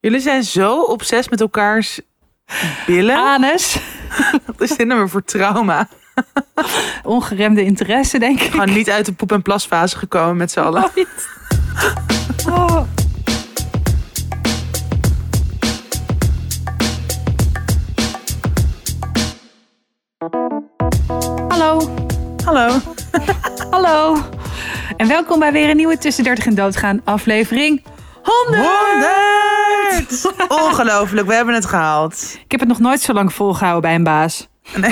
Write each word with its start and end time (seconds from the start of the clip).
Jullie 0.00 0.20
zijn 0.20 0.42
zo 0.42 0.80
obsessief 0.82 1.30
met 1.30 1.40
elkaars 1.40 2.00
billen. 2.86 3.16
Anus. 3.16 3.78
Wat 4.46 4.60
is 4.60 4.76
dit 4.76 4.86
nou 4.86 5.08
voor 5.08 5.24
trauma? 5.24 5.88
Ongeremde 7.02 7.64
interesse, 7.64 8.18
denk 8.18 8.40
ik. 8.40 8.50
Gewoon 8.50 8.72
niet 8.72 8.90
uit 8.90 9.06
de 9.06 9.12
poep- 9.12 9.32
en 9.32 9.42
plasfase 9.42 9.98
gekomen 9.98 10.36
met 10.36 10.50
z'n 10.50 10.60
allen. 10.60 10.90
Oh. 12.48 12.82
Hallo, 21.48 21.94
Hallo. 22.44 22.80
hallo. 23.70 24.16
En 24.96 25.08
welkom 25.08 25.38
bij 25.38 25.52
weer 25.52 25.70
een 25.70 25.76
nieuwe 25.76 25.98
Tussen 25.98 26.24
30 26.24 26.46
en 26.46 26.54
Doodgaan 26.54 27.00
aflevering 27.04 27.84
100. 28.22 28.66
100! 28.92 29.67
Ongelooflijk, 30.48 31.26
we 31.26 31.34
hebben 31.34 31.54
het 31.54 31.66
gehaald. 31.66 32.36
Ik 32.44 32.50
heb 32.50 32.60
het 32.60 32.68
nog 32.68 32.78
nooit 32.78 33.00
zo 33.00 33.12
lang 33.12 33.32
volgehouden 33.32 33.82
bij 33.82 33.94
een 33.94 34.02
baas. 34.04 34.48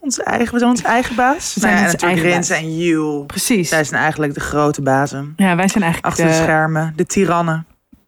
Onze 0.00 0.22
eigen, 0.22 0.52
we 0.52 0.58
zijn 0.58 0.70
onze 0.70 0.82
eigen 0.82 1.16
baas. 1.16 1.54
We 1.54 1.60
zijn 1.60 1.72
Nou 1.74 1.86
ja, 1.86 1.92
natuurlijk 1.92 2.22
Rins 2.22 2.50
en 2.50 2.76
Jules. 2.76 3.26
Precies. 3.26 3.68
Zij 3.68 3.84
zijn 3.84 4.00
eigenlijk 4.02 4.34
de 4.34 4.40
grote 4.40 4.82
bazen. 4.82 5.32
Ja, 5.36 5.56
wij 5.56 5.68
zijn 5.68 5.84
eigenlijk 5.84 6.04
Achter 6.14 6.24
de 6.24 6.30
de- 6.30 6.36
schermen, 6.42 6.92
de 6.96 7.06
tirannen. 7.06 7.66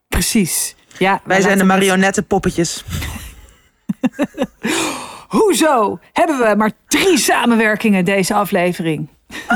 Precies. 0.08 0.76
Ja, 0.98 1.20
Wij 1.24 1.40
zijn 1.40 1.58
de 1.58 1.64
marionettenpoppetjes. 1.64 2.84
Hoezo 5.28 5.98
hebben 6.12 6.38
we 6.38 6.54
maar 6.56 6.70
drie 6.86 7.18
samenwerkingen 7.18 8.04
deze 8.04 8.34
aflevering? 8.34 9.08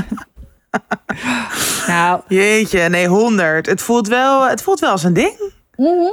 nou, 1.86 2.20
Jeetje, 2.28 2.88
nee, 2.88 3.06
100. 3.06 3.66
Het 3.66 3.82
voelt 3.82 4.08
wel, 4.08 4.48
het 4.48 4.62
voelt 4.62 4.80
wel 4.80 4.90
als 4.90 5.02
een 5.04 5.12
ding. 5.12 5.52
Mhm. 5.76 6.12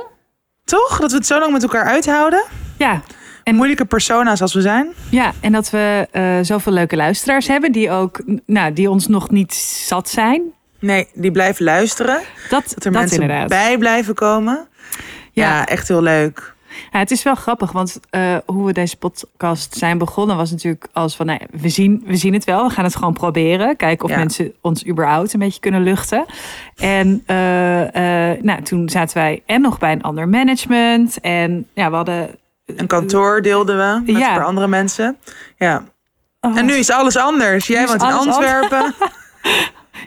Toch? 0.63 0.99
Dat 0.99 1.11
we 1.11 1.17
het 1.17 1.25
zo 1.25 1.39
lang 1.39 1.51
met 1.51 1.63
elkaar 1.63 1.85
uithouden. 1.85 2.43
ja. 2.77 3.01
Moeilijke 3.51 3.85
persona's 3.85 4.41
als 4.41 4.53
we 4.53 4.61
zijn. 4.61 4.93
Ja, 5.09 5.31
en 5.41 5.51
dat 5.51 5.69
we 5.69 6.07
eh, 6.11 6.37
zoveel 6.41 6.73
leuke 6.73 6.95
luisteraars 6.95 7.47
hebben 7.47 7.71
die 7.71 7.91
ook, 7.91 8.21
nou, 8.45 8.73
die 8.73 8.89
ons 8.89 9.07
nog 9.07 9.29
niet 9.29 9.53
zat 9.87 10.09
zijn. 10.09 10.41
Nee, 10.79 11.07
die 11.13 11.31
blijven 11.31 11.63
luisteren. 11.65 12.19
Dat, 12.49 12.63
Dat 12.63 12.85
er 12.85 12.91
dat 12.91 13.01
mensen 13.01 13.21
inderdaad. 13.21 13.47
bij 13.47 13.77
blijven 13.77 14.13
komen. 14.13 14.67
Ja. 15.31 15.47
Ja. 15.49 15.65
echt 15.65 15.87
heel 15.87 16.01
leuk. 16.01 16.53
Ja, 16.91 16.99
het 16.99 17.11
is 17.11 17.23
wel 17.23 17.35
grappig, 17.35 17.71
want 17.71 17.99
eh, 18.09 18.35
hoe 18.45 18.65
we 18.65 18.73
deze 18.73 18.97
podcast 18.97 19.75
zijn 19.77 19.97
begonnen 19.97 20.37
was 20.37 20.51
natuurlijk 20.51 20.87
als 20.93 21.15
van, 21.15 21.25
nou, 21.25 21.39
we, 21.51 21.69
zien, 21.69 22.03
we 22.05 22.15
zien 22.15 22.33
het 22.33 22.43
wel, 22.43 22.67
we 22.67 22.73
gaan 22.73 22.83
het 22.83 22.95
gewoon 22.95 23.13
proberen. 23.13 23.75
Kijken 23.75 24.05
of 24.05 24.11
Ja. 24.11 24.17
mensen 24.17 24.53
ons 24.61 24.85
überhaupt 24.87 25.33
een 25.33 25.39
beetje 25.39 25.59
kunnen 25.59 25.83
luchten. 25.83 26.25
En 26.75 27.23
eh, 27.25 28.31
eh, 28.31 28.41
nou, 28.41 28.61
toen 28.61 28.89
zaten 28.89 29.17
wij 29.17 29.43
en 29.45 29.61
nog 29.61 29.79
bij 29.79 29.91
een 29.91 30.03
ander 30.03 30.27
management. 30.29 31.19
En 31.19 31.67
ja, 31.73 31.89
we 31.89 31.95
hadden... 31.95 32.29
Een 32.65 32.87
kantoor 32.87 33.41
deelden 33.41 33.77
we 33.77 34.01
met 34.11 34.17
Ja. 34.21 34.29
een 34.29 34.35
paar 34.35 34.45
andere 34.45 34.67
mensen. 34.67 35.17
Ja. 35.57 35.83
Oh, 36.39 36.57
En 36.57 36.65
nu 36.65 36.73
is 36.73 36.91
alles 36.91 37.17
anders. 37.17 37.67
Jij 37.67 37.87
woont 37.87 38.01
in 38.01 38.11
Antwerpen. 38.11 38.93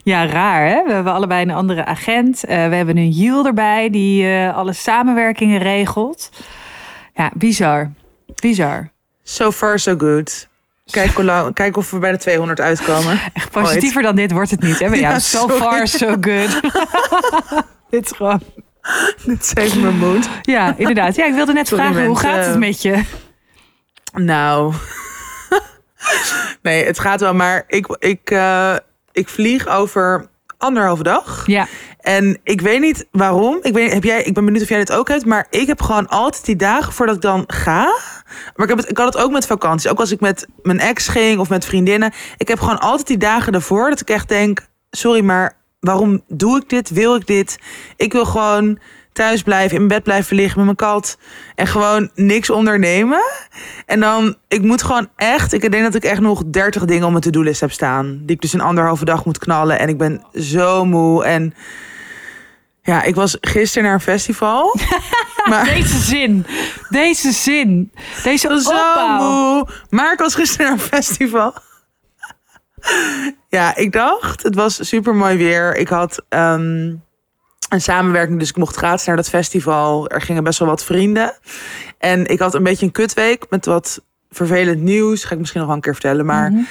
Ja, 0.02 0.26
raar 0.26 0.66
hè. 0.68 0.84
We 0.86 0.92
hebben 0.92 1.12
allebei 1.12 1.42
een 1.42 1.50
andere 1.50 1.84
agent. 1.84 2.40
We 2.40 2.52
hebben 2.52 2.96
een 2.96 3.10
Jiel 3.10 3.46
erbij 3.46 3.90
die 3.90 4.28
alle 4.48 4.72
samenwerkingen 4.72 5.58
regelt. 5.58 6.30
Ja, 7.14 7.30
bizar. 7.34 7.90
Bizar. 8.34 8.90
So 9.22 9.52
far, 9.52 9.78
so 9.78 9.94
good. 9.98 10.48
Kijk, 10.90 11.10
hoe 11.10 11.24
lang- 11.24 11.54
kijk 11.54 11.76
of 11.76 11.90
we 11.90 11.98
bij 11.98 12.10
de 12.12 12.18
200 12.18 12.60
uitkomen. 12.60 13.20
Echt 13.34 13.50
positiever 13.50 14.02
dan 14.02 14.16
dit 14.16 14.30
wordt 14.32 14.50
het 14.50 14.60
niet 14.62 14.78
hè. 14.78 14.88
bij 14.88 14.98
Ja, 15.00 15.08
jou. 15.08 15.20
so 15.20 15.38
sorry. 15.38 15.56
far, 15.56 15.86
so 15.88 16.06
good. 16.20 16.60
dit 17.90 18.04
is 18.04 18.16
gewoon... 18.16 18.40
Dit 19.24 19.46
saved 19.46 19.80
mijn 19.82 19.98
moed. 19.98 20.28
Ja, 20.42 20.74
inderdaad. 20.76 21.14
Ja, 21.14 21.24
ik 21.26 21.34
wilde 21.34 21.52
net 21.52 21.68
Sorry, 21.68 21.84
vragen, 21.84 22.06
hoe 22.06 22.18
gaat 22.18 22.46
het 22.46 22.58
met 22.58 22.82
je? 22.82 23.02
Nou. 24.12 24.74
nee, 26.62 26.84
het 26.84 26.98
gaat 26.98 27.20
wel. 27.20 27.34
Maar 27.34 27.64
ik, 27.66 27.86
ik, 27.98 28.30
eh, 28.30 28.76
ik 29.12 29.28
vlieg 29.28 29.66
over 29.66 30.26
anderhalve 30.58 31.02
dag. 31.02 31.42
Ja, 31.46 31.66
En 32.04 32.38
ik 32.42 32.60
weet 32.60 32.80
niet 32.80 33.06
waarom. 33.10 33.58
Ik, 33.62 33.72
weet, 33.72 33.92
heb 33.92 34.04
jij, 34.04 34.22
ik 34.22 34.34
ben 34.34 34.44
benieuwd 34.44 34.62
of 34.62 34.68
jij 34.68 34.78
dit 34.78 34.92
ook 34.92 35.08
hebt. 35.08 35.24
Maar 35.24 35.46
ik 35.50 35.66
heb 35.66 35.82
gewoon 35.82 36.08
altijd 36.08 36.44
die 36.44 36.56
dagen 36.56 36.92
voordat 36.92 37.14
ik 37.14 37.20
dan 37.20 37.44
ga. 37.46 37.84
Maar 38.56 38.66
ik, 38.66 38.68
heb 38.68 38.78
het, 38.78 38.90
ik 38.90 38.96
had 38.96 39.14
het 39.14 39.22
ook 39.22 39.32
met 39.32 39.46
vakanties. 39.46 39.90
Ook 39.90 40.00
als 40.00 40.10
ik 40.12 40.20
met 40.20 40.46
mijn 40.62 40.80
ex 40.80 41.08
ging 41.08 41.38
of 41.38 41.48
met 41.48 41.64
vriendinnen. 41.64 42.12
Ik 42.36 42.48
heb 42.48 42.58
gewoon 42.58 42.78
altijd 42.80 43.06
die 43.06 43.18
dagen 43.18 43.52
ervoor 43.52 43.90
dat 43.90 44.00
ik 44.00 44.10
echt 44.10 44.28
denk... 44.28 44.66
Sorry, 44.90 45.24
maar 45.24 45.56
waarom 45.80 46.22
doe 46.28 46.56
ik 46.56 46.68
dit? 46.68 46.90
Wil 46.90 47.14
ik 47.14 47.26
dit? 47.26 47.58
Ik 47.96 48.12
wil 48.12 48.24
gewoon 48.24 48.78
thuis 49.12 49.42
blijven, 49.42 49.70
in 49.70 49.76
mijn 49.76 49.88
bed 49.88 50.02
blijven 50.02 50.36
liggen 50.36 50.56
met 50.56 50.64
mijn 50.64 50.92
kat. 50.92 51.18
En 51.54 51.66
gewoon 51.66 52.10
niks 52.14 52.50
ondernemen. 52.50 53.22
En 53.86 54.00
dan, 54.00 54.36
ik 54.48 54.62
moet 54.62 54.82
gewoon 54.82 55.08
echt... 55.16 55.52
Ik 55.52 55.70
denk 55.70 55.84
dat 55.84 55.94
ik 55.94 56.04
echt 56.04 56.20
nog 56.20 56.42
30 56.46 56.84
dingen 56.84 57.04
op 57.04 57.10
mijn 57.10 57.22
to-do-list 57.22 57.60
heb 57.60 57.72
staan. 57.72 58.20
Die 58.22 58.36
ik 58.36 58.40
dus 58.40 58.54
in 58.54 58.60
anderhalve 58.60 59.04
dag 59.04 59.24
moet 59.24 59.38
knallen. 59.38 59.78
En 59.78 59.88
ik 59.88 59.98
ben 59.98 60.22
zo 60.32 60.84
moe 60.84 61.24
en... 61.24 61.54
Ja, 62.86 63.02
ik 63.02 63.14
was 63.14 63.36
gisteren 63.40 63.84
naar 63.84 63.94
een 63.94 64.00
festival. 64.00 64.76
maar 65.50 65.64
deze 65.64 65.98
zin. 65.98 66.46
Deze 66.88 67.32
zin. 67.32 67.92
Deze 68.22 68.60
zo 68.62 68.70
opbouw. 68.70 69.66
Maar 69.90 70.12
ik 70.12 70.18
was 70.18 70.34
gisteren 70.34 70.66
naar 70.66 70.74
een 70.74 70.80
festival. 70.80 71.54
ja, 73.48 73.76
ik 73.76 73.92
dacht, 73.92 74.42
het 74.42 74.54
was 74.54 74.88
super 74.88 75.14
mooi 75.14 75.36
weer. 75.36 75.76
Ik 75.76 75.88
had 75.88 76.24
ehm, 76.28 76.94
een 77.68 77.80
samenwerking, 77.80 78.38
dus 78.38 78.48
ik 78.48 78.56
mocht 78.56 78.76
gratis 78.76 79.06
naar 79.06 79.16
dat 79.16 79.28
festival. 79.28 80.08
Er 80.08 80.20
gingen 80.22 80.44
best 80.44 80.58
wel 80.58 80.68
wat 80.68 80.84
vrienden. 80.84 81.38
En 81.98 82.26
ik 82.26 82.38
had 82.38 82.54
een 82.54 82.62
beetje 82.62 82.86
een 82.86 82.92
kutweek 82.92 83.46
met 83.50 83.66
wat 83.66 84.02
vervelend 84.30 84.80
nieuws. 84.80 85.24
Ga 85.24 85.32
ik 85.32 85.38
misschien 85.38 85.58
nog 85.60 85.68
wel 85.68 85.76
een 85.78 85.84
keer 85.84 85.92
vertellen. 85.92 86.26
Maar 86.26 86.50
Mhm. 86.50 86.62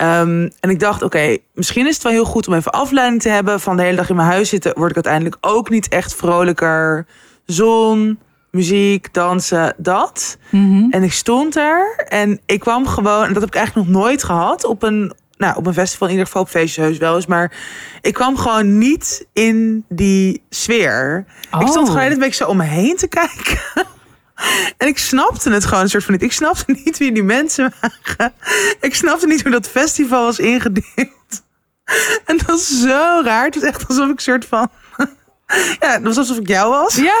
Ehm, 0.00 0.48
en 0.60 0.70
ik 0.70 0.80
dacht, 0.80 1.02
oké, 1.02 1.36
misschien 1.54 1.86
is 1.86 1.94
het 1.94 2.02
wel 2.02 2.12
heel 2.12 2.24
goed 2.24 2.48
om 2.48 2.54
even 2.54 2.72
afleiding 2.72 3.22
te 3.22 3.28
hebben. 3.28 3.60
Van 3.60 3.76
de 3.76 3.82
hele 3.82 3.96
dag 3.96 4.08
in 4.08 4.16
mijn 4.16 4.28
huis 4.28 4.48
zitten, 4.48 4.72
word 4.76 4.88
ik 4.88 4.94
uiteindelijk 4.94 5.36
ook 5.40 5.70
niet 5.70 5.88
echt 5.88 6.14
vrolijker. 6.14 7.06
Zon, 7.46 8.18
muziek, 8.50 9.12
dansen, 9.14 9.74
dat. 9.76 10.36
Mhm. 10.50 10.90
En 10.90 11.02
ik 11.02 11.12
stond 11.12 11.56
er 11.56 12.04
en 12.08 12.40
ik 12.46 12.60
kwam 12.60 12.86
gewoon, 12.86 13.24
en 13.24 13.32
dat 13.32 13.42
heb 13.42 13.50
ik 13.50 13.56
eigenlijk 13.56 13.88
nog 13.88 13.96
nooit 14.02 14.24
gehad 14.24 14.64
op 14.64 14.82
een, 14.82 15.12
nou, 15.36 15.56
op 15.56 15.66
een 15.66 15.74
festival, 15.74 16.06
in 16.06 16.12
ieder 16.12 16.26
geval 16.26 16.42
op 16.42 16.48
feestjes 16.48 16.84
heus 16.84 16.98
wel 16.98 17.14
eens. 17.14 17.26
Maar 17.26 17.52
ik 18.00 18.14
kwam 18.14 18.36
gewoon 18.36 18.78
niet 18.78 19.26
in 19.32 19.84
die 19.88 20.42
sfeer. 20.50 21.24
Ik 21.60 21.66
stond 21.68 21.88
Oh. 21.88 21.94
gewoon 21.94 22.10
een 22.10 22.18
beetje 22.18 22.44
zo 22.44 22.50
om 22.50 22.56
me 22.56 22.64
heen 22.64 22.96
te 22.96 23.08
kijken. 23.20 23.60
En 24.76 24.86
ik 24.86 24.98
snapte 24.98 25.50
het 25.50 25.64
gewoon 25.64 25.82
een 25.82 25.88
soort 25.88 26.04
van 26.04 26.12
niet. 26.12 26.22
Ik 26.22 26.32
snapte 26.32 26.64
niet 26.84 26.98
wie 26.98 27.12
die 27.12 27.22
mensen 27.22 27.72
waren. 27.80 28.32
Ik 28.80 28.94
snapte 28.94 29.26
niet 29.26 29.42
hoe 29.42 29.50
dat 29.50 29.68
festival 29.68 30.24
was 30.24 30.38
ingedeeld. 30.38 31.42
En 32.24 32.36
dat 32.36 32.46
was 32.46 32.80
zo 32.80 33.20
raar. 33.24 33.44
Het 33.44 33.54
was 33.54 33.64
echt 33.64 33.88
alsof 33.88 34.04
ik 34.04 34.16
een 34.16 34.22
soort 34.22 34.44
van... 34.44 34.68
Ja, 35.80 35.92
het 35.92 36.02
was 36.02 36.16
alsof 36.16 36.38
ik 36.38 36.48
jou 36.48 36.70
was. 36.70 36.94
Ja, 36.94 37.18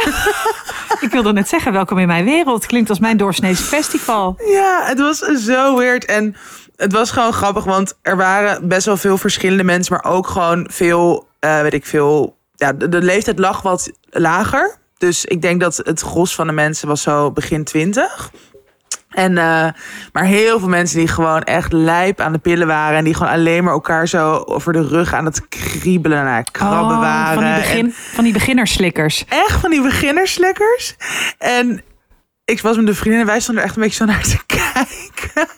ik 1.00 1.10
wilde 1.10 1.32
net 1.32 1.48
zeggen, 1.48 1.72
welkom 1.72 1.98
in 1.98 2.06
mijn 2.06 2.24
wereld. 2.24 2.66
Klinkt 2.66 2.88
als 2.88 2.98
mijn 2.98 3.16
doorsnees 3.16 3.60
festival. 3.60 4.40
Ja, 4.46 4.80
het 4.84 4.98
was 4.98 5.18
zo 5.18 5.76
weird. 5.76 6.04
En 6.04 6.36
het 6.76 6.92
was 6.92 7.10
gewoon 7.10 7.32
grappig, 7.32 7.64
want 7.64 7.98
er 8.02 8.16
waren 8.16 8.68
best 8.68 8.86
wel 8.86 8.96
veel 8.96 9.18
verschillende 9.18 9.64
mensen, 9.64 9.94
maar 9.94 10.12
ook 10.12 10.26
gewoon 10.26 10.68
veel, 10.70 11.28
eh, 11.38 11.60
weet 11.60 11.74
ik 11.74 11.86
veel. 11.86 12.36
Ja, 12.54 12.72
de, 12.72 12.88
de 12.88 13.02
leeftijd 13.02 13.38
lag 13.38 13.62
wat 13.62 13.90
lager. 14.10 14.78
Dus 15.00 15.24
ik 15.24 15.42
denk 15.42 15.60
dat 15.60 15.76
het 15.76 16.00
gros 16.00 16.34
van 16.34 16.46
de 16.46 16.52
mensen 16.52 16.88
was 16.88 17.02
zo 17.02 17.30
begin 17.32 17.64
twintig. 17.64 18.30
En, 19.10 19.38
eh, 19.38 19.68
maar 20.12 20.24
heel 20.24 20.58
veel 20.58 20.68
mensen 20.68 20.98
die 20.98 21.08
gewoon 21.08 21.42
echt 21.42 21.72
lijp 21.72 22.20
aan 22.20 22.32
de 22.32 22.38
pillen 22.38 22.66
waren. 22.66 22.98
En 22.98 23.04
die 23.04 23.14
gewoon 23.14 23.32
alleen 23.32 23.64
maar 23.64 23.72
elkaar 23.72 24.08
zo 24.08 24.36
over 24.46 24.72
de 24.72 24.86
rug 24.88 25.12
aan 25.12 25.24
het 25.24 25.48
kriebelen 25.48 26.18
en 26.18 26.26
het 26.34 26.50
krabben 26.50 26.96
Oh, 26.96 27.00
waren. 27.00 27.34
van 27.34 27.42
die, 27.44 27.52
En- 27.52 27.60
begin, 27.60 27.92
van 27.92 28.24
die 28.24 28.32
beginnerslikkers. 28.32 29.24
echt 29.28 29.60
van 29.60 29.70
die 29.70 29.82
beginnerslekkers. 29.82 30.94
En 31.38 31.82
ik 32.44 32.60
was 32.60 32.76
met 32.76 32.86
de 32.86 32.94
vrienden 32.94 33.20
en 33.20 33.26
wij 33.26 33.40
stonden 33.40 33.62
er 33.62 33.68
echt 33.68 33.78
een 33.78 33.82
beetje 33.82 34.04
zo 34.06 34.12
naar 34.12 34.22
te 34.22 34.38
kijken. 34.56 35.48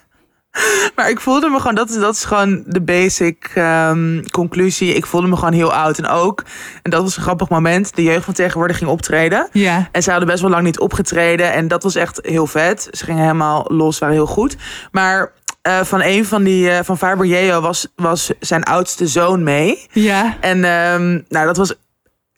Maar 0.97 1.11
ik 1.11 1.21
voelde 1.21 1.49
me 1.49 1.59
gewoon, 1.59 1.75
dat 1.75 1.91
is, 1.91 1.97
dat 1.97 2.15
is 2.15 2.25
gewoon 2.25 2.63
de 2.67 2.81
basic 2.81 3.51
ehm, 3.55 4.23
conclusie. 4.31 4.95
Ik 4.95 5.07
voelde 5.07 5.27
me 5.27 5.37
gewoon 5.37 5.53
heel 5.53 5.73
oud. 5.73 5.99
En 5.99 6.07
ook, 6.07 6.45
en 6.83 6.91
dat 6.91 7.03
was 7.03 7.17
een 7.17 7.23
grappig 7.23 7.49
moment, 7.49 7.95
de 7.95 8.03
jeugd 8.03 8.25
van 8.25 8.35
tegenwoordig 8.35 8.79
ging 8.79 8.91
optreden. 8.91 9.49
Ja. 9.53 9.89
En 9.93 10.03
ze 10.03 10.11
hadden 10.11 10.29
best 10.29 10.41
wel 10.41 10.51
lang 10.51 10.63
niet 10.63 10.79
opgetreden. 10.79 11.53
En 11.53 11.69
dat 11.69 11.83
was 11.83 11.95
echt 11.95 12.19
heel 12.23 12.47
vet. 12.47 12.89
Ze 12.91 13.05
gingen 13.05 13.23
helemaal 13.23 13.65
los, 13.69 13.99
waren 13.99 14.15
heel 14.15 14.27
goed. 14.27 14.57
Maar 14.91 15.33
eh, 15.63 15.81
van 15.81 16.03
een 16.03 16.25
van 16.25 16.43
die, 16.43 16.71
eh, 16.71 16.85
van 16.85 16.99
Faber 16.99 17.27
Yeo 17.27 17.61
was, 17.61 17.87
was 17.97 18.31
zijn 18.41 18.65
oudste 18.65 19.07
zoon 19.07 19.43
mee. 19.43 19.87
Ja. 19.93 20.37
En 20.41 20.65
ehm, 20.65 21.21
nou, 21.29 21.47
dat 21.47 21.57
was 21.57 21.75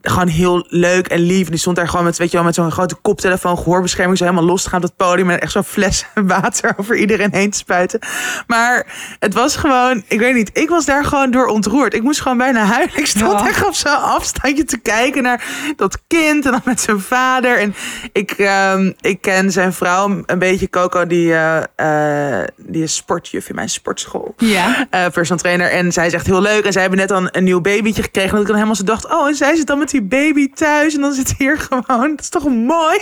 gewoon 0.07 0.29
heel 0.29 0.67
leuk 0.69 1.07
en 1.07 1.19
lief. 1.21 1.45
En 1.45 1.51
die 1.51 1.61
stond 1.61 1.77
daar 1.77 1.89
gewoon 1.89 2.05
met, 2.05 2.17
weet 2.19 2.31
je 2.31 2.37
wel, 2.37 2.47
met 2.47 2.55
zo'n 2.55 2.71
grote 2.71 2.95
koptelefoon, 2.95 3.57
gehoorbescherming, 3.59 4.19
zo 4.19 4.25
helemaal 4.25 4.45
los 4.47 4.63
te 4.63 4.69
gaan 4.69 4.79
op 4.79 4.85
het 4.85 4.97
podium. 4.97 5.31
En 5.31 5.41
echt 5.41 5.53
zo'n 5.53 5.65
fles 5.65 6.05
water 6.15 6.73
over 6.77 6.97
iedereen 6.97 7.29
heen 7.33 7.51
te 7.51 7.59
spuiten. 7.59 8.01
Maar 8.47 8.87
het 9.19 9.35
was 9.35 9.57
gewoon, 9.57 10.03
ik 10.09 10.19
weet 10.19 10.35
niet, 10.35 10.51
ik 10.53 10.69
was 10.69 10.85
daar 10.85 11.05
gewoon 11.05 11.31
door 11.31 11.47
ontroerd. 11.47 11.95
Ik 11.95 12.03
moest 12.03 12.21
gewoon 12.21 12.39
bijna 12.39 12.65
huilen. 12.65 12.97
Ik 12.99 13.07
stond 13.07 13.41
Ja. 13.41 13.47
echt 13.49 13.67
op 13.67 13.75
zo'n 13.75 14.03
afstandje 14.03 14.65
te 14.65 14.79
kijken 14.79 15.23
naar 15.23 15.45
dat 15.77 15.99
kind 16.07 16.45
en 16.45 16.51
dan 16.51 16.61
met 16.65 16.81
zijn 16.81 17.01
vader. 17.01 17.59
En 17.59 17.75
ik, 18.13 18.31
ehm, 18.31 18.93
ik 19.01 19.21
ken 19.21 19.51
zijn 19.53 19.73
vrouw 19.73 20.23
een 20.27 20.39
beetje, 20.39 20.71
Coco, 20.71 21.07
die, 21.07 21.35
eh, 21.35 22.41
die 22.57 22.83
is 22.83 22.95
sportjuf 22.95 23.49
in 23.49 23.55
mijn 23.55 23.69
sportschool 23.69 24.35
Ja. 24.37 24.87
eh 24.91 25.07
personal 25.13 25.39
trainer. 25.43 25.71
En 25.71 25.93
zij 25.93 26.07
is 26.07 26.13
echt 26.13 26.27
heel 26.27 26.41
leuk. 26.41 26.65
En 26.65 26.73
zij 26.73 26.81
hebben 26.81 26.99
net 27.01 27.09
dan 27.09 27.29
een 27.33 27.45
nieuw 27.45 27.61
babytje 27.61 28.03
gekregen. 28.03 28.29
En 28.31 28.35
dat 28.35 28.41
ik 28.41 28.47
dan 28.47 28.57
helemaal 28.57 28.77
zo 28.77 28.85
dacht, 28.85 29.11
oh, 29.13 29.29
en 29.29 29.35
zij 29.35 29.57
zit 29.57 29.67
dan 29.67 29.79
met 29.79 29.91
die 30.01 30.03
baby 30.03 30.49
thuis. 30.53 30.95
En 30.95 31.01
dan 31.01 31.13
zit 31.13 31.35
hier 31.39 31.59
gewoon. 31.59 32.11
Dat 32.11 32.21
is 32.21 32.29
toch 32.29 32.49
mooi? 32.49 32.99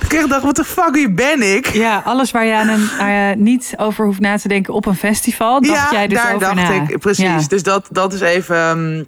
Ik 0.00 0.12
echt 0.12 0.28
dacht, 0.28 0.42
wat 0.42 0.56
de 0.56 0.64
fuck, 0.64 0.90
wie 0.90 1.10
ben 1.10 1.54
ik? 1.54 1.66
Ja, 1.66 2.02
alles 2.04 2.30
waar 2.30 2.44
je 2.44 2.54
aan 2.54 2.68
een, 2.68 3.42
niet 3.42 3.74
over 3.76 4.04
hoeft 4.04 4.20
na 4.20 4.38
te 4.38 4.48
denken 4.48 4.74
op 4.74 4.86
een 4.86 4.96
festival, 4.96 5.60
dacht 5.60 5.90
jij 5.90 6.06
dus 6.08 6.18
daar 6.18 6.34
over 6.34 6.54
dacht 6.54 6.68
na. 6.68 6.88
ik. 6.88 6.98
Precies. 6.98 7.24
Ja. 7.24 7.48
Dus 7.48 7.62
dat, 7.62 7.88
dat 7.90 8.12
is 8.12 8.20
even, 8.20 8.56
ehm, 8.56 9.04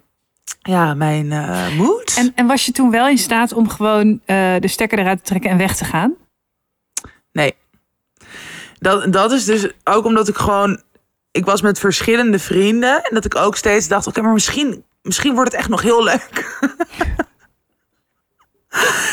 ja, 0.61 0.95
mijn 0.95 1.33
eh 1.33 1.77
mood. 1.77 2.15
En, 2.19 2.33
en 2.35 2.47
was 2.47 2.67
je 2.67 2.73
toen 2.73 2.91
wel 2.91 3.09
in 3.09 3.19
staat 3.19 3.53
om 3.53 3.69
gewoon 3.69 4.21
eh, 4.25 4.55
de 4.59 4.69
stekker 4.69 4.99
eruit 4.99 5.19
te 5.19 5.25
trekken 5.25 5.51
en 5.51 5.59
weg 5.59 5.77
te 5.77 5.85
gaan? 5.85 6.15
Nee. 7.33 7.55
Dat, 8.79 9.13
dat 9.13 9.33
is 9.33 9.45
dus 9.45 9.69
ook 9.85 10.05
omdat 10.05 10.29
ik 10.29 10.37
gewoon... 10.37 10.83
Ik 11.31 11.45
was 11.45 11.63
met 11.63 11.79
verschillende 11.79 12.39
vrienden. 12.39 13.03
En 13.03 13.15
dat 13.15 13.25
ik 13.25 13.37
ook 13.37 13.57
steeds 13.57 13.89
dacht... 13.89 14.07
Oké, 14.07 14.23
maar 14.23 14.33
misschien, 14.33 14.85
misschien 15.03 15.35
wordt 15.35 15.51
het 15.51 15.61
echt 15.61 15.69
nog 15.69 15.83
heel 15.83 16.05
leuk. 16.05 16.61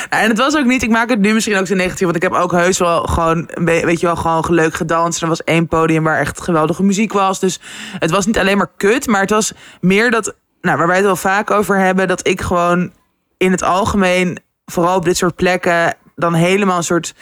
En 0.09 0.29
het 0.29 0.37
was 0.37 0.57
ook 0.57 0.65
niet... 0.65 0.83
Ik 0.83 0.89
maak 0.89 1.09
het 1.09 1.19
nu 1.19 1.33
misschien 1.33 1.57
ook 1.57 1.67
zo 1.67 1.75
negatief. 1.75 2.03
Want 2.03 2.15
ik 2.15 2.21
heb 2.21 2.33
ook 2.33 2.51
heus 2.51 2.77
wel 2.77 3.03
gewoon... 3.03 3.49
Weet 3.63 3.99
je 3.99 4.05
wel, 4.05 4.15
gewoon 4.15 4.45
leuk 4.47 4.73
gedanst. 4.73 5.21
Er 5.21 5.27
was 5.27 5.43
één 5.43 5.67
podium 5.67 6.03
waar 6.03 6.19
echt 6.19 6.41
geweldige 6.41 6.83
muziek 6.83 7.13
was. 7.13 7.39
Dus 7.39 7.59
het 7.99 8.11
was 8.11 8.25
niet 8.25 8.37
alleen 8.37 8.57
maar 8.57 8.71
kut. 8.77 9.07
Maar 9.07 9.21
het 9.21 9.29
was 9.29 9.51
meer 9.81 10.11
dat... 10.11 10.35
Nou, 10.61 10.77
waar 10.77 10.87
wij 10.87 10.95
het 10.95 11.05
wel 11.05 11.15
vaak 11.15 11.51
over 11.51 11.77
hebben. 11.77 12.07
Dat 12.07 12.27
ik 12.27 12.41
gewoon 12.41 12.93
in 13.37 13.51
het 13.51 13.63
algemeen... 13.63 14.39
Vooral 14.65 14.95
op 14.95 15.05
dit 15.05 15.17
soort 15.17 15.35
plekken... 15.35 15.95
Dan 16.15 16.33
helemaal 16.33 16.77
een 16.77 16.83
soort 16.83 17.15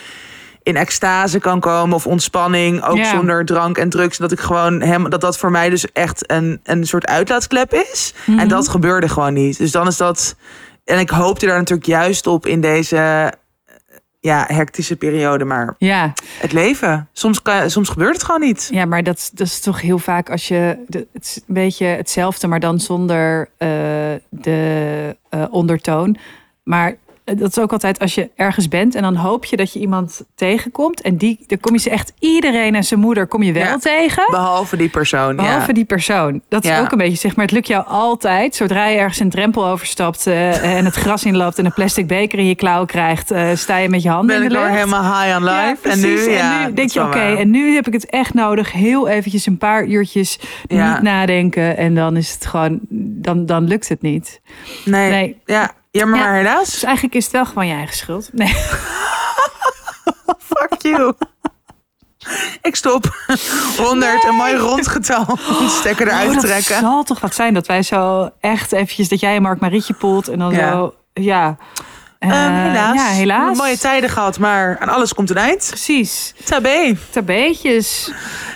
in 0.68 0.76
extase 0.76 1.40
kan 1.40 1.60
komen 1.60 1.96
of 1.96 2.08
ontspanning, 2.08 2.84
ook 2.84 3.06
zonder 3.06 3.46
drank 3.46 3.78
en 3.78 3.90
drugs. 3.90 4.18
Dat 4.18 4.32
ik 4.32 4.40
gewoon 4.40 4.82
hem, 4.82 5.10
dat 5.10 5.22
dat 5.22 5.38
voor 5.38 5.52
mij 5.52 5.70
dus 5.70 5.92
echt 5.92 6.32
een, 6.32 6.60
een 6.64 6.88
soort 6.88 7.06
uitlaatklep 7.06 7.74
is. 7.74 8.14
Mhm. 8.26 8.40
En 8.40 8.48
dat 8.48 8.70
gebeurde 8.70 9.10
gewoon 9.10 9.34
niet. 9.34 9.58
Dus 9.58 9.72
dan 9.72 9.88
is 9.88 9.98
dat. 9.98 10.36
En 10.84 11.00
ik 11.00 11.10
hoopte 11.10 11.46
daar 11.46 11.58
natuurlijk 11.58 11.88
juist 11.88 12.28
op 12.28 12.46
in 12.46 12.62
deze 12.62 13.32
ja, 14.20 14.46
hectische 14.48 14.96
periode. 14.96 15.46
Maar 15.46 15.76
Ja, 15.78 16.14
het 16.40 16.52
leven, 16.52 17.10
soms, 17.14 17.42
kan, 17.42 17.70
soms 17.70 17.90
gebeurt 17.90 18.14
het 18.14 18.24
gewoon 18.24 18.42
niet. 18.42 18.70
ja 18.72 18.86
maar 18.86 19.04
dat, 19.04 19.30
dat 19.34 19.48
is 19.48 19.60
toch 19.60 19.82
heel 19.82 20.00
vaak 20.00 20.30
als 20.30 20.48
je... 20.48 20.78
het 20.90 21.08
is 21.14 21.36
een 21.48 21.54
beetje 21.54 21.86
hetzelfde, 21.86 22.48
maar 22.48 22.60
dan 22.60 22.80
zonder 22.80 23.50
eh, 23.58 23.70
de 24.30 25.16
eh, 25.30 25.44
ondertoon. 25.50 26.18
Maar 26.64 26.96
dat 27.36 27.50
is 27.50 27.60
ook 27.60 27.72
altijd 27.72 28.00
als 28.00 28.16
je 28.16 28.30
ergens 28.36 28.68
bent 28.68 28.96
en 28.96 29.02
dan 29.02 29.16
hoop 29.16 29.46
je 29.46 29.56
dat 29.56 29.74
je 29.74 29.80
iemand 29.80 30.22
tegenkomt. 30.36 31.02
En 31.02 31.18
die, 31.18 31.40
dan 31.48 31.60
kom 31.60 31.74
je 31.74 31.80
ze 31.80 31.90
echt 31.90 32.14
iedereen 32.20 32.76
en 32.76 32.84
zijn 32.84 33.00
moeder 33.00 33.28
kom 33.28 33.44
je 33.44 33.52
wel 33.52 33.64
Ja. 33.64 33.78
tegen. 33.78 34.24
Behalve 34.30 34.78
die 34.78 34.90
persoon. 34.90 35.36
Behalve 35.36 35.68
ja. 35.68 35.74
die 35.74 35.86
persoon. 35.86 36.42
Dat 36.50 36.64
is 36.64 36.70
Ja. 36.70 36.80
ook 36.80 36.92
een 36.92 36.98
beetje, 36.98 37.18
zeg 37.18 37.36
maar, 37.36 37.46
het 37.46 37.54
lukt 37.54 37.68
jou 37.68 37.86
altijd. 37.88 38.56
Zodra 38.56 38.86
je 38.88 38.98
ergens 38.98 39.20
een 39.20 39.30
drempel 39.30 39.68
overstapt 39.68 40.28
eh, 40.28 40.78
en 40.78 40.86
het 40.86 40.96
gras 40.96 41.24
inloopt 41.24 41.58
en 41.60 41.66
een 41.66 41.74
plastic 41.74 42.08
beker 42.08 42.40
in 42.40 42.46
je 42.48 42.56
klauw 42.56 42.86
krijgt, 42.86 43.32
eh, 43.32 43.50
sta 43.56 43.78
je 43.78 43.90
met 43.90 44.02
je 44.02 44.10
handen 44.10 44.28
ben 44.28 44.36
in 44.38 44.44
ik 44.44 44.50
de 44.50 44.56
weer 44.58 44.66
lucht. 44.68 44.78
helemaal 44.80 45.22
high 45.24 45.38
on 45.38 45.44
life. 45.44 45.90
En 45.90 46.00
nu, 46.00 46.30
ja, 46.30 46.68
nu 46.68 46.74
denk 46.74 46.90
je, 46.90 47.02
oké, 47.04 47.20
en 47.36 47.50
nu 47.50 47.74
heb 47.76 47.88
ik 47.88 47.94
het 47.94 48.06
echt 48.10 48.34
nodig. 48.34 48.72
Heel 48.72 49.08
eventjes 49.08 49.46
een 49.46 49.58
paar 49.58 49.86
uurtjes 49.86 50.40
niet 50.68 51.02
nadenken. 51.02 51.78
En 51.78 51.96
dan 51.96 52.18
is 52.18 52.34
het 52.34 52.46
gewoon, 52.46 52.80
dan, 52.90 53.46
dan 53.46 53.64
lukt 53.68 53.90
het 53.90 54.02
niet. 54.02 54.42
Nee. 54.86 55.10
Nee. 55.10 55.38
Ja, 55.46 55.72
Ja. 55.98 56.06
maar 56.06 56.34
Dus 56.34 56.48
helaas. 56.50 56.84
eigenlijk 56.84 57.16
is 57.16 57.24
het 57.24 57.34
wel 57.34 57.46
gewoon 57.46 57.68
je 57.68 57.74
eigen 57.74 57.96
schuld. 57.96 58.30
Nee. 58.34 58.54
Fuck 60.50 60.76
you. 60.82 61.14
Ik 62.62 62.76
stop. 62.76 63.06
100, 63.78 64.24
een 64.24 64.36
mooi 64.36 64.56
rond 64.56 64.88
getal. 64.88 65.38
Stekker 65.70 66.08
eruit 66.08 66.28
Oh, 66.28 66.34
dat 66.34 66.44
trekken. 66.46 66.80
zal 66.80 67.04
toch 67.04 67.20
wat 67.20 67.36
zijn 67.36 67.54
dat 67.54 67.68
wij 67.68 67.84
zo 67.84 68.30
echt 68.40 68.72
eventjes, 68.72 69.08
dat 69.10 69.20
jij 69.20 69.36
en 69.36 69.42
Mark 69.42 69.60
Marietje 69.60 69.94
poelt 69.94 70.28
en 70.28 70.40
dan 70.40 70.52
Ja. 70.54 70.72
zo, 70.72 70.96
ja. 71.14 71.58
Ehm, 72.20 72.32
Eh, 72.32 72.64
helaas. 72.64 72.96
Ja, 72.96 73.06
helaas. 73.08 73.58
Mooie 73.58 73.78
tijden 73.78 74.10
gehad, 74.10 74.40
maar 74.40 74.78
aan 74.80 74.90
alles 74.90 75.14
komt 75.14 75.30
een 75.30 75.38
eind. 75.38 75.66
Precies. 75.70 76.34
Tabé. 76.46 76.96
Tabeetjes. 77.12 78.12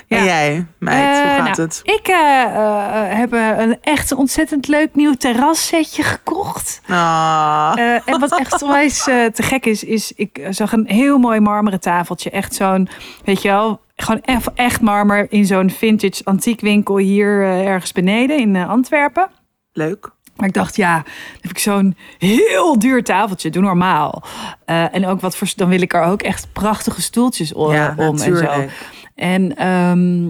Ja. 0.08 0.18
En 0.18 0.24
jij, 0.24 0.66
meid, 0.80 1.00
Eh, 1.16 1.22
hoe 1.22 1.28
gaat 1.28 1.58
nou, 1.58 1.62
het? 1.62 1.80
Ik 1.84 2.08
eh, 2.08 2.44
eh, 2.44 3.18
heb 3.18 3.34
eh, 3.34 3.48
een 3.58 3.78
echt 3.82 4.12
ontzettend 4.12 4.68
leuk 4.68 4.96
nieuw 4.96 5.14
terrassetje 5.14 6.04
gekocht. 6.04 6.82
Ah, 6.88 7.72
Eh, 7.76 7.94
en 8.06 8.20
wat 8.20 8.40
echt 8.40 8.62
onwijs 8.64 9.08
eh, 9.08 9.26
te 9.26 9.44
gek 9.44 9.66
is, 9.66 9.84
is 9.84 10.12
ik 10.16 10.48
zag 10.50 10.72
een 10.72 10.86
heel 10.88 11.18
mooi 11.18 11.40
marmeren 11.40 11.80
tafeltje. 11.80 12.30
Echt 12.30 12.56
zo'n, 12.56 12.90
weet 13.26 13.42
je 13.42 13.48
wel, 13.48 13.82
gewoon 13.96 14.22
echt, 14.56 14.82
marmer 14.82 15.28
in 15.30 15.46
zo'n 15.46 15.70
vintage 15.70 16.22
antiekwinkel 16.24 16.98
hier 16.98 17.42
eh, 17.44 17.66
ergens 17.68 17.92
beneden 17.92 18.38
in 18.40 18.56
eh, 18.56 18.70
Antwerpen. 18.70 19.30
leuk. 19.74 20.10
Maar 20.36 20.48
ik 20.48 20.54
dacht, 20.54 20.76
ja, 20.76 20.94
dan 20.94 21.42
heb 21.42 21.52
ik 21.52 21.60
zo'n 21.60 21.96
heel 22.18 22.80
duur 22.80 23.04
tafeltje. 23.04 23.50
Doe 23.50 23.62
normaal. 23.62 24.24
Eh, 24.66 24.96
en 24.96 25.06
ook 25.08 25.22
wat 25.22 25.38
voor, 25.38 25.54
dan 25.56 25.70
wil 25.70 25.82
ik 25.82 25.94
er 25.94 26.04
ook 26.04 26.22
echt 26.22 26.48
prachtige 26.54 27.02
stoeltjes 27.02 27.54
Ja, 27.56 27.94
om 27.98 28.20
en 28.20 28.38
zo. 28.38 28.68
En 29.16 29.58
ehm, 29.58 30.30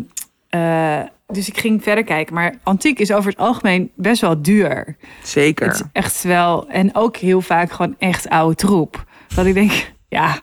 eh, 0.50 1.08
dus 1.28 1.48
ik 1.48 1.58
ging 1.58 1.84
verder 1.84 2.04
kijken. 2.04 2.34
Maar 2.34 2.56
antiek 2.64 3.00
is 3.00 3.12
over 3.12 3.30
het 3.30 3.40
algemeen 3.40 3.92
best 3.96 4.22
wel 4.22 4.42
duur. 4.42 4.98
Zeker. 5.24 5.68
Het 5.68 5.76
is 5.76 5.82
echt 5.92 6.24
wel. 6.24 6.70
En 6.70 6.96
ook 6.96 7.18
heel 7.18 7.42
vaak 7.42 7.72
gewoon 7.72 7.96
echt 8.00 8.30
oude 8.30 8.56
troep. 8.56 9.06
Dat 9.36 9.46
ik 9.46 9.54
denk, 9.54 9.92
ja, 10.08 10.40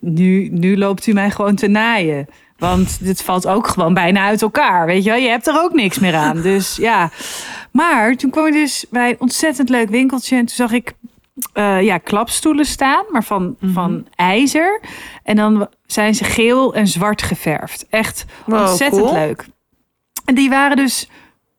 nu, 0.00 0.48
nu 0.48 0.76
loopt 0.78 1.06
u 1.06 1.12
mij 1.12 1.30
gewoon 1.30 1.54
te 1.54 1.68
naaien. 1.68 2.26
Want 2.60 3.04
dit 3.04 3.22
valt 3.22 3.46
ook 3.46 3.66
gewoon 3.66 3.94
bijna 3.94 4.24
uit 4.24 4.42
elkaar. 4.42 4.86
Weet 4.86 5.04
je 5.04 5.10
wel, 5.10 5.18
je 5.18 5.28
hebt 5.28 5.46
er 5.46 5.62
ook 5.62 5.72
niks 5.72 5.98
meer 5.98 6.14
aan. 6.14 6.40
Dus 6.40 6.76
ja. 6.76 7.10
Maar 7.72 8.16
toen 8.16 8.30
kwam 8.30 8.46
ik 8.46 8.52
dus 8.52 8.86
bij 8.90 9.10
een 9.10 9.20
ontzettend 9.20 9.68
leuk 9.68 9.88
winkeltje. 9.88 10.36
En 10.36 10.46
toen 10.46 10.56
zag 10.56 10.72
ik 10.72 10.92
eh, 11.52 11.82
ja, 11.82 11.98
klapstoelen 11.98 12.64
staan, 12.64 13.04
maar 13.10 13.24
van, 13.24 13.56
van 13.62 14.06
ijzer. 14.14 14.80
En 15.22 15.36
dan 15.36 15.68
zijn 15.86 16.14
ze 16.14 16.24
geel 16.24 16.74
en 16.74 16.86
zwart 16.86 17.22
geverfd. 17.22 17.86
Echt 17.90 18.24
Wow, 18.46 18.60
ontzettend 18.60 19.02
cool. 19.02 19.12
leuk. 19.14 19.46
En 20.24 20.34
die 20.34 20.48
waren 20.50 20.76
dus 20.76 21.08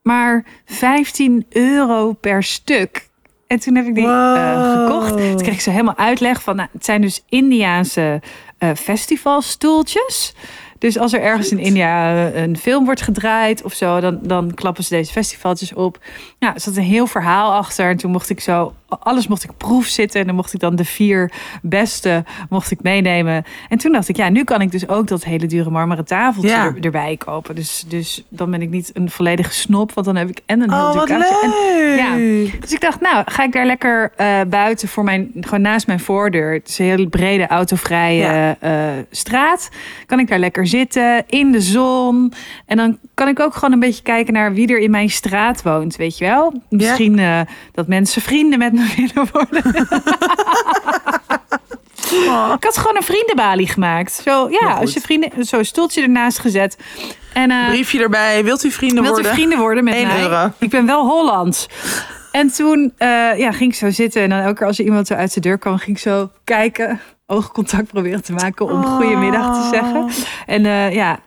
maar 0.02 0.46
15 0.66 1.46
euro 1.50 2.14
per 2.14 2.44
stuk. 2.44 3.10
En 3.48 3.60
toen 3.60 3.76
heb 3.76 3.86
ik 3.86 3.96
die 3.96 4.06
eh, 4.08 4.86
gekocht. 4.86 5.10
Toen 5.10 5.36
kreeg 5.36 5.54
ik 5.54 5.62
ze 5.62 5.70
helemaal 5.70 5.98
uitleg 5.98 6.42
van, 6.42 6.56
nou, 6.56 6.70
het 6.72 6.86
zijn 6.86 7.02
dus 7.02 7.24
Indiaanse 7.30 8.22
eh, 8.58 8.70
festivalstoeltjes. 8.76 10.34
Dus 10.82 10.98
als 10.98 11.14
er 11.14 11.22
ergens 11.22 11.52
in 11.52 11.60
India 11.60 12.16
eh, 12.16 12.42
een 12.42 12.58
film 12.58 12.86
wordt 12.86 13.02
gedraaid 13.02 13.64
of 13.64 13.74
zo, 13.74 14.00
dan, 14.00 14.20
dan 14.22 14.54
klappen 14.54 14.84
ze 14.84 14.90
deze 14.90 15.12
festivaltjes 15.12 15.74
op. 15.74 16.00
Nou, 16.40 16.54
er 16.54 16.62
zat 16.62 16.76
een 16.76 16.84
heel 16.84 17.08
verhaal 17.08 17.54
achter. 17.54 17.90
En 17.90 17.98
toen 17.98 18.12
mocht 18.12 18.30
ik 18.30 18.40
zo, 18.40 18.74
alles 19.00 19.28
mocht 19.28 19.44
ik 19.44 19.50
proef 19.58 19.86
zitten. 19.86 20.20
En 20.20 20.26
dan 20.26 20.36
mocht 20.36 20.54
ik 20.54 20.60
dan 20.60 20.76
de 20.76 20.86
vier 20.86 21.32
beste 21.62 22.24
mocht 22.50 22.72
ik 22.72 22.82
meenemen. 22.84 23.44
En 23.70 23.78
toen 23.78 23.92
dacht 23.92 24.10
ik, 24.10 24.16
ja, 24.16 24.30
nu 24.30 24.44
kan 24.44 24.62
ik 24.62 24.72
dus 24.72 24.88
ook 24.88 25.08
dat 25.08 25.24
hele 25.24 25.46
dure 25.46 25.70
marmeren 25.70 26.06
tafeltje 26.06 26.50
Ja. 26.50 26.66
er- 26.66 26.76
erbij 26.82 27.18
kopen. 27.18 27.56
Dus, 27.56 27.84
dus 27.88 28.24
dan 28.30 28.52
ben 28.52 28.62
ik 28.62 28.70
niet 28.70 28.92
een 28.94 29.10
volledige 29.10 29.54
snop, 29.54 29.94
want 29.94 30.06
dan 30.06 30.16
heb 30.16 30.30
ik 30.30 30.40
en 30.46 30.62
een 30.62 30.72
heel 30.74 30.80
Oh, 30.88 30.94
wat 30.96 31.06
kaartje 31.06 31.40
en 31.44 31.96
ja. 31.96 32.16
Dus 32.60 32.74
ik 32.74 32.82
dacht, 32.82 33.02
nou, 33.02 33.24
ga 33.26 33.44
ik 33.44 33.52
daar 33.52 33.66
lekker 33.66 34.12
eh, 34.16 34.42
buiten 34.50 34.88
voor 34.88 35.04
mijn, 35.04 35.32
gewoon 35.40 35.62
naast 35.62 35.88
mijn 35.88 36.00
voordeur. 36.00 36.54
Het 36.54 36.68
is 36.68 36.80
een 36.80 36.86
hele 36.86 37.08
brede 37.10 37.48
autovrije 37.48 38.22
Ja. 38.24 38.56
eh, 38.60 39.04
straat. 39.12 39.70
Kan 40.06 40.20
ik 40.20 40.28
daar 40.28 40.40
lekker 40.40 40.68
zitten 40.68 41.24
in 41.28 41.52
de 41.52 41.62
zon. 41.62 42.34
En 42.66 42.78
dan 42.78 42.98
kan 43.14 43.28
ik 43.28 43.40
ook 43.40 43.54
gewoon 43.54 43.72
een 43.72 43.80
beetje 43.80 44.04
kijken 44.04 44.34
naar 44.34 44.54
wie 44.54 44.68
er 44.68 44.80
in 44.80 44.92
mijn 44.92 45.10
straat 45.10 45.62
woont, 45.64 45.96
weet 45.96 46.18
je 46.18 46.26
wel? 46.26 46.54
Misschien 46.70 47.20
eh, 47.20 47.40
dat 47.72 47.88
mensen 47.88 48.22
vrienden 48.22 48.60
met 48.60 48.74
me 48.74 48.81
willen 48.96 49.30
worden. 49.32 49.88
Oh. 52.14 52.52
Ik 52.56 52.64
had 52.64 52.78
gewoon 52.78 52.96
een 52.96 53.04
vriendenbalie 53.04 53.68
gemaakt. 53.68 54.14
Zo, 54.14 54.50
ja, 54.50 54.72
goed. 54.72 54.82
als 54.82 54.94
je 54.94 55.02
vrienden, 55.02 55.46
zo 55.46 55.58
een 55.58 55.66
stoeltje 55.66 56.02
ernaast 56.02 56.40
gezet. 56.40 56.78
En, 57.34 57.52
eh, 57.52 57.68
Briefje 57.68 58.00
erbij. 58.02 58.44
Wilt 58.44 58.64
u 58.64 58.72
vrienden 58.72 59.04
Wilt 59.04 59.18
u 59.18 59.22
worden? 59.22 59.34
vrienden 59.34 59.60
worden 59.60 59.84
met 59.84 59.94
Eén 59.94 60.08
mij? 60.08 60.22
euro. 60.22 60.52
Ik 60.60 60.70
ben 60.70 60.86
wel 60.86 61.06
Hollands. 61.08 61.68
En 62.32 62.52
toen 62.52 62.94
eh, 62.98 63.08
ja, 63.38 63.52
ging 63.52 63.72
ik 63.72 63.78
zo 63.78 63.90
zitten. 63.90 64.22
En 64.22 64.30
dan 64.30 64.40
elke 64.40 64.54
keer 64.58 64.68
als 64.68 64.80
er 64.80 64.86
iemand 64.86 65.08
zo 65.08 65.14
uit 65.14 65.34
de 65.34 65.40
deur 65.40 65.58
kwam, 65.58 65.78
ging 65.78 65.98
ik 65.98 66.02
zo 66.04 66.32
kijken. 66.44 67.00
Oogcontact 67.26 67.88
proberen 67.88 68.24
te 68.24 68.34
maken 68.34 68.70
om 68.70 68.84
goedemiddag 68.84 69.62
te 69.62 69.70
zeggen. 69.70 70.26
En 70.46 70.66
eh, 70.66 70.94
ja, 70.94 71.20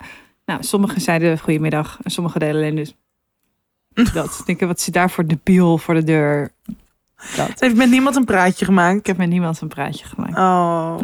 nou, 0.44 0.62
sommigen 0.62 1.00
zeiden 1.00 1.38
goedemiddag. 1.38 1.98
En 2.02 2.10
sommigen 2.10 2.40
deden 2.40 2.54
alleen 2.56 2.76
dus 2.76 2.94
dat. 4.12 4.36
Ik 4.38 4.46
denk, 4.46 4.60
wat 4.60 4.80
zit 4.80 4.94
daar 4.94 5.10
voor 5.10 5.26
debiel 5.26 5.78
voor 5.78 5.94
de 5.94 6.04
deur? 6.04 6.52
Dat. 7.36 7.50
Heeft 7.58 7.74
met 7.76 7.90
niemand 7.90 8.16
een 8.16 8.24
praatje 8.24 8.64
gemaakt. 8.64 8.98
Ik 8.98 9.06
heb 9.06 9.16
met 9.16 9.28
niemand 9.28 9.60
een 9.60 9.68
praatje 9.68 10.04
gemaakt. 10.04 10.36
Oh, 10.38 10.96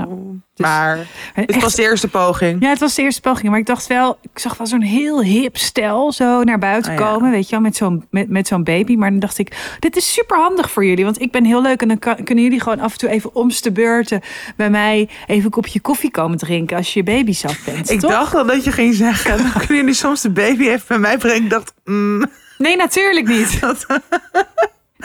dus- 0.55 0.67
maar 0.67 0.99
het 1.35 1.51
Echt- 1.51 1.63
was 1.63 1.75
de 1.75 1.83
eerste 1.83 2.09
poging. 2.09 2.63
Ja, 2.63 2.69
het 2.69 2.79
was 2.79 2.95
de 2.95 3.03
eerste 3.03 3.21
poging. 3.21 3.49
Maar 3.51 3.59
ik 3.59 3.67
dacht 3.67 3.87
wel, 3.87 4.19
ik 4.23 4.39
zag 4.39 4.57
wel 4.57 4.67
zo'n 4.67 4.81
heel 4.83 5.23
hip 5.23 5.57
stel 5.57 6.13
zo 6.13 6.43
naar 6.43 6.59
buiten 6.59 6.93
Oh 6.93 6.99
ja. 6.99 7.05
komen. 7.13 7.31
Weet 7.31 7.45
je 7.45 7.51
wel, 7.51 7.61
met 7.61 7.77
zo'n 7.77 8.07
met, 8.11 8.29
met 8.29 8.47
zo'n 8.47 8.65
baby. 8.65 8.97
Maar 8.97 9.11
dan 9.11 9.19
dacht 9.19 9.39
ik, 9.39 9.77
dit 9.79 9.97
is 9.97 10.13
super 10.13 10.37
handig 10.37 10.71
voor 10.71 10.85
jullie. 10.85 11.05
Want 11.05 11.21
ik 11.21 11.31
ben 11.33 11.45
heel 11.45 11.63
leuk. 11.63 11.83
En 11.83 11.89
dan 11.89 11.99
kan, 11.99 12.25
kunnen 12.25 12.45
jullie 12.45 12.61
gewoon 12.61 12.81
af 12.81 12.93
en 12.93 12.99
toe 12.99 13.09
even 13.09 13.35
omste 13.35 13.73
beurten 13.73 14.21
bij 14.57 14.71
mij 14.71 15.09
even 15.27 15.45
een 15.45 15.51
kopje 15.51 15.81
koffie 15.81 16.11
komen 16.11 16.39
drinken 16.39 16.77
als 16.77 16.93
je 16.93 16.99
je 16.99 17.05
baby 17.05 17.33
zelf 17.33 17.65
bent. 17.65 17.91
Ik 17.91 18.01
toch? 18.01 18.11
dacht 18.11 18.35
al 18.35 18.47
dat 18.47 18.65
je 18.65 18.73
ging 18.73 18.95
zeggen, 18.95 19.37
dan 19.39 19.53
kunnen 19.53 19.77
jullie 19.77 19.95
soms 19.95 20.21
de 20.21 20.31
baby 20.31 20.63
even 20.69 20.85
bij 20.89 20.99
mij 20.99 21.19
brengen. 21.19 21.43
Ik 21.45 21.51
dacht, 21.51 21.73
mm, 21.85 22.25
Nee, 22.59 22.77
natuurlijk 22.77 23.29
niet. 23.29 23.61
dat 23.61 23.87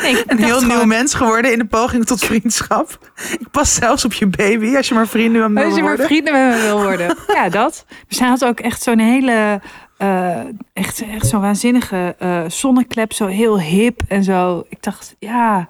Nee, 0.02 0.24
een 0.28 0.38
heel 0.38 0.60
nieuw 0.60 0.70
gewoon, 0.70 0.88
mens 0.88 1.14
geworden 1.14 1.52
in 1.52 1.60
de 1.60 1.66
poging 1.66 2.06
tot 2.06 2.24
vriendschap. 2.26 3.12
Ik 3.40 3.50
pas 3.52 3.74
zelfs 3.74 4.06
op 4.06 4.14
je 4.14 4.28
baby 4.28 4.76
als 4.76 4.88
je 4.88 4.94
maar 4.94 5.08
vrienden 5.08 5.42
met 5.42 5.50
me 5.52 5.58
Als 5.60 5.68
wil 5.68 5.76
je 5.76 5.82
maar 5.82 5.90
worden. 5.92 6.06
vrienden 6.06 6.34
met 6.34 6.56
me 6.56 6.62
wil 6.62 6.82
worden. 6.82 7.18
Ja, 7.36 7.50
dat. 7.50 7.86
We 8.08 8.16
zijn 8.16 8.30
had 8.30 8.46
ook 8.46 8.60
echt 8.60 8.82
zo'n 8.84 9.00
hele, 9.00 9.62
eh, 9.98 10.40
echt, 10.74 11.02
echt 11.12 11.28
zo'n 11.28 11.42
waanzinnige 11.42 12.16
eh, 12.20 12.42
zonneklep. 12.48 13.14
Zo 13.14 13.26
heel 13.26 13.60
hip 13.60 14.02
en 14.08 14.24
zo. 14.24 14.64
Ik 14.70 14.84
dacht, 14.84 15.16
ja, 15.20 15.68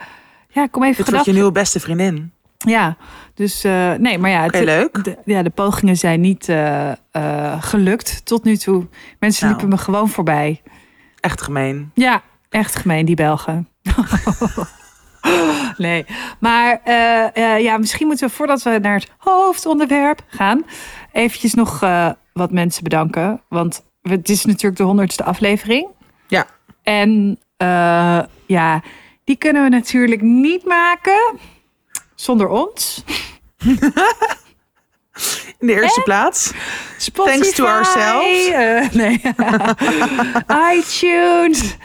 ja 0.50 0.68
kom 0.68 0.84
even 0.84 1.04
Dit 1.04 1.14
wordt 1.14 1.26
je 1.26 1.34
nieuwe 1.34 1.52
beste 1.52 1.80
vriendin. 1.80 2.32
Ja, 2.58 2.98
dus 3.34 3.64
eh, 3.64 3.94
nee, 3.94 4.18
maar 4.18 4.30
ja. 4.30 4.44
Het- 4.44 4.64
leuk. 4.64 5.04
De, 5.04 5.18
ja, 5.26 5.44
de 5.44 5.50
pogingen 5.50 5.98
zijn 5.98 6.22
niet 6.22 6.54
gelukt 7.60 8.26
tot 8.26 8.44
nu 8.44 8.58
toe. 8.58 8.88
Mensen 9.20 9.46
Nou. 9.48 9.58
liepen 9.60 9.78
me 9.78 9.84
gewoon 9.84 10.10
voorbij. 10.10 10.62
Echt 11.20 11.42
gemeen. 11.42 11.92
Ja, 11.94 12.22
echt 12.50 12.76
gemeen, 12.76 13.06
die 13.06 13.16
Belgen. 13.16 13.68
nee, 15.78 16.06
maar 16.40 16.82
eh, 16.84 17.36
eh, 17.36 17.64
ja, 17.64 17.78
misschien 17.78 18.08
moeten 18.08 18.28
we 18.28 18.34
voordat 18.34 18.64
we 18.64 18.80
naar 18.82 19.00
het 19.00 19.12
hoofdonderwerp 19.18 20.22
gaan, 20.28 20.66
eventjes 21.12 21.54
nog 21.54 21.82
eh, 21.82 22.10
wat 22.34 22.52
mensen 22.52 22.84
bedanken. 22.84 23.42
Want 23.50 23.84
het 24.02 24.30
is 24.30 24.46
natuurlijk 24.46 24.78
de 24.78 24.84
honderdste 24.84 25.24
aflevering. 25.24 25.88
Ja. 26.28 26.46
En 26.84 27.40
ja, 28.46 28.82
die 29.24 29.36
kunnen 29.36 29.64
we 29.64 29.70
natuurlijk 29.70 30.22
niet 30.22 30.66
maken 30.66 31.40
zonder 32.16 32.48
ons. 32.48 33.04
In 35.60 35.68
de 35.68 35.74
eerste 35.74 36.02
plaats. 36.02 36.52
Spotify, 36.98 37.38
Thanks 37.38 37.56
to 37.56 37.66
ourselves. 37.66 38.92
nee. 38.92 39.22
iTunes. 40.78 41.76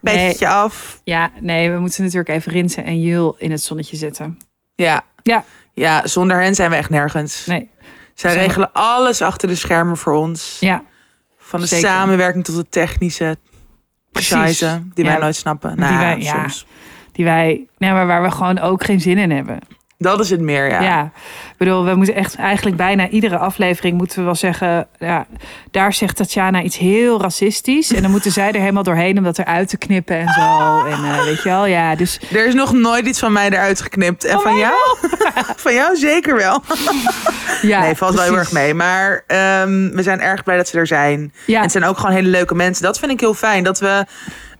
Nee. 0.00 0.28
Beetje 0.28 0.48
af. 0.48 1.00
Ja, 1.04 1.30
nee, 1.40 1.70
we 1.70 1.78
moeten 1.78 2.02
natuurlijk 2.02 2.30
even 2.30 2.52
Rinsen 2.52 2.84
en 2.84 3.00
Jul 3.00 3.34
in 3.38 3.50
het 3.50 3.62
zonnetje 3.62 3.96
zetten. 3.96 4.38
Ja. 4.74 5.02
Ja, 5.22 5.44
Ja, 5.72 6.06
zonder 6.06 6.40
hen 6.42 6.54
zijn 6.54 6.70
we 6.70 6.76
echt 6.76 6.90
nergens. 6.90 7.46
nee. 7.46 7.70
Zij 8.14 8.34
regelen 8.34 8.72
alles 8.72 9.22
achter 9.22 9.48
de 9.48 9.54
schermen 9.54 9.96
voor 9.96 10.12
ons. 10.12 10.56
Ja, 10.60 10.82
Van 11.38 11.60
de 11.60 11.66
zeker. 11.66 11.88
samenwerking 11.88 12.44
tot 12.44 12.56
de 12.56 12.68
technische 12.68 13.36
scheisse 14.12 14.82
die 14.94 15.04
wij 15.04 15.18
nooit 15.18 15.36
snappen. 15.36 15.70
Die 15.70 15.84
Nou, 15.84 15.98
wij- 15.98 16.18
ja. 16.18 16.32
soms. 16.40 16.66
die 17.12 17.24
wij, 17.24 17.66
nee, 17.78 17.92
maar 17.92 18.06
waar 18.06 18.22
we 18.22 18.30
gewoon 18.30 18.58
ook 18.58 18.84
geen 18.84 19.00
zin 19.00 19.18
in 19.18 19.30
hebben. 19.30 19.58
Dat 20.02 20.20
is 20.20 20.30
het 20.30 20.40
meer, 20.40 20.70
ja. 20.70 20.80
Ja. 20.80 21.02
ik 21.50 21.56
bedoel, 21.56 21.84
we 21.84 21.94
moeten 21.94 22.14
echt 22.14 22.36
eigenlijk 22.36 22.76
bijna 22.76 23.08
iedere 23.08 23.38
aflevering 23.38 23.96
moeten 23.96 24.18
we 24.18 24.24
wel 24.24 24.34
zeggen, 24.34 24.88
ja, 24.98 25.26
daar 25.70 25.92
zegt 25.92 26.16
Tatjana 26.16 26.62
iets 26.62 26.78
heel 26.78 27.20
racistisch. 27.20 27.92
En 27.92 28.02
dan 28.02 28.10
moeten 28.10 28.32
zij 28.32 28.52
er 28.52 28.60
helemaal 28.60 28.82
doorheen 28.82 29.18
om 29.18 29.24
dat 29.24 29.38
eruit 29.38 29.68
te 29.68 29.76
knippen 29.76 30.16
en 30.16 30.28
zo. 30.32 30.84
En 30.84 31.04
eh, 31.04 31.24
weet 31.24 31.42
je 31.42 31.48
wel, 31.48 31.66
ja, 31.66 31.94
dus 31.94 32.20
Er 32.32 32.46
is 32.46 32.54
nog 32.54 32.72
nooit 32.72 33.06
iets 33.06 33.18
van 33.18 33.32
mij 33.32 33.50
eruit 33.50 33.80
geknipt. 33.80 34.24
En 34.24 34.32
Van 34.32 34.42
van 34.42 34.56
jou? 34.56 34.74
van 35.64 35.74
jou 35.74 35.96
zeker 35.96 36.36
wel. 36.36 36.62
ja. 37.62 37.80
nee, 37.80 37.94
valt 37.94 38.14
wel 38.14 38.24
heel 38.24 38.38
erg 38.38 38.52
mee. 38.52 38.74
Maar 38.74 39.24
ehm, 39.26 39.90
we 39.90 40.02
zijn 40.02 40.20
erg 40.20 40.42
blij 40.42 40.56
dat 40.56 40.68
ze 40.68 40.78
er 40.78 40.86
zijn. 40.86 41.32
Ja. 41.46 41.56
En 41.56 41.62
het 41.62 41.72
zijn 41.72 41.84
ook 41.84 41.98
gewoon 41.98 42.14
hele 42.14 42.28
leuke 42.28 42.54
mensen. 42.54 42.82
Dat 42.82 42.98
vind 42.98 43.12
ik 43.12 43.20
heel 43.20 43.34
fijn. 43.34 43.64
Dat 43.64 43.78
we, 43.78 44.04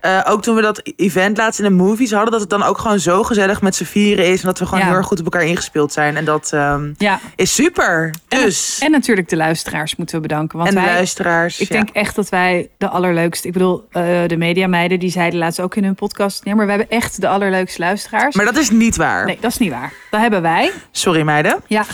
eh, 0.00 0.20
ook 0.28 0.42
toen 0.42 0.54
we 0.54 0.62
dat 0.62 0.82
event 0.96 1.36
laatst 1.36 1.58
in 1.58 1.64
de 1.64 1.70
movies 1.70 2.10
hadden... 2.12 2.30
dat 2.30 2.40
het 2.40 2.50
dan 2.50 2.62
ook 2.62 2.78
gewoon 2.78 2.98
zo 2.98 3.22
gezellig 3.22 3.62
met 3.62 3.74
z'n 3.74 3.84
vieren 3.84 4.26
is. 4.26 4.40
En 4.40 4.46
dat 4.46 4.58
we 4.58 4.64
gewoon 4.64 4.80
Ja. 4.80 4.86
heel 4.86 4.96
erg 4.96 5.06
goed 5.06 5.18
op 5.18 5.24
elkaar 5.24 5.42
ingespeeld 5.44 5.92
zijn. 5.92 6.16
En 6.16 6.24
dat 6.24 6.52
ehm, 6.52 6.92
Ja, 6.98 7.20
is 7.36 7.54
super. 7.54 8.14
Dus. 8.28 8.78
en 8.82 8.90
natuurlijk 8.90 9.28
de 9.28 9.36
luisteraars 9.36 9.96
moeten 9.96 10.16
we 10.16 10.22
bedanken. 10.22 10.58
Want 10.58 10.70
En 10.70 10.74
de 10.74 10.80
wij, 10.80 10.92
luisteraars. 10.94 11.60
Ik 11.60 11.68
ja. 11.68 11.74
denk 11.74 11.88
echt 11.88 12.14
dat 12.14 12.28
wij 12.28 12.68
de 12.78 12.88
allerleukste. 12.88 13.46
Ik 13.46 13.52
bedoel, 13.52 13.86
eh, 13.90 14.02
de 14.26 14.36
mediameiden 14.36 14.98
die 14.98 15.10
zeiden 15.10 15.38
laatst 15.38 15.60
ook 15.60 15.74
in 15.74 15.84
hun 15.84 15.94
podcast. 15.94 16.44
Nee, 16.44 16.54
maar 16.54 16.64
we 16.64 16.70
hebben 16.72 16.90
echt 16.90 17.20
de 17.20 17.28
allerleukste 17.28 17.80
luisteraars. 17.80 18.34
Maar 18.34 18.44
dat 18.44 18.56
is 18.56 18.70
niet 18.70 18.96
waar. 18.96 19.24
Nee, 19.26 19.38
dat 19.40 19.50
is 19.50 19.58
niet 19.58 19.70
waar. 19.70 19.92
Dat 20.10 20.20
hebben 20.20 20.42
wij. 20.42 20.70
Sorry 20.90 21.22
meiden. 21.22 21.60
Ja. 21.66 21.84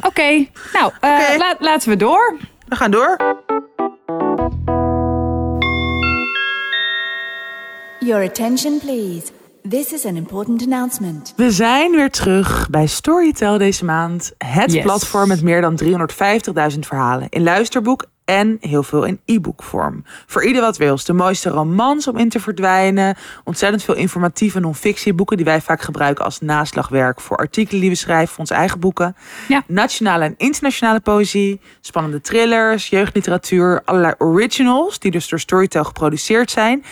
Oké. 0.00 0.46
Nou, 0.72 0.92
eh, 1.00 1.10
laten 1.58 1.88
we 1.88 1.96
door. 1.96 2.36
We 2.68 2.76
gaan 2.76 2.90
door. 2.90 3.16
Your 8.04 8.22
attention, 8.24 8.78
please. 8.78 9.32
This 9.68 9.92
is 9.92 10.04
an 10.06 10.16
important 10.16 10.62
announcement. 10.62 11.32
We 11.36 11.50
zijn 11.50 11.90
weer 11.90 12.10
terug 12.10 12.70
bij 12.70 12.86
Storytel 12.86 13.58
deze 13.58 13.84
maand. 13.84 14.32
Het 14.38 14.72
Yes. 14.72 14.82
platform 14.82 15.28
met 15.28 15.42
meer 15.42 15.60
dan 15.60 15.76
350.000 15.76 16.86
verhalen 16.86 17.28
in 17.28 17.42
luisterboek 17.42 18.04
en 18.24 18.56
heel 18.60 18.82
veel 18.82 19.04
in 19.04 19.20
e-bookvorm. 19.24 20.04
Voor 20.26 20.44
ieder 20.44 20.62
wat 20.62 20.76
wils. 20.76 21.04
De 21.04 21.12
mooiste 21.12 21.48
romans 21.48 22.08
om 22.08 22.16
in 22.16 22.28
te 22.28 22.40
verdwijnen. 22.40 23.16
Ontzettend 23.44 23.82
veel 23.82 23.94
informatieve 23.94 24.60
non-fictieboeken 24.60 25.36
die 25.36 25.46
wij 25.46 25.60
vaak 25.60 25.82
gebruiken 25.82 26.24
als 26.24 26.40
naslagwerk 26.40 27.20
voor 27.20 27.36
artikelen 27.36 27.80
die 27.80 27.90
we 27.90 27.96
schrijven 27.96 28.28
voor 28.28 28.38
onze 28.38 28.54
eigen 28.54 28.80
boeken. 28.80 29.16
Ja. 29.48 29.62
Nationale 29.66 30.24
en 30.24 30.34
internationale 30.36 31.00
poëzie, 31.00 31.60
spannende 31.80 32.20
thrillers, 32.20 32.88
jeugdliteratuur, 32.88 33.82
allerlei 33.84 34.14
originals 34.18 34.98
die 34.98 35.10
dus 35.10 35.28
door 35.28 35.40
Storytel 35.40 35.84
geproduceerd 35.84 36.50
zijn. 36.50 36.84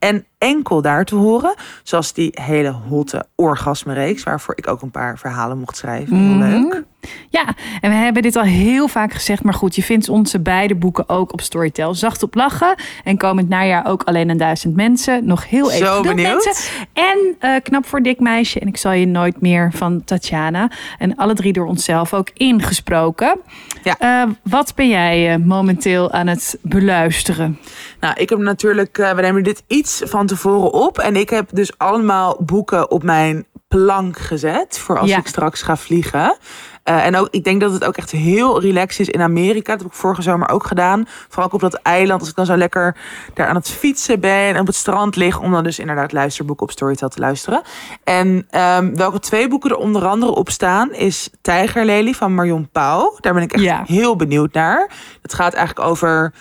En 0.00 0.24
enkel 0.38 0.82
daar 0.82 1.04
te 1.04 1.14
horen, 1.14 1.54
zoals 1.82 2.12
die 2.12 2.30
hele 2.40 2.70
hotte 2.70 3.24
orgasmereeks, 3.34 4.22
waarvoor 4.22 4.56
ik 4.56 4.68
ook 4.68 4.82
een 4.82 4.90
paar 4.90 5.18
verhalen 5.18 5.58
mocht 5.58 5.76
schrijven. 5.76 6.16
Heel 6.16 6.36
leuk. 6.48 6.82
Ja, 7.28 7.44
en 7.80 7.90
we 7.90 7.96
hebben 7.96 8.22
dit 8.22 8.36
al 8.36 8.42
heel 8.42 8.88
vaak 8.88 9.12
gezegd. 9.12 9.42
Maar 9.42 9.54
goed, 9.54 9.74
je 9.74 9.82
vindt 9.82 10.08
onze 10.08 10.40
beide 10.40 10.74
boeken 10.74 11.08
ook 11.08 11.32
op 11.32 11.40
Storytel. 11.40 11.94
Zacht 11.94 12.22
op 12.22 12.34
lachen. 12.34 12.74
En 13.04 13.16
komend 13.16 13.48
najaar 13.48 13.86
ook 13.86 14.02
alleen 14.02 14.28
een 14.28 14.36
duizend 14.36 14.76
mensen. 14.76 15.26
Nog 15.26 15.48
heel 15.48 15.70
even 15.70 15.86
Zo 15.86 16.02
benieuwd. 16.02 16.44
mensen. 16.44 16.86
En 16.92 17.18
eh, 17.38 17.54
Knap 17.62 17.86
voor 17.86 18.02
dik 18.02 18.20
meisje. 18.20 18.60
En 18.60 18.66
ik 18.68 18.76
zal 18.76 18.92
je 18.92 19.06
nooit 19.06 19.40
meer 19.40 19.70
van 19.74 20.04
Tatjana. 20.04 20.70
En 20.98 21.16
alle 21.16 21.34
drie 21.34 21.52
door 21.52 21.66
onszelf 21.66 22.14
ook 22.14 22.30
ingesproken. 22.34 23.38
Ja. 23.82 23.96
Eh, 23.98 24.30
wat 24.42 24.72
ben 24.74 24.88
jij 24.88 25.32
eh, 25.32 25.38
momenteel 25.44 26.12
aan 26.12 26.26
het 26.26 26.58
beluisteren? 26.62 27.58
Nou, 28.00 28.14
ik 28.16 28.28
heb 28.28 28.38
natuurlijk, 28.38 28.98
eh, 28.98 29.10
we 29.12 29.20
nemen 29.20 29.42
dit 29.42 29.62
iets 29.66 30.02
van 30.06 30.26
tevoren 30.26 30.72
op. 30.72 30.98
En 30.98 31.16
ik 31.16 31.30
heb 31.30 31.48
dus 31.52 31.78
allemaal 31.78 32.36
boeken 32.40 32.90
op 32.90 33.02
mijn 33.02 33.46
plank 33.68 34.18
gezet. 34.18 34.78
Voor 34.78 34.98
als 34.98 35.10
Ja. 35.10 35.18
ik 35.18 35.26
straks 35.26 35.62
ga 35.62 35.76
vliegen. 35.76 36.36
Eh, 36.82 37.06
en 37.06 37.16
ook, 37.16 37.28
ik 37.30 37.44
denk 37.44 37.60
dat 37.60 37.72
het 37.72 37.84
ook 37.84 37.96
echt 37.96 38.10
heel 38.10 38.60
relaxed 38.60 39.00
is 39.00 39.08
in 39.14 39.20
Amerika. 39.22 39.72
Dat 39.72 39.82
heb 39.82 39.90
ik 39.90 39.96
vorige 39.98 40.22
zomer 40.22 40.48
ook 40.48 40.66
gedaan. 40.66 41.04
Vooral 41.28 41.44
ook 41.46 41.52
op 41.52 41.60
dat 41.60 41.74
eiland. 41.74 42.20
Als 42.20 42.28
ik 42.30 42.34
dan 42.36 42.46
zo 42.46 42.56
lekker 42.56 42.96
daar 43.34 43.46
aan 43.46 43.54
het 43.54 43.68
fietsen 43.70 44.20
ben. 44.20 44.30
En 44.54 44.60
op 44.60 44.66
het 44.66 44.76
strand 44.76 45.16
lig. 45.16 45.40
Om 45.40 45.52
dan 45.52 45.64
dus 45.64 45.78
inderdaad 45.78 46.12
luisterboeken 46.12 46.66
op 46.66 46.72
Storytel 46.72 47.08
te 47.08 47.20
luisteren. 47.20 47.62
En 48.04 48.46
ehm, 48.50 48.94
welke 48.94 49.18
twee 49.18 49.48
boeken 49.48 49.70
er 49.70 49.76
onder 49.76 50.06
andere 50.06 50.32
op 50.34 50.50
staan. 50.50 50.92
Is 50.92 51.30
Tijgerlelie 51.40 52.16
van 52.16 52.34
Marion 52.34 52.68
Pauw. 52.72 53.16
Daar 53.20 53.34
ben 53.34 53.42
ik 53.42 53.52
echt 53.52 53.62
Ja. 53.64 53.82
heel 53.86 54.16
benieuwd 54.16 54.52
naar. 54.52 54.90
Het 55.22 55.34
gaat 55.34 55.54
eigenlijk 55.54 55.88
over... 55.88 56.32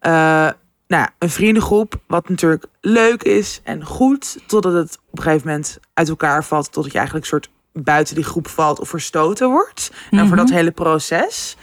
eh, 0.00 0.48
nou, 0.90 1.02
ja, 1.02 1.10
een 1.18 1.30
vriendengroep, 1.30 1.94
wat 2.06 2.28
natuurlijk 2.28 2.64
leuk 2.80 3.22
is 3.22 3.60
en 3.64 3.84
goed, 3.84 4.38
totdat 4.46 4.72
het 4.72 4.98
op 5.10 5.18
een 5.18 5.24
gegeven 5.24 5.46
moment 5.48 5.78
uit 5.94 6.08
elkaar 6.08 6.44
valt, 6.44 6.72
totdat 6.72 6.92
je 6.92 6.98
eigenlijk 6.98 7.26
een 7.26 7.38
soort 7.40 7.50
buiten 7.72 8.14
die 8.14 8.24
groep 8.24 8.48
valt 8.48 8.80
of 8.80 8.88
verstoten 8.88 9.50
wordt. 9.50 9.92
En 10.10 10.26
voor 10.28 10.36
dat 10.36 10.50
hele 10.50 10.70
proces. 10.70 11.56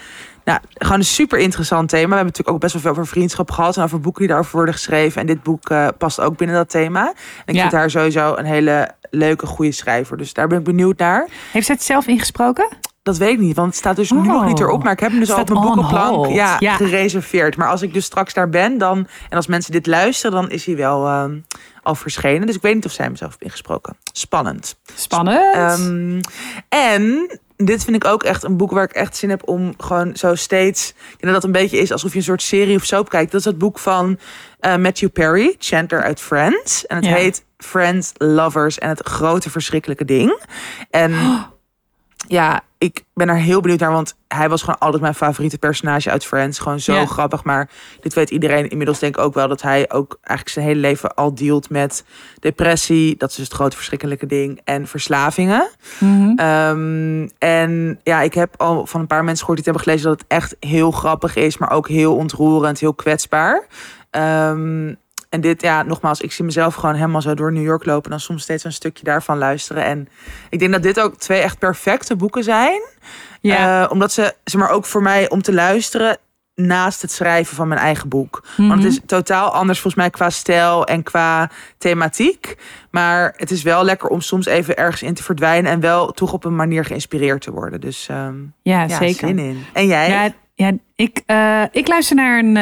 Nou, 0.44 0.60
gewoon 0.74 0.98
een 0.98 1.06
super 1.06 1.40
interessant 1.40 1.90
thema. 1.90 2.08
We 2.10 2.16
hebben 2.16 2.26
natuurlijk 2.26 2.56
ook 2.56 2.62
best 2.62 2.74
wel 2.74 2.82
veel 2.82 2.92
over 2.92 3.08
vriendschap 3.08 3.52
gehad 3.52 3.78
en 3.78 3.84
over 3.84 4.00
boeken 4.00 4.22
die 4.22 4.30
daarover 4.30 4.56
worden 4.56 4.74
geschreven. 4.74 5.22
En 5.22 5.28
dit 5.28 5.44
boek 5.44 5.70
eh, 5.70 5.88
past 5.98 6.20
ook 6.20 6.38
binnen 6.38 6.56
dat 6.56 6.70
thema. 6.70 7.08
En 7.08 7.14
ik 7.46 7.56
Ja. 7.56 7.62
vind 7.62 7.74
haar 7.74 7.90
sowieso 7.90 8.36
een 8.36 8.46
hele 8.46 8.92
leuke, 9.10 9.46
goede 9.46 9.72
schrijver. 9.72 10.18
Dus 10.18 10.34
daar 10.34 10.48
ben 10.48 10.58
ik 10.58 10.64
benieuwd 10.64 10.98
naar. 10.98 11.28
Heeft 11.52 11.66
zij 11.66 11.76
het 11.76 11.84
zelf 11.84 12.08
ingesproken? 12.08 12.68
Dat 13.08 13.18
weet 13.18 13.32
ik 13.34 13.40
niet, 13.40 13.56
want 13.56 13.68
het 13.68 13.78
staat 13.78 13.96
dus 13.96 14.12
nu 14.12 14.18
Oh. 14.18 14.26
nog 14.26 14.46
niet 14.46 14.60
erop. 14.60 14.84
Maar 14.84 14.92
ik 14.94 15.00
heb 15.00 15.10
hem 15.12 15.20
dus 15.20 15.32
al 15.32 15.42
op 15.42 15.52
on 15.52 15.62
boekenplank 15.62 16.26
ja, 16.28 16.56
Ja. 16.60 16.76
gereserveerd. 16.76 17.56
Maar 17.58 17.70
als 17.70 17.82
ik 17.82 17.94
dus 17.94 18.06
straks 18.06 18.34
daar 18.34 18.50
ben, 18.50 18.78
dan, 18.78 19.08
en 19.30 19.38
als 19.38 19.48
mensen 19.48 19.72
dit 19.72 19.88
luisteren, 19.88 20.32
dan 20.42 20.50
is 20.50 20.66
hij 20.66 20.76
wel 20.76 21.06
ehm, 21.08 21.38
al 21.84 21.96
verschenen. 21.96 22.48
Dus 22.48 22.56
ik 22.56 22.62
weet 22.62 22.76
niet 22.76 22.86
of 22.86 22.92
zij 22.92 23.06
hem 23.06 23.16
zelf 23.16 23.30
heeft 23.32 23.44
ingesproken. 23.44 23.98
Spannend. 24.14 24.76
Spannend. 24.96 25.54
Ehm, 25.56 26.22
en 26.70 27.30
dit 27.58 27.84
vind 27.84 27.96
ik 27.96 28.06
ook 28.06 28.24
echt 28.24 28.44
een 28.44 28.58
boek 28.58 28.72
waar 28.72 28.84
ik 28.84 28.92
echt 28.92 29.16
zin 29.18 29.30
heb 29.30 29.48
om 29.48 29.74
gewoon 29.78 30.16
zo 30.16 30.36
steeds. 30.36 30.90
Ik 30.90 30.96
denk 31.10 31.22
dat 31.24 31.34
dat 31.34 31.44
een 31.44 31.52
beetje 31.52 31.78
is 31.78 31.92
alsof 31.92 32.12
je 32.12 32.18
een 32.18 32.24
soort 32.24 32.42
serie 32.42 32.76
of 32.76 32.84
soap 32.86 33.10
kijkt. 33.10 33.32
Dat 33.32 33.40
is 33.40 33.46
het 33.46 33.58
boek 33.58 33.80
van 33.80 34.20
eh, 34.60 34.76
Matthew 34.76 35.10
Perry, 35.12 35.56
Chandler 35.60 36.04
uit 36.04 36.22
Friends. 36.22 36.86
En 36.86 36.96
het 36.96 37.06
Ja. 37.06 37.14
heet 37.14 37.46
Friends, 37.58 38.12
Lovers 38.18 38.78
en 38.78 38.90
het 38.90 39.08
grote 39.08 39.50
verschrikkelijke 39.50 40.06
ding. 40.06 40.40
En 40.90 41.14
ja, 42.28 42.62
ik 42.78 43.04
ben 43.14 43.30
er 43.30 43.36
heel 43.36 43.62
benieuwd 43.62 43.80
naar, 43.80 43.92
want 43.92 44.16
hij 44.28 44.50
was 44.50 44.62
gewoon 44.62 44.80
altijd 44.80 45.02
mijn 45.02 45.16
favoriete 45.16 45.58
personage 45.58 46.10
uit 46.12 46.26
Friends. 46.26 46.60
Gewoon 46.60 46.80
zo 46.80 46.94
Ja. 46.94 47.06
grappig. 47.06 47.44
Maar 47.44 47.70
dit 48.02 48.14
weet 48.14 48.30
iedereen 48.30 48.70
inmiddels 48.70 49.00
denk 49.00 49.18
ik 49.18 49.24
ook 49.24 49.34
wel 49.34 49.48
dat 49.48 49.62
hij 49.62 49.92
ook 49.92 50.18
eigenlijk 50.22 50.50
zijn 50.50 50.66
hele 50.66 50.80
leven 50.80 51.14
al 51.16 51.36
dealt 51.36 51.70
met 51.70 52.04
depressie. 52.40 53.18
Dat 53.18 53.30
is 53.30 53.36
dus 53.36 53.46
het 53.46 53.54
grote 53.56 53.76
verschrikkelijke 53.76 54.26
ding. 54.26 54.62
En 54.64 54.88
verslavingen. 54.88 55.70
Mhm. 56.00 56.32
Ehm, 56.36 57.28
en 57.38 58.00
ja, 58.04 58.22
ik 58.22 58.34
heb 58.34 58.54
al 58.62 58.86
van 58.86 59.00
een 59.02 59.08
paar 59.08 59.24
mensen 59.24 59.46
gehoord 59.46 59.64
die 59.64 59.74
het 59.74 59.84
hebben 59.84 59.84
gelezen 59.84 60.10
dat 60.10 60.20
het 60.20 60.42
echt 60.44 60.56
heel 60.72 60.92
grappig 60.92 61.36
is, 61.36 61.58
maar 61.58 61.72
ook 61.72 61.88
heel 61.88 62.16
ontroerend, 62.16 62.80
heel 62.80 62.94
kwetsbaar. 62.94 63.68
Ehm, 64.10 64.94
en 65.30 65.42
dit, 65.42 65.62
ja, 65.62 65.84
nogmaals, 65.84 66.22
ik 66.22 66.32
zie 66.32 66.46
mezelf 66.46 66.76
gewoon 66.76 66.96
helemaal 66.96 67.22
zo 67.22 67.34
door 67.34 67.52
New 67.54 67.64
York 67.64 67.86
lopen 67.86 68.04
en 68.04 68.10
dan 68.10 68.20
soms 68.20 68.44
steeds 68.44 68.64
een 68.64 68.74
stukje 68.74 69.04
daarvan 69.04 69.38
luisteren. 69.38 69.84
En 69.84 70.08
ik 70.50 70.60
denk 70.60 70.72
dat 70.72 70.84
dit 70.84 71.00
ook 71.00 71.16
twee 71.18 71.42
echt 71.42 71.60
perfecte 71.60 72.16
boeken 72.16 72.44
zijn. 72.44 72.82
Ja. 73.42 73.84
Eh, 73.84 73.92
omdat 73.92 74.12
ze, 74.12 74.34
zeg 74.44 74.62
maar, 74.62 74.70
ook 74.70 74.86
voor 74.86 75.02
mij 75.02 75.30
om 75.30 75.42
te 75.42 75.54
luisteren 75.54 76.18
naast 76.56 77.02
het 77.02 77.12
schrijven 77.12 77.56
van 77.56 77.68
mijn 77.68 77.80
eigen 77.80 78.10
boek. 78.10 78.44
Want 78.58 78.70
Mhm. 78.70 78.78
het 78.80 78.92
is 78.92 79.00
totaal 79.06 79.50
anders 79.52 79.80
volgens 79.80 80.02
mij 80.04 80.12
qua 80.12 80.30
stijl 80.30 80.86
en 80.86 81.04
qua 81.04 81.50
thematiek. 81.78 82.56
Maar 82.92 83.34
het 83.36 83.52
is 83.52 83.64
wel 83.64 83.84
lekker 83.84 84.10
om 84.10 84.22
soms 84.22 84.46
even 84.46 84.78
ergens 84.78 85.02
in 85.04 85.14
te 85.14 85.24
verdwijnen 85.24 85.72
en 85.72 85.80
wel 85.80 86.12
toch 86.12 86.34
op 86.34 86.46
een 86.46 86.56
manier 86.56 86.86
geïnspireerd 86.86 87.42
te 87.42 87.52
worden. 87.52 87.82
Dus 87.82 88.06
ja, 88.06 88.34
ja, 88.62 88.88
zeker. 88.88 89.28
zin 89.28 89.40
in. 89.40 89.66
En 89.74 89.88
jij? 89.88 90.10
Ja, 90.10 90.34
ja 90.54 90.72
ik, 90.98 91.22
eh, 91.26 91.62
ik 91.72 91.88
luister 91.88 92.16
naar 92.16 92.40
een 92.40 92.58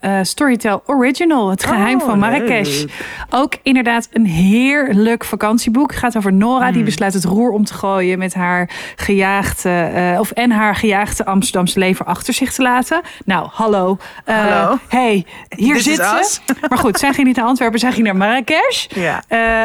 eh, 0.00 0.18
Storytel 0.22 0.82
Original, 0.86 1.50
Het 1.50 1.64
Geheim 1.64 2.00
Oh, 2.00 2.06
van 2.08 2.18
Marrakesh. 2.18 2.78
leuk. 2.80 2.90
Ook 3.30 3.54
inderdaad 3.62 4.08
een 4.12 4.26
heerlijk 4.26 5.24
vakantieboek. 5.24 5.90
Het 5.90 5.98
gaat 6.00 6.16
over 6.16 6.32
Nora, 6.32 6.64
Hmm. 6.64 6.72
die 6.72 6.82
besluit 6.82 7.14
het 7.14 7.24
roer 7.24 7.50
om 7.50 7.64
te 7.64 7.74
gooien 7.74 8.18
met 8.18 8.34
haar 8.34 8.70
gejaagde, 8.96 10.16
of 10.18 10.30
en 10.30 10.50
haar 10.50 10.76
gejaagde 10.76 11.24
Amsterdamse 11.24 11.78
leven 11.78 12.06
achter 12.06 12.34
zich 12.34 12.52
te 12.52 12.62
laten. 12.62 13.00
Nou, 13.24 13.48
hallo. 13.50 13.96
Hallo. 14.24 14.78
Hey, 14.88 15.26
hier 15.56 15.74
This 15.74 15.84
zit 15.84 15.94
ze. 15.96 16.18
us. 16.20 16.40
Maar 16.68 16.78
goed, 16.78 16.98
zij 16.98 17.12
ging 17.12 17.26
niet 17.26 17.36
naar 17.36 17.46
Antwerpen, 17.46 17.78
zij 17.78 17.92
ging 17.92 18.04
naar 18.06 18.16
Marrakesh. 18.16 18.86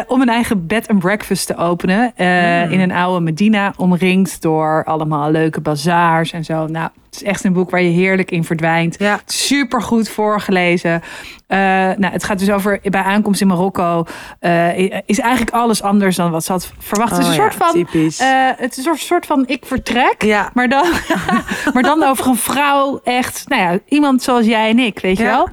Om 0.08 0.22
een 0.22 0.30
eigen 0.30 0.68
bed 0.68 0.88
and 0.88 1.00
breakfast 1.00 1.48
te 1.48 1.56
openen. 1.58 2.14
Hmm. 2.16 2.72
In 2.72 2.80
een 2.80 2.92
oude 2.92 3.20
Medina. 3.24 3.74
Omringd 3.78 4.42
door 4.42 4.84
allemaal 4.86 5.32
leuke 5.32 5.62
bazaars 5.62 6.32
en 6.32 6.44
zo. 6.44 6.68
Nou, 6.68 6.90
het 7.06 7.16
is 7.22 7.24
echt 7.24 7.44
een 7.44 7.54
boek 7.54 7.70
waar 7.70 7.82
je 7.82 7.90
heerlijk 8.10 8.32
in 8.32 8.44
verdwijnt. 8.44 8.96
Ja. 9.00 9.20
Super 9.26 9.82
goed 9.82 10.10
voorgelezen. 10.10 11.02
Eh, 11.48 11.58
nou, 11.98 12.06
het 12.06 12.24
gaat 12.24 12.40
dus 12.40 12.50
over 12.50 12.80
bij 12.84 13.02
aankomst 13.02 13.42
in 13.42 13.48
Marokko. 13.48 14.06
eh, 14.40 15.00
is 15.06 15.20
eigenlijk 15.20 15.52
alles 15.56 15.82
anders 15.82 16.16
dan 16.16 16.32
wat 16.32 16.44
ze 16.46 16.52
had 16.52 16.72
verwacht. 16.80 17.12
het 17.12 17.20
is 17.20 17.26
Oh 17.28 17.34
een 17.34 17.42
ja, 17.42 17.50
soort 17.52 17.64
van. 17.64 17.88
eh, 18.20 18.50
het 18.58 18.78
is 18.78 18.86
een 18.86 18.96
soort, 18.98 19.26
van 19.26 19.44
ik 19.48 19.66
vertrek. 19.66 20.24
Ja. 20.24 20.50
Maar, 20.54 20.70
dan, 20.70 20.86
maar 21.74 21.84
dan 21.84 22.04
over 22.04 22.28
een 22.28 22.36
vrouw. 22.38 23.00
Echt, 23.04 23.44
nou 23.48 23.62
ja, 23.62 23.80
iemand 23.88 24.22
zoals 24.24 24.46
jij 24.46 24.70
en 24.70 24.80
ik, 24.80 25.00
weet 25.00 25.18
je 25.18 25.24
wel. 25.24 25.48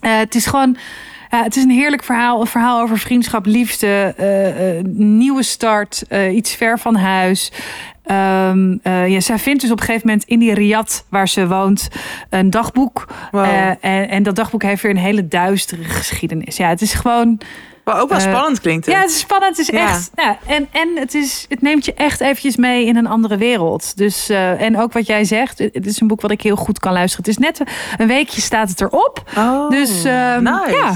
Het 0.00 0.34
is 0.34 0.46
gewoon. 0.46 0.76
ja, 1.30 1.42
het 1.42 1.56
is 1.56 1.62
een 1.62 1.70
heerlijk 1.70 2.04
verhaal. 2.04 2.40
Een 2.40 2.46
verhaal 2.46 2.80
over 2.80 2.98
vriendschap, 2.98 3.46
liefde, 3.46 4.14
nieuwe 4.94 5.42
start, 5.42 6.02
iets 6.32 6.54
ver 6.54 6.78
van 6.78 6.94
huis. 6.96 7.52
Eh, 8.08 9.08
ja, 9.08 9.20
zij 9.20 9.38
vindt 9.38 9.60
dus 9.60 9.70
op 9.70 9.78
een 9.80 9.84
gegeven 9.84 10.06
moment 10.06 10.26
in 10.26 10.38
die 10.38 10.54
riad 10.54 11.04
waar 11.08 11.28
ze 11.28 11.46
woont 11.48 11.88
een 12.30 12.50
dagboek. 12.50 13.06
Wow. 13.30 13.44
Eh, 13.44 13.68
en, 13.68 14.08
en 14.08 14.22
dat 14.22 14.36
dagboek 14.36 14.62
heeft 14.62 14.82
weer 14.82 14.90
een 14.90 14.96
hele 14.96 15.28
duistere 15.28 15.84
geschiedenis. 15.84 16.56
Ja, 16.56 16.68
het 16.68 16.80
is 16.80 16.94
gewoon. 16.94 17.40
Wat 17.84 17.96
ook 17.98 18.08
wel 18.08 18.18
eh, 18.18 18.24
spannend 18.24 18.60
klinkt. 18.60 18.86
Het. 18.86 18.94
Ja, 18.94 19.00
het 19.00 19.10
is 19.10 19.18
spannend. 19.18 19.56
Het 19.56 19.68
is 19.68 19.74
Ja. 19.78 19.88
echt. 19.88 20.10
Nou, 20.14 20.36
en 20.46 20.68
en 20.72 20.88
het, 20.94 21.14
is, 21.14 21.46
het 21.48 21.62
neemt 21.62 21.84
je 21.84 21.94
echt 21.94 22.20
eventjes 22.20 22.56
mee 22.56 22.86
in 22.86 22.96
een 22.96 23.06
andere 23.06 23.36
wereld. 23.36 23.96
Dus, 23.96 24.28
en 24.28 24.78
ook 24.80 24.92
wat 24.92 25.06
jij 25.06 25.24
zegt, 25.24 25.58
het 25.58 25.74
het 25.74 25.86
is 25.86 26.00
een 26.00 26.06
boek 26.06 26.20
wat 26.20 26.30
ik 26.30 26.42
heel 26.42 26.56
goed 26.56 26.78
kan 26.78 26.92
luisteren. 26.92 27.24
Het 27.26 27.38
is 27.38 27.44
net 27.44 27.62
een 27.98 28.06
weekje 28.06 28.40
staat 28.40 28.68
het 28.68 28.80
erop. 28.80 29.22
Oh, 29.36 29.70
Dus, 29.70 30.04
ehm, 30.04 30.42
nice. 30.42 30.76
ja. 30.76 30.94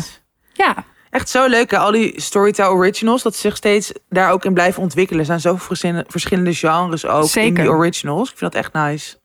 Ja, 0.55 0.75
Echt 1.13 1.29
zo 1.29 1.47
leuk, 1.47 1.71
hè? 1.71 1.79
al 1.79 1.91
die 1.91 2.21
Storytel 2.21 2.71
Originals, 2.71 3.23
dat 3.23 3.35
ze 3.35 3.41
zich 3.41 3.57
steeds 3.57 3.93
daar 4.09 4.31
ook 4.31 4.45
in 4.45 4.55
blijven 4.55 4.83
ontwikkelen. 4.83 5.21
Er 5.21 5.27
zijn 5.27 5.41
zoveel 5.41 5.67
verschillende, 5.67 6.05
verschillende 6.09 6.55
genres 6.55 7.07
ook 7.07 7.35
in 7.35 7.55
die 7.55 7.71
originals. 7.71 8.31
Ik 8.31 8.37
vind 8.39 8.53
dat 8.53 8.63
echt 8.63 8.73
nice. 8.73 9.17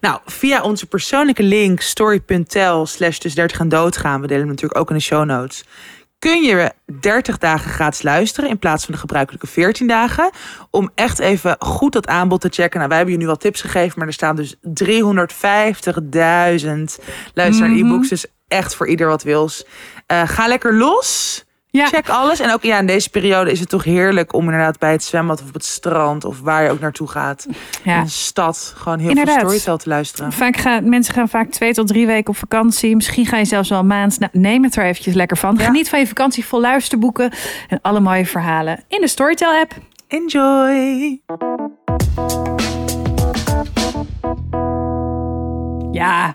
Nou, 0.00 0.20
via 0.24 0.62
onze 0.62 0.86
persoonlijke 0.86 1.42
link 1.42 1.80
story.tel 1.80 2.86
slash 2.86 3.18
dus 3.18 3.34
30 3.34 3.58
en 3.58 3.68
doodgaan, 3.68 4.20
we 4.20 4.26
delen 4.26 4.42
hem 4.42 4.50
natuurlijk 4.50 4.80
ook 4.80 4.88
in 4.90 4.96
de 4.96 5.02
show 5.02 5.24
notes, 5.24 5.64
kun 6.18 6.42
je 6.42 6.72
30 7.00 7.38
dagen 7.38 7.70
gratis 7.70 8.02
luisteren 8.02 8.50
in 8.50 8.58
plaats 8.58 8.84
van 8.84 8.94
de 8.94 9.00
gebruikelijke 9.00 9.46
14 9.46 9.86
dagen. 9.86 10.30
Om 10.70 10.90
echt 10.94 11.18
even 11.18 11.56
goed 11.58 11.92
dat 11.92 12.06
aanbod 12.06 12.40
te 12.40 12.48
checken. 12.48 12.76
Nou, 12.76 12.88
wij 12.88 12.96
hebben 12.96 13.14
je 13.14 13.20
nu 13.20 13.26
wel 13.26 13.36
tips 13.36 13.60
gegeven, 13.60 13.98
maar 13.98 14.06
er 14.06 14.12
staan 14.12 14.36
dus 14.36 14.54
350.000 14.54 14.60
luisteraar 17.34 17.70
e-books. 17.70 18.08
Dus 18.08 18.26
echt 18.48 18.74
voor 18.74 18.88
ieder 18.88 19.06
wat 19.06 19.22
wils. 19.22 19.64
Eh, 20.06 20.22
ga 20.28 20.46
lekker 20.46 20.74
los. 20.74 21.44
ja. 21.70 21.86
Check 21.86 22.08
alles. 22.08 22.40
En 22.40 22.52
ook 22.52 22.62
ja, 22.62 22.78
in 22.78 22.86
deze 22.86 23.10
periode 23.10 23.50
is 23.50 23.60
het 23.60 23.68
toch 23.68 23.84
heerlijk 23.84 24.32
om 24.34 24.44
inderdaad 24.44 24.78
bij 24.78 24.92
het 24.92 25.04
zwembad 25.04 25.40
of 25.42 25.48
op 25.48 25.54
het 25.54 25.64
strand 25.64 26.24
of 26.24 26.40
waar 26.40 26.62
je 26.62 26.70
ook 26.70 26.80
naartoe 26.80 27.08
gaat. 27.08 27.46
In 27.48 27.54
ja. 27.82 27.98
een 28.00 28.10
stad 28.10 28.74
gewoon 28.76 28.98
heel 28.98 29.08
Inderdaad. 29.08 29.34
veel 29.34 29.44
storytel 29.44 29.76
te 29.76 29.88
luisteren. 29.88 30.32
Vaak 30.32 30.56
gaan, 30.56 30.88
mensen 30.88 31.14
gaan 31.14 31.28
vaak 31.28 31.50
twee 31.50 31.72
tot 31.74 31.86
drie 31.86 32.06
weken 32.06 32.28
op 32.30 32.36
vakantie. 32.36 32.94
Misschien 32.96 33.26
ga 33.26 33.36
je 33.36 33.44
zelfs 33.44 33.68
wel 33.68 33.78
een 33.78 33.86
maand. 33.86 34.18
Nou, 34.18 34.30
neem 34.34 34.62
het 34.62 34.76
er 34.76 34.84
eventjes 34.84 35.14
lekker 35.14 35.36
van. 35.36 35.54
Ja. 35.58 35.64
Geniet 35.64 35.88
van 35.88 35.98
je 35.98 36.06
vakantie 36.06 36.44
vol 36.44 36.60
luisterboeken. 36.60 37.32
En 37.68 37.78
alle 37.82 38.00
mooie 38.00 38.26
verhalen 38.26 38.84
in 38.88 39.00
de 39.00 39.08
Storytel 39.08 39.60
app. 39.60 39.74
Enjoy. 40.08 41.20
Ja, 45.92 46.34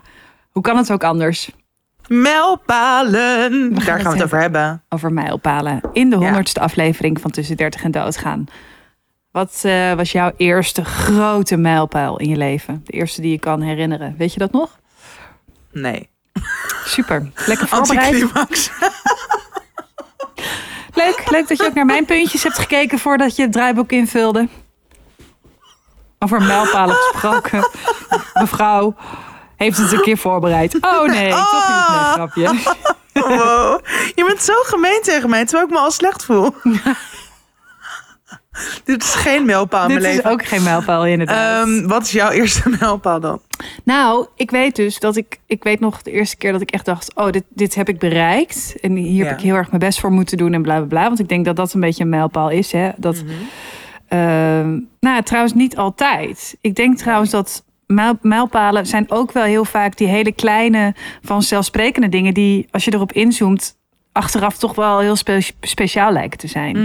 hoe 0.50 0.62
kan 0.62 0.76
het 0.76 0.92
ook 0.92 1.04
anders? 1.04 1.50
Mijlpalen. 2.12 3.74
Daar 3.74 4.00
gaan 4.00 4.02
we 4.02 4.08
het 4.16 4.22
over 4.22 4.40
hebben. 4.40 4.82
over 4.88 5.12
mijlpalen 5.12 5.80
in 5.92 6.10
de 6.10 6.18
Ja. 6.18 6.22
honderdste 6.24 6.60
aflevering 6.60 7.20
van 7.20 7.30
Tussen 7.30 7.56
30 7.56 7.82
en 7.82 7.90
Doodgaan. 7.90 8.44
Wat 9.30 9.60
eh, 9.62 9.92
was 9.92 10.12
jouw 10.12 10.32
eerste 10.36 10.84
grote 10.84 11.56
mijlpaal 11.56 12.18
in 12.18 12.28
je 12.28 12.36
leven? 12.36 12.80
De 12.84 12.92
eerste 12.92 13.20
die 13.20 13.30
je 13.30 13.38
kan 13.38 13.60
herinneren. 13.60 14.14
Weet 14.18 14.32
je 14.32 14.38
dat 14.38 14.52
nog? 14.52 14.78
Nee. 15.72 16.10
Super. 16.84 17.30
Lekker 17.46 17.68
voorbereid. 17.68 18.12
Leuk, 20.94 21.22
leuk 21.30 21.48
dat 21.48 21.58
je 21.58 21.64
ook 21.66 21.74
naar 21.74 21.86
mijn 21.86 22.04
puntjes 22.04 22.42
hebt 22.42 22.58
gekeken 22.58 22.98
voordat 22.98 23.36
je 23.36 23.42
het 23.42 23.52
draaiboek 23.52 23.92
invulde. 23.92 24.48
Over 26.18 26.42
mijlpalen 26.42 26.94
gesproken. 26.94 27.68
Mevrouw 28.40 28.94
heeft 29.62 29.78
het 29.78 29.92
een 29.92 30.00
keer 30.02 30.18
voorbereid. 30.18 30.74
Oh 30.80 31.04
nee, 31.06 31.30
toch 31.30 31.68
niet. 31.68 31.88
Nee, 31.88 31.98
Oh. 31.98 32.12
grapje. 32.12 32.50
Wow. 33.12 33.80
Je 34.14 34.24
bent 34.26 34.42
zo 34.42 34.52
gemeen 34.62 35.00
tegen 35.02 35.30
mij, 35.30 35.44
terwijl 35.44 35.64
ik 35.68 35.72
me 35.72 35.78
al 35.78 35.90
slecht 35.90 36.24
voel. 36.24 36.54
Dit 38.84 39.02
is 39.02 39.14
geen 39.14 39.44
mijlpaal 39.44 39.82
in 39.82 39.88
Dit 39.88 39.98
mijn 40.00 40.10
is 40.10 40.16
leven. 40.16 40.30
ook 40.30 40.44
geen 40.44 40.62
mijlpaal 40.62 41.06
inderdaad. 41.06 41.66
Ehm, 41.66 41.86
wat 41.86 42.02
is 42.02 42.10
jouw 42.12 42.30
eerste 42.40 42.68
mijlpaal 42.80 43.20
dan? 43.20 43.40
Nou, 43.84 44.26
ik 44.36 44.50
weet 44.50 44.76
dus 44.76 44.98
dat 44.98 45.16
ik... 45.16 45.38
Ik 45.46 45.62
weet 45.64 45.80
nog 45.80 46.02
de 46.02 46.10
eerste 46.10 46.36
keer 46.36 46.52
dat 46.52 46.60
ik 46.60 46.70
echt 46.70 46.84
dacht... 46.84 47.14
Oh, 47.14 47.30
dit, 47.30 47.44
dit 47.48 47.74
heb 47.74 47.88
ik 47.88 47.98
bereikt. 47.98 48.74
En 48.80 48.94
hier 48.96 49.22
Ja. 49.24 49.28
heb 49.28 49.38
ik 49.38 49.44
heel 49.44 49.54
erg 49.54 49.68
mijn 49.68 49.80
best 49.80 50.00
voor 50.00 50.10
moeten 50.12 50.36
doen 50.36 50.52
en 50.52 50.62
bla 50.62 50.76
bla 50.76 50.86
bla. 50.86 51.02
Want 51.06 51.18
ik 51.18 51.28
denk 51.28 51.44
dat 51.44 51.56
dat 51.56 51.72
een 51.72 51.80
beetje 51.80 52.02
een 52.02 52.08
mijlpaal 52.10 52.50
is. 52.50 52.72
Hè? 52.72 52.90
Dat, 52.96 53.14
Mhm. 53.14 53.32
Ehm, 54.08 54.78
nou, 55.00 55.22
trouwens 55.22 55.54
niet 55.54 55.76
altijd. 55.76 56.56
Ik 56.60 56.74
denk 56.74 56.98
trouwens 56.98 57.30
dat 57.30 57.64
mijlpalen 58.20 58.86
zijn 58.86 59.10
ook 59.10 59.32
wel 59.32 59.42
heel 59.44 59.64
vaak 59.64 59.96
die 59.96 60.06
hele 60.08 60.32
kleine, 60.32 60.94
vanzelfsprekende 61.22 62.08
dingen... 62.08 62.34
die, 62.34 62.66
als 62.70 62.84
je 62.84 62.94
erop 62.94 63.12
inzoomt, 63.12 63.76
achteraf 64.12 64.58
toch 64.58 64.74
wel 64.74 64.98
heel 64.98 65.16
spe- 65.16 65.50
speciaal 65.60 66.12
lijken 66.12 66.38
te 66.38 66.46
zijn. 66.48 66.76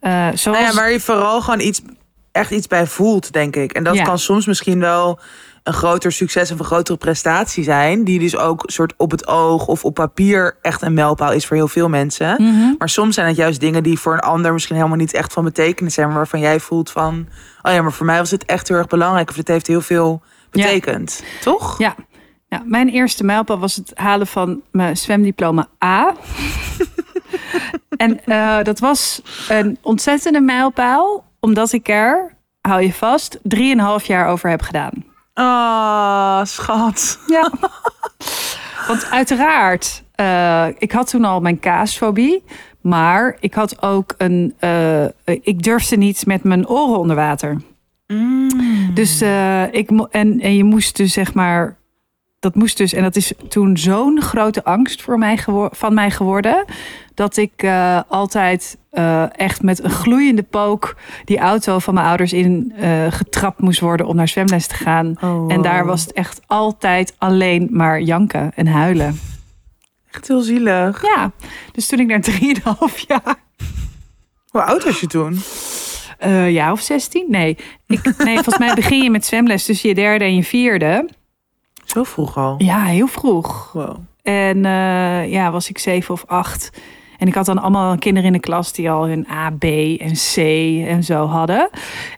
Eh, 0.00 0.12
zoals... 0.34 0.44
Nou 0.44 0.58
ja, 0.58 0.74
waar 0.74 0.90
je 0.92 1.00
vooral 1.00 1.40
gewoon 1.40 1.60
iets, 1.60 1.82
echt 2.32 2.50
iets 2.50 2.66
bij 2.66 2.86
voelt, 2.86 3.32
denk 3.32 3.56
ik. 3.56 3.72
En 3.72 3.84
dat 3.84 3.94
Ja. 3.94 4.04
kan 4.04 4.18
soms 4.18 4.46
misschien 4.46 4.80
wel 4.80 5.18
een 5.64 5.72
groter 5.72 6.12
succes 6.12 6.52
of 6.52 6.58
een 6.58 6.64
grotere 6.64 6.98
prestatie 6.98 7.64
zijn. 7.64 8.04
Die 8.04 8.18
dus 8.18 8.36
ook 8.36 8.62
soort 8.66 8.94
op 8.96 9.10
het 9.10 9.26
oog 9.26 9.66
of 9.66 9.84
op 9.84 9.94
papier 9.94 10.56
echt 10.62 10.82
een 10.82 10.94
mijlpaal 10.94 11.32
is 11.32 11.46
voor 11.46 11.56
heel 11.56 11.68
veel 11.68 11.88
mensen. 11.88 12.42
Mhm. 12.42 12.74
Maar 12.78 12.88
soms 12.88 13.14
zijn 13.14 13.26
het 13.26 13.36
juist 13.36 13.60
dingen 13.60 13.82
die 13.82 13.98
voor 13.98 14.12
een 14.12 14.20
ander 14.20 14.52
misschien 14.52 14.76
helemaal 14.76 14.96
niet 14.96 15.14
echt 15.14 15.32
van 15.32 15.44
betekenis 15.44 15.94
zijn. 15.94 16.06
Maar 16.06 16.16
waarvan 16.16 16.40
jij 16.40 16.60
voelt 16.60 16.90
van, 16.90 17.26
oh 17.62 17.72
ja, 17.72 17.82
maar 17.82 17.92
voor 17.92 18.06
mij 18.06 18.18
was 18.18 18.30
het 18.30 18.44
echt 18.44 18.68
heel 18.68 18.76
erg 18.76 18.86
belangrijk. 18.86 19.30
Of 19.30 19.36
het 19.36 19.48
heeft 19.48 19.66
heel 19.66 19.80
veel 19.80 20.22
Ja. 20.22 20.28
betekend. 20.50 21.22
Toch? 21.40 21.78
Ja. 21.78 21.94
ja, 22.48 22.62
mijn 22.64 22.88
eerste 22.88 23.24
mijlpaal 23.24 23.58
was 23.58 23.76
het 23.76 23.92
halen 23.94 24.26
van 24.26 24.62
mijn 24.70 24.96
zwemdiploma 24.96 25.68
A. 25.84 26.14
en 27.96 28.24
eh, 28.24 28.62
dat 28.62 28.78
was 28.78 29.22
een 29.48 29.78
ontzettende 29.80 30.40
mijlpaal, 30.40 31.24
omdat 31.40 31.72
ik 31.72 31.88
er 31.88 32.34
hou 32.60 32.82
je 32.82 32.92
vast, 32.92 33.38
drieënhalf 33.42 34.04
jaar 34.04 34.28
over 34.28 34.50
heb 34.50 34.62
gedaan. 34.62 34.92
Ah, 35.34 36.44
schat. 36.44 37.18
Ja. 37.26 37.50
Want 38.88 39.10
uiteraard, 39.10 40.02
eh, 40.14 40.66
ik 40.78 40.92
had 40.92 41.08
toen 41.10 41.24
al 41.24 41.40
mijn 41.40 41.58
kaasfobie. 41.60 42.44
Maar 42.80 43.36
ik 43.40 43.54
had 43.54 43.82
ook 43.82 44.14
een. 44.18 44.54
eh, 44.58 45.04
ik 45.24 45.62
durfde 45.62 45.96
niet 45.96 46.26
met 46.26 46.44
mijn 46.44 46.68
oren 46.68 46.98
onder 46.98 47.16
water. 47.16 47.60
Dus 48.94 49.20
eh, 49.20 49.72
ik 49.72 49.90
mo- 49.90 50.08
en, 50.10 50.40
en 50.40 50.56
je 50.56 50.64
moest 50.64 50.96
dus 50.96 51.12
zeg 51.12 51.34
maar. 51.34 51.76
Dat 52.44 52.54
moest 52.54 52.76
dus. 52.76 52.92
En 52.92 53.02
dat 53.02 53.16
is 53.16 53.32
toen 53.48 53.76
zo'n 53.76 54.22
grote 54.22 54.64
angst 54.64 55.02
voor 55.02 55.18
mij 55.18 55.38
van 55.70 55.94
mij 55.94 56.10
geworden. 56.10 56.64
Dat 57.14 57.36
ik 57.36 57.52
eh, 57.56 58.00
altijd 58.08 58.78
eh, 58.90 59.38
echt 59.38 59.62
met 59.62 59.84
een 59.84 59.90
gloeiende 59.90 60.42
pook 60.42 60.96
die 61.24 61.38
auto 61.38 61.78
van 61.78 61.94
mijn 61.94 62.06
ouders 62.06 62.32
in 62.32 62.72
eh, 62.76 63.06
getrapt 63.12 63.60
moest 63.60 63.80
worden 63.80 64.06
om 64.06 64.16
naar 64.16 64.28
zwemles 64.28 64.66
te 64.66 64.74
gaan. 64.74 65.16
Oh, 65.22 65.52
En 65.52 65.62
daar 65.62 65.86
was 65.86 66.00
het 66.00 66.12
echt 66.12 66.40
altijd 66.46 67.14
alleen 67.18 67.68
maar 67.70 68.00
janken 68.00 68.52
en 68.54 68.66
huilen. 68.66 69.20
echt 70.10 70.28
heel 70.28 70.40
zielig. 70.40 71.02
Ja, 71.02 71.30
dus 71.72 71.86
toen 71.86 72.00
ik 72.00 72.06
naar 72.06 72.24
3,5 72.94 73.06
jaar, 73.06 73.36
Hoe 74.48 74.62
oud 74.62 74.84
was 74.84 75.00
je 75.00 75.06
toen? 75.06 75.38
jaar 76.52 76.72
of 76.72 76.80
16? 76.80 77.26
Nee. 77.28 77.56
Ik, 77.86 78.14
nee, 78.18 78.34
volgens 78.34 78.58
mij 78.58 78.74
begin 78.74 79.02
je 79.02 79.10
met 79.10 79.26
zwemles 79.26 79.64
tussen 79.64 79.88
je 79.88 79.94
derde 79.94 80.24
en 80.24 80.34
je 80.34 80.44
vierde. 80.44 81.08
Zo 81.84 82.02
vroeg 82.02 82.36
al. 82.36 82.54
Ja, 82.58 82.84
heel 82.84 83.06
vroeg. 83.06 83.72
Wow. 83.72 83.96
En 84.22 84.64
eh, 84.64 85.30
ja, 85.30 85.50
was 85.50 85.68
ik 85.68 85.78
zeven 85.78 86.14
of 86.14 86.24
acht. 86.26 86.70
En 87.18 87.26
ik 87.26 87.34
had 87.34 87.46
dan 87.46 87.58
allemaal 87.58 87.98
kinderen 87.98 88.26
in 88.26 88.32
de 88.32 88.40
klas 88.40 88.72
die 88.72 88.90
al 88.90 89.06
hun 89.06 89.26
A, 89.30 89.50
B 89.50 89.64
en 89.98 90.12
C 90.12 90.36
en 90.88 91.04
zo 91.04 91.26
hadden. 91.26 91.70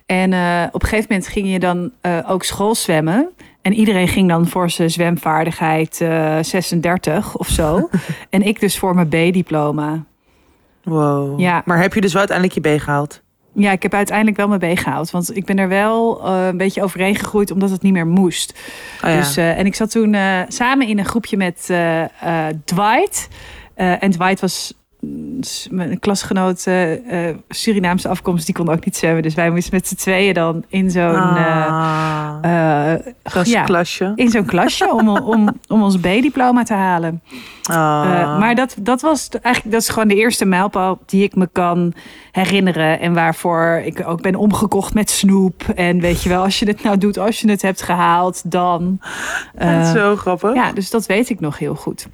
En 0.07 0.33
eh, 0.33 0.62
op 0.72 0.83
een 0.83 0.88
gegeven 0.88 1.07
moment 1.12 1.29
ging 1.29 1.52
je 1.52 1.59
dan 1.59 1.90
eh, 2.00 2.18
ook 2.29 2.44
schoolzwemmen. 2.44 3.29
En 3.62 3.72
iedereen 3.72 4.09
ging 4.09 4.29
dan 4.29 4.46
voor 4.46 4.70
zijn 4.70 4.90
zwemvaardigheid 4.90 6.00
eh 6.00 6.38
36 6.40 7.37
of 7.37 7.48
zo. 7.48 7.88
en 8.31 8.42
ik 8.42 8.61
dus 8.61 8.79
voor 8.79 8.94
mijn 8.94 9.09
B-diploma. 9.09 10.05
Wow. 10.83 11.40
Ja. 11.40 11.62
Maar 11.64 11.81
heb 11.81 11.94
je 11.94 12.00
dus 12.00 12.12
wel 12.12 12.26
uiteindelijk 12.29 12.66
je 12.66 12.76
B 12.76 12.81
gehaald? 12.81 13.22
Ja, 13.57 13.73
ik 13.73 13.83
heb 13.83 13.95
uiteindelijk 13.95 14.37
wel 14.37 14.49
mijn 14.49 14.75
B 14.75 14.79
gehaald. 14.79 15.11
Want 15.11 15.37
ik 15.37 15.45
ben 15.45 15.59
er 15.59 15.69
wel 15.69 16.27
eh, 16.27 16.47
een 16.47 16.57
beetje 16.57 16.83
overheen 16.83 17.14
gegroeid 17.16 17.51
omdat 17.51 17.71
het 17.71 17.83
niet 17.83 17.92
meer 17.92 18.07
moest. 18.07 18.59
Oh, 19.05 19.11
ja. 19.11 19.16
Dus, 19.16 19.37
eh, 19.37 19.59
en 19.59 19.66
ik 19.66 19.75
zat 19.75 19.90
toen 19.90 20.14
eh, 20.14 20.40
samen 20.49 20.87
in 20.87 20.99
een 20.99 21.05
groepje 21.05 21.37
met 21.37 21.73
Dwight. 22.64 23.29
En 23.75 24.11
Dwight 24.11 24.40
was 24.40 24.75
mijn 25.71 25.99
klasgenoot 25.99 26.67
eh, 26.67 27.29
eh, 27.29 27.37
Surinaamse 27.49 28.09
afkomst. 28.09 28.47
Die 28.47 28.55
kon 28.55 28.69
ook 28.69 28.85
niet 28.85 28.97
zwemmen. 28.97 29.23
Dus 29.23 29.35
wij 29.35 29.51
moesten 29.51 29.75
met 29.75 29.89
z'n 29.89 29.95
tweeën 29.95 30.35
dan 30.35 30.65
in 30.69 30.91
zo'n 30.91 31.15
ah, 31.15 32.39
eh, 32.43 33.45
ja, 33.45 33.63
klasje. 33.63 34.13
in 34.15 34.31
zo'n 34.31 34.45
klasje 34.45 34.93
om, 34.93 35.09
om, 35.09 35.49
om 35.69 35.83
ons 35.83 35.97
B-diploma 35.97 36.63
te 36.63 36.75
halen. 36.75 37.23
Ah. 37.63 38.39
Maar 38.39 38.55
dat, 38.55 38.77
dat 38.81 39.01
was 39.01 39.29
eigenlijk 39.29 39.75
dat 39.75 39.83
is 39.83 39.89
gewoon 39.89 40.09
de 40.09 40.15
eerste 40.15 40.45
mijlpaal 40.45 40.99
die 41.07 41.23
ik 41.23 41.35
me 41.35 41.49
kan 41.53 41.93
herinneren. 42.33 43.01
En 43.01 43.15
waarvoor 43.15 43.83
ik 43.85 44.03
ook 44.07 44.23
ben 44.23 44.35
omgekocht 44.35 44.95
met 44.95 45.11
snoep. 45.11 45.63
En 45.75 46.01
weet 46.01 46.23
je 46.23 46.29
wel, 46.29 46.43
als 46.43 46.59
je 46.59 46.67
het 46.67 46.83
nou 46.83 46.99
doet, 46.99 47.19
als 47.19 47.41
je 47.41 47.51
het 47.51 47.63
hebt 47.63 47.83
gehaald, 47.83 48.51
dan. 48.51 49.01
Dat 49.59 49.87
is 49.87 49.93
zo 49.93 50.17
grappig. 50.17 50.55
ja, 50.55 50.73
dus 50.73 50.91
dat 50.91 51.07
weet 51.07 51.31
ik 51.31 51.41
nog 51.41 51.59
heel 51.59 51.75
goed. 51.75 52.09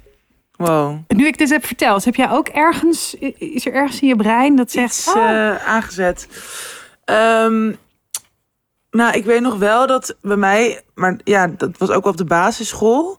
Wow. 0.65 0.97
Nu 1.07 1.27
ik 1.27 1.37
dit 1.37 1.49
heb 1.49 1.65
verteld, 1.65 2.05
heb 2.05 2.15
jij 2.15 2.29
ook 2.29 2.47
ergens, 2.47 3.15
is 3.37 3.65
er 3.65 3.73
ergens 3.73 4.01
in 4.01 4.07
je 4.07 4.15
brein 4.15 4.55
dat 4.55 4.71
zegt, 4.71 4.97
Iets 4.97 5.13
oh, 5.13 5.29
eh, 5.29 5.67
aangezet. 5.67 6.27
Ehm, 7.05 7.71
nou, 8.91 9.13
ik 9.13 9.25
weet 9.25 9.41
nog 9.41 9.57
wel 9.57 9.87
dat 9.87 10.15
bij 10.21 10.37
mij, 10.37 10.81
maar 10.93 11.19
ja, 11.23 11.47
dat 11.47 11.77
was 11.77 11.89
ook 11.89 12.05
op 12.05 12.17
de 12.17 12.25
basisschool. 12.25 13.17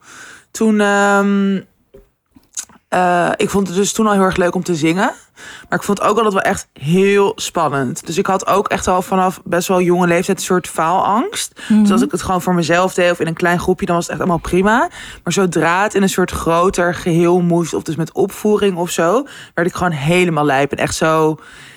Toen, 0.51 0.81
ehm, 0.81 1.61
eh, 2.89 3.33
ik 3.37 3.51
vond 3.51 3.67
het 3.67 3.77
dus 3.77 3.93
toen 3.93 4.07
al 4.07 4.13
heel 4.13 4.23
erg 4.23 4.37
leuk 4.37 4.55
om 4.55 4.63
te 4.63 4.75
zingen. 4.75 5.13
Maar 5.69 5.79
ik 5.79 5.85
vond 5.85 5.99
het 5.99 6.07
ook 6.07 6.17
altijd 6.17 6.35
wel 6.35 6.43
echt 6.43 6.69
heel 6.73 7.33
spannend. 7.37 8.07
Dus 8.07 8.19
ik 8.19 8.27
had 8.27 8.47
ook 8.47 8.69
echt 8.69 8.87
al 8.89 9.03
vanaf 9.03 9.41
best 9.45 9.69
wel 9.69 9.81
jonge 9.81 10.07
leeftijd 10.07 10.39
een 10.39 10.45
soort 10.45 10.69
faalangst. 10.69 11.61
Dus 11.69 11.91
als 11.93 12.03
ik 12.03 12.11
het 12.11 12.23
gewoon 12.23 12.43
voor 12.43 12.55
mezelf 12.55 12.95
deed 12.95 13.11
of 13.11 13.21
in 13.21 13.27
een 13.27 13.35
klein 13.35 13.59
groepje, 13.61 13.87
dan 13.87 13.95
was 13.95 14.05
het 14.05 14.13
echt 14.13 14.23
allemaal 14.23 14.41
prima. 14.41 14.89
Maar 15.25 15.33
zodra 15.33 15.83
het 15.83 15.95
in 15.95 16.03
een 16.03 16.09
soort 16.09 16.31
groter 16.31 16.95
geheel 16.95 17.41
moest, 17.41 17.75
of 17.75 17.83
dus 17.83 17.97
met 17.97 18.13
opvoering 18.13 18.77
of 18.77 18.91
zo, 18.91 19.27
werd 19.55 19.69
ik 19.69 19.75
gewoon 19.75 19.93
helemaal 19.93 20.45
lijp. 20.45 20.73
En 20.73 20.79
echt 20.79 20.95
zo 20.95 21.37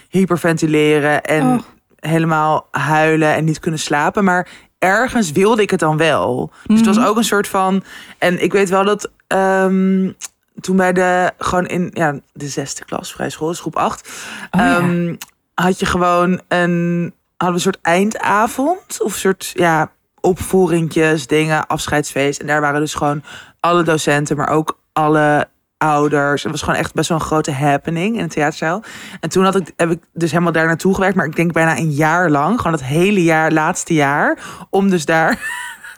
hyperventileren 0.09 1.23
en 1.23 1.45
Oh. 1.47 1.59
helemaal 1.99 2.67
huilen 2.71 3.33
en 3.35 3.43
niet 3.45 3.59
kunnen 3.59 3.79
slapen. 3.79 4.23
Maar 4.23 4.47
ergens 4.79 5.31
wilde 5.31 5.61
ik 5.61 5.69
het 5.69 5.79
dan 5.79 5.97
wel. 5.97 6.51
Dus 6.65 6.77
het 6.77 6.95
was 6.95 7.05
ook 7.05 7.17
een 7.17 7.23
soort 7.23 7.47
van. 7.47 7.83
En 8.17 8.43
ik 8.43 8.51
weet 8.51 8.69
wel 8.69 8.85
dat. 8.85 9.09
ehm, 9.27 10.11
toen 10.59 10.75
bij 10.75 10.93
de, 10.93 11.31
gewoon 11.37 11.65
in 11.65 11.89
ja, 11.93 12.15
de 12.33 12.47
zesde 12.47 12.85
klas, 12.85 13.13
vrij 13.13 13.29
school, 13.29 13.47
dus 13.47 13.59
groep 13.59 13.75
acht, 13.75 14.09
Oh 14.51 14.61
ja. 14.61 14.77
ehm, 14.77 15.15
had 15.53 15.79
je 15.79 15.85
gewoon 15.85 16.41
een, 16.47 17.13
hadden 17.37 17.47
we 17.47 17.53
een 17.53 17.59
soort 17.59 17.81
eindavond 17.81 19.01
of 19.01 19.13
een 19.13 19.19
soort, 19.19 19.51
ja, 19.53 19.91
opvoeringjes, 20.21 21.27
dingen, 21.27 21.67
afscheidsfeest. 21.67 22.39
En 22.39 22.47
daar 22.47 22.61
waren 22.61 22.79
dus 22.79 22.93
gewoon 22.93 23.23
alle 23.59 23.83
docenten, 23.83 24.37
maar 24.37 24.49
ook 24.49 24.79
alle 24.93 25.47
ouders. 25.77 26.43
Het 26.43 26.51
was 26.51 26.61
gewoon 26.61 26.79
echt 26.79 26.93
best 26.93 27.09
wel 27.09 27.17
een 27.17 27.23
grote 27.23 27.51
happening 27.51 28.15
in 28.15 28.21
het 28.21 28.31
theaterzaal. 28.31 28.83
En 29.19 29.29
toen 29.29 29.43
had 29.43 29.55
ik, 29.55 29.71
heb 29.75 29.91
ik 29.91 29.99
dus 30.13 30.31
helemaal 30.31 30.51
daar 30.51 30.65
naartoe 30.65 30.93
gewerkt, 30.93 31.15
maar 31.15 31.25
ik 31.25 31.35
denk 31.35 31.53
bijna 31.53 31.77
een 31.77 31.91
jaar 31.91 32.29
lang, 32.29 32.57
gewoon 32.57 32.71
het 32.71 32.83
hele 32.83 33.23
jaar, 33.23 33.51
laatste 33.51 33.93
jaar, 33.93 34.39
om 34.69 34.89
dus 34.89 35.05
daar 35.05 35.39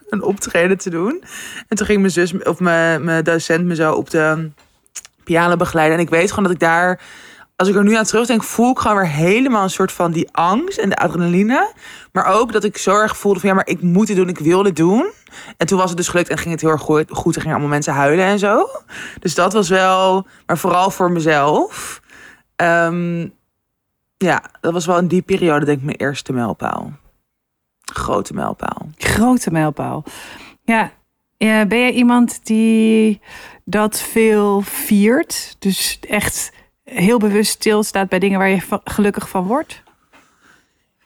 een 0.13 0.23
optreden 0.23 0.77
te 0.77 0.89
doen. 0.89 1.23
En 1.67 1.77
toen 1.77 1.85
ging 1.85 1.99
mijn 1.99 2.11
zus 2.11 2.43
of 2.43 2.59
mijn, 2.59 3.03
mijn 3.03 3.23
docent 3.23 3.65
me 3.65 3.75
zo 3.75 3.93
op 3.93 4.09
de 4.09 4.49
piano 5.23 5.55
begeleiden. 5.55 5.97
En 5.97 6.03
ik 6.03 6.09
weet 6.09 6.29
gewoon 6.29 6.43
dat 6.43 6.53
ik 6.53 6.59
daar, 6.59 7.01
als 7.55 7.67
ik 7.67 7.75
er 7.75 7.83
nu 7.83 7.95
aan 7.95 8.03
terugdenk, 8.03 8.43
voel 8.43 8.71
ik 8.71 8.79
gewoon 8.79 8.97
weer 8.97 9.07
helemaal 9.07 9.63
een 9.63 9.69
soort 9.69 9.91
van 9.91 10.11
die 10.11 10.29
angst 10.31 10.77
en 10.77 10.89
de 10.89 10.95
adrenaline. 10.95 11.73
Maar 12.11 12.25
ook 12.25 12.51
dat 12.51 12.63
ik 12.63 12.77
zo 12.77 12.91
erg 12.91 13.17
voelde 13.17 13.39
van 13.39 13.49
ja, 13.49 13.55
maar 13.55 13.67
ik 13.67 13.81
moet 13.81 14.07
dit 14.07 14.15
doen, 14.15 14.29
ik 14.29 14.39
wil 14.39 14.63
dit 14.63 14.75
doen. 14.75 15.11
En 15.57 15.67
toen 15.67 15.77
was 15.77 15.89
het 15.89 15.97
dus 15.97 16.07
gelukt 16.07 16.29
en 16.29 16.37
ging 16.37 16.51
het 16.51 16.61
heel 16.61 16.69
erg 16.69 16.81
goed. 16.81 17.11
goed 17.11 17.35
er 17.35 17.41
gingen 17.41 17.55
allemaal 17.55 17.73
mensen 17.73 17.93
huilen 17.93 18.25
en 18.25 18.39
zo. 18.39 18.69
Dus 19.19 19.35
dat 19.35 19.53
was 19.53 19.69
wel, 19.69 20.27
maar 20.45 20.57
vooral 20.57 20.91
voor 20.91 21.11
mezelf. 21.11 22.01
Ehm, 22.55 23.27
ja, 24.17 24.43
dat 24.61 24.73
was 24.73 24.85
wel 24.85 24.97
in 24.97 25.07
die 25.07 25.21
periode 25.21 25.65
denk 25.65 25.77
ik 25.77 25.85
mijn 25.85 25.97
eerste 25.97 26.33
mijlpaal. 26.33 26.93
Grote 27.89 28.33
mijlpaal. 28.33 28.89
grote 28.97 29.51
mijlpaal. 29.51 30.03
Ja, 30.63 30.91
ja, 31.37 31.65
ben 31.65 31.79
jij 31.79 31.91
iemand 31.91 32.45
die 32.45 33.21
dat 33.65 33.99
veel 33.99 34.61
viert? 34.61 35.55
Dus 35.59 35.99
echt 35.99 36.51
heel 36.83 37.19
bewust 37.19 37.51
stilstaat 37.51 38.09
bij 38.09 38.19
dingen 38.19 38.39
waar 38.39 38.49
je 38.49 38.79
gelukkig 38.83 39.29
van 39.29 39.45
wordt? 39.45 39.83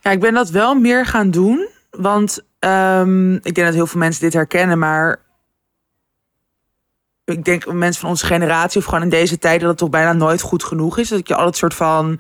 Ja, 0.02 0.12
ik 0.12 0.20
ben 0.20 0.34
dat 0.34 0.50
wel 0.50 0.76
meer 0.76 1.06
gaan 1.06 1.32
doen. 1.32 1.68
Want 1.90 2.40
ehm, 2.60 3.34
ik 3.34 3.56
denk 3.56 3.68
dat 3.68 3.74
heel 3.74 3.88
veel 3.88 4.00
mensen 4.00 4.22
dit 4.22 4.34
herkennen, 4.34 4.80
maar 4.80 5.20
ik 7.26 7.46
denk 7.46 7.74
mensen 7.74 8.02
van 8.02 8.10
onze 8.10 8.26
generatie 8.26 8.80
of 8.80 8.86
gewoon 8.86 9.04
in 9.04 9.10
deze 9.10 9.38
tijd 9.38 9.60
dat 9.60 9.70
het 9.70 9.78
toch 9.78 9.90
bijna 9.90 10.14
nooit 10.14 10.42
goed 10.42 10.64
genoeg 10.64 10.98
is. 10.98 11.10
Dat 11.10 11.28
je 11.28 11.36
altijd 11.36 11.56
soort 11.58 11.74
van 11.74 12.20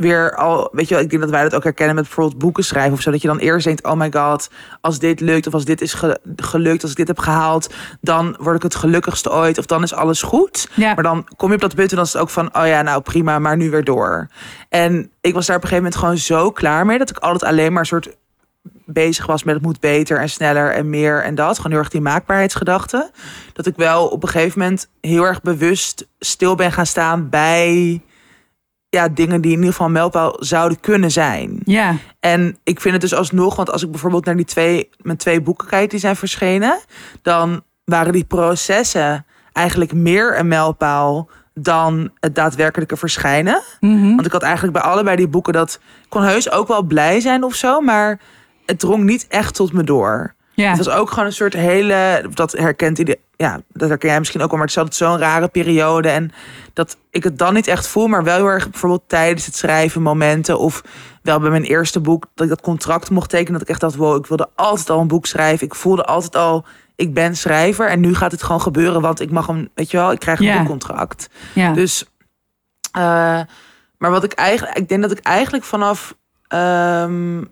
weer 0.00 0.36
al, 0.36 0.68
weet 0.72 0.88
je 0.88 0.94
wel, 0.94 1.02
ik 1.02 1.10
denk 1.10 1.22
dat 1.22 1.30
wij 1.30 1.42
dat 1.42 1.54
ook 1.54 1.62
herkennen 1.62 1.94
met 1.94 2.04
bijvoorbeeld 2.04 2.38
boeken 2.38 2.64
schrijven 2.64 2.92
of 2.92 3.00
zo. 3.00 3.10
Dat 3.10 3.22
je 3.22 3.28
dan 3.28 3.38
eerst 3.38 3.66
denkt, 3.66 3.84
oh 3.84 3.92
my 3.92 4.12
god, 4.12 4.50
als 4.80 4.98
dit 4.98 5.20
lukt 5.20 5.46
of 5.46 5.54
als 5.54 5.64
dit 5.64 5.80
is 5.80 5.94
ge- 5.94 6.20
gelukt, 6.36 6.82
als 6.82 6.90
ik 6.90 6.96
dit 6.96 7.08
heb 7.08 7.18
gehaald, 7.18 7.74
dan 8.00 8.36
word 8.40 8.56
ik 8.56 8.62
het 8.62 8.74
gelukkigste 8.74 9.32
ooit 9.32 9.58
of 9.58 9.66
dan 9.66 9.82
is 9.82 9.94
alles 9.94 10.22
goed. 10.22 10.68
Ja. 10.74 10.94
Maar 10.94 11.02
dan 11.04 11.26
kom 11.36 11.48
je 11.48 11.54
op 11.54 11.60
dat 11.60 11.74
punt 11.74 11.90
en 11.90 11.96
dan 11.96 12.04
is 12.04 12.12
het 12.12 12.22
ook 12.22 12.30
van, 12.30 12.56
oh 12.56 12.66
ja, 12.66 12.82
nou 12.82 13.00
prima, 13.02 13.38
maar 13.38 13.56
nu 13.56 13.70
weer 13.70 13.84
door. 13.84 14.28
En 14.68 15.10
ik 15.20 15.34
was 15.34 15.46
daar 15.46 15.56
op 15.56 15.62
een 15.62 15.68
gegeven 15.68 15.90
moment 15.90 15.96
gewoon 15.96 16.18
zo 16.18 16.50
klaar 16.50 16.86
mee 16.86 16.98
dat 16.98 17.10
ik 17.10 17.18
altijd 17.18 17.50
alleen 17.50 17.72
maar 17.72 17.80
een 17.80 17.86
soort 17.86 18.18
bezig 18.84 19.26
was 19.26 19.44
met 19.44 19.54
het 19.54 19.64
moet 19.64 19.80
beter 19.80 20.18
en 20.18 20.28
sneller 20.28 20.72
en 20.72 20.90
meer 20.90 21.22
en 21.22 21.34
dat. 21.34 21.56
Gewoon 21.56 21.72
heel 21.72 21.80
erg 21.80 21.90
die 21.90 22.00
maakbaarheidsgedachte. 22.00 23.10
Dat 23.52 23.66
ik 23.66 23.76
wel 23.76 24.08
op 24.08 24.22
een 24.22 24.28
gegeven 24.28 24.58
moment 24.58 24.88
heel 25.00 25.24
erg 25.24 25.42
bewust 25.42 26.06
stil 26.18 26.54
ben 26.54 26.72
gaan 26.72 26.86
staan 26.86 27.28
bij 27.28 28.02
ja, 28.90 29.08
dingen 29.08 29.40
die 29.40 29.50
in 29.50 29.56
ieder 29.56 29.72
geval 29.72 29.86
een 29.86 29.92
mijlpaal 29.92 30.36
zouden 30.38 30.80
kunnen 30.80 31.10
zijn. 31.10 31.60
Ja, 31.64 31.96
En 32.20 32.58
ik 32.64 32.80
vind 32.80 32.92
het 32.92 33.02
dus 33.02 33.14
alsnog, 33.14 33.56
want 33.56 33.70
als 33.70 33.82
ik 33.82 33.90
bijvoorbeeld 33.90 34.24
naar 34.24 34.36
die 34.36 34.44
twee, 34.44 34.88
mijn 35.02 35.16
twee 35.16 35.40
boeken 35.40 35.68
kijk 35.68 35.90
die 35.90 35.98
zijn 35.98 36.16
verschenen, 36.16 36.78
dan 37.22 37.62
waren 37.84 38.12
die 38.12 38.24
processen 38.24 39.26
eigenlijk 39.52 39.92
meer 39.92 40.38
een 40.38 40.48
mijlpaal 40.48 41.28
dan 41.54 42.10
het 42.20 42.34
daadwerkelijke 42.34 42.96
verschijnen. 42.96 43.62
Mhm. 43.80 44.08
Want 44.08 44.26
ik 44.26 44.32
had 44.32 44.42
eigenlijk 44.42 44.72
bij 44.72 44.82
allebei 44.82 45.16
die 45.16 45.28
boeken 45.28 45.52
dat 45.52 45.80
ik 46.02 46.08
kon 46.08 46.22
heus 46.22 46.50
ook 46.50 46.68
wel 46.68 46.82
blij 46.82 47.20
zijn 47.20 47.44
of 47.44 47.54
zo, 47.54 47.80
maar 47.80 48.20
het 48.66 48.78
drong 48.78 49.04
niet 49.04 49.26
echt 49.28 49.54
tot 49.54 49.72
me 49.72 49.84
door. 49.84 50.34
Ja. 50.60 50.68
Het 50.68 50.84
was 50.84 50.94
ook 50.94 51.10
gewoon 51.10 51.24
een 51.24 51.32
soort 51.32 51.52
hele, 51.54 52.24
dat 52.34 52.52
herkent 52.52 52.98
ieder, 52.98 53.16
ja, 53.36 53.60
dat 53.72 53.88
herken 53.88 54.08
jij 54.08 54.18
misschien 54.18 54.40
ook 54.42 54.48
wel, 54.50 54.58
maar 54.58 54.66
het 54.68 54.76
altijd 54.76 54.96
zo'n 54.96 55.18
rare 55.18 55.48
periode. 55.48 56.08
En 56.08 56.32
dat 56.72 56.96
ik 57.10 57.24
het 57.24 57.38
dan 57.38 57.54
niet 57.54 57.66
echt 57.66 57.86
voel, 57.86 58.06
maar 58.06 58.24
wel 58.24 58.36
heel 58.36 58.46
erg 58.46 58.70
bijvoorbeeld 58.70 59.02
tijdens 59.06 59.46
het 59.46 59.56
schrijven 59.56 60.02
momenten. 60.02 60.58
Of 60.58 60.82
wel 61.22 61.40
bij 61.40 61.50
mijn 61.50 61.62
eerste 61.64 62.00
boek, 62.00 62.26
dat 62.34 62.44
ik 62.44 62.52
dat 62.52 62.60
contract 62.60 63.10
mocht 63.10 63.30
tekenen. 63.30 63.52
Dat 63.52 63.62
ik 63.62 63.68
echt 63.68 63.80
dacht, 63.80 63.96
wow, 63.96 64.16
ik 64.16 64.26
wilde 64.26 64.48
altijd 64.54 64.90
al 64.90 65.00
een 65.00 65.08
boek 65.08 65.26
schrijven. 65.26 65.66
Ik 65.66 65.74
voelde 65.74 66.04
altijd 66.04 66.36
al, 66.36 66.64
ik 66.96 67.14
ben 67.14 67.36
schrijver. 67.36 67.88
En 67.88 68.00
nu 68.00 68.14
gaat 68.14 68.32
het 68.32 68.42
gewoon 68.42 68.60
gebeuren, 68.60 69.00
want 69.00 69.20
ik 69.20 69.30
mag 69.30 69.46
hem, 69.46 69.68
weet 69.74 69.90
je 69.90 69.96
wel, 69.96 70.12
ik 70.12 70.18
krijg 70.18 70.38
een 70.38 70.44
Ja. 70.46 70.56
boekcontract. 70.58 71.28
Ja. 71.54 71.72
Dus, 71.72 72.04
eh, 72.92 73.40
maar 73.98 74.10
wat 74.10 74.24
ik 74.24 74.32
eigenlijk, 74.32 74.78
ik 74.78 74.88
denk 74.88 75.02
dat 75.02 75.10
ik 75.10 75.18
eigenlijk 75.18 75.64
vanaf, 75.64 76.14
ehm, 76.48 77.44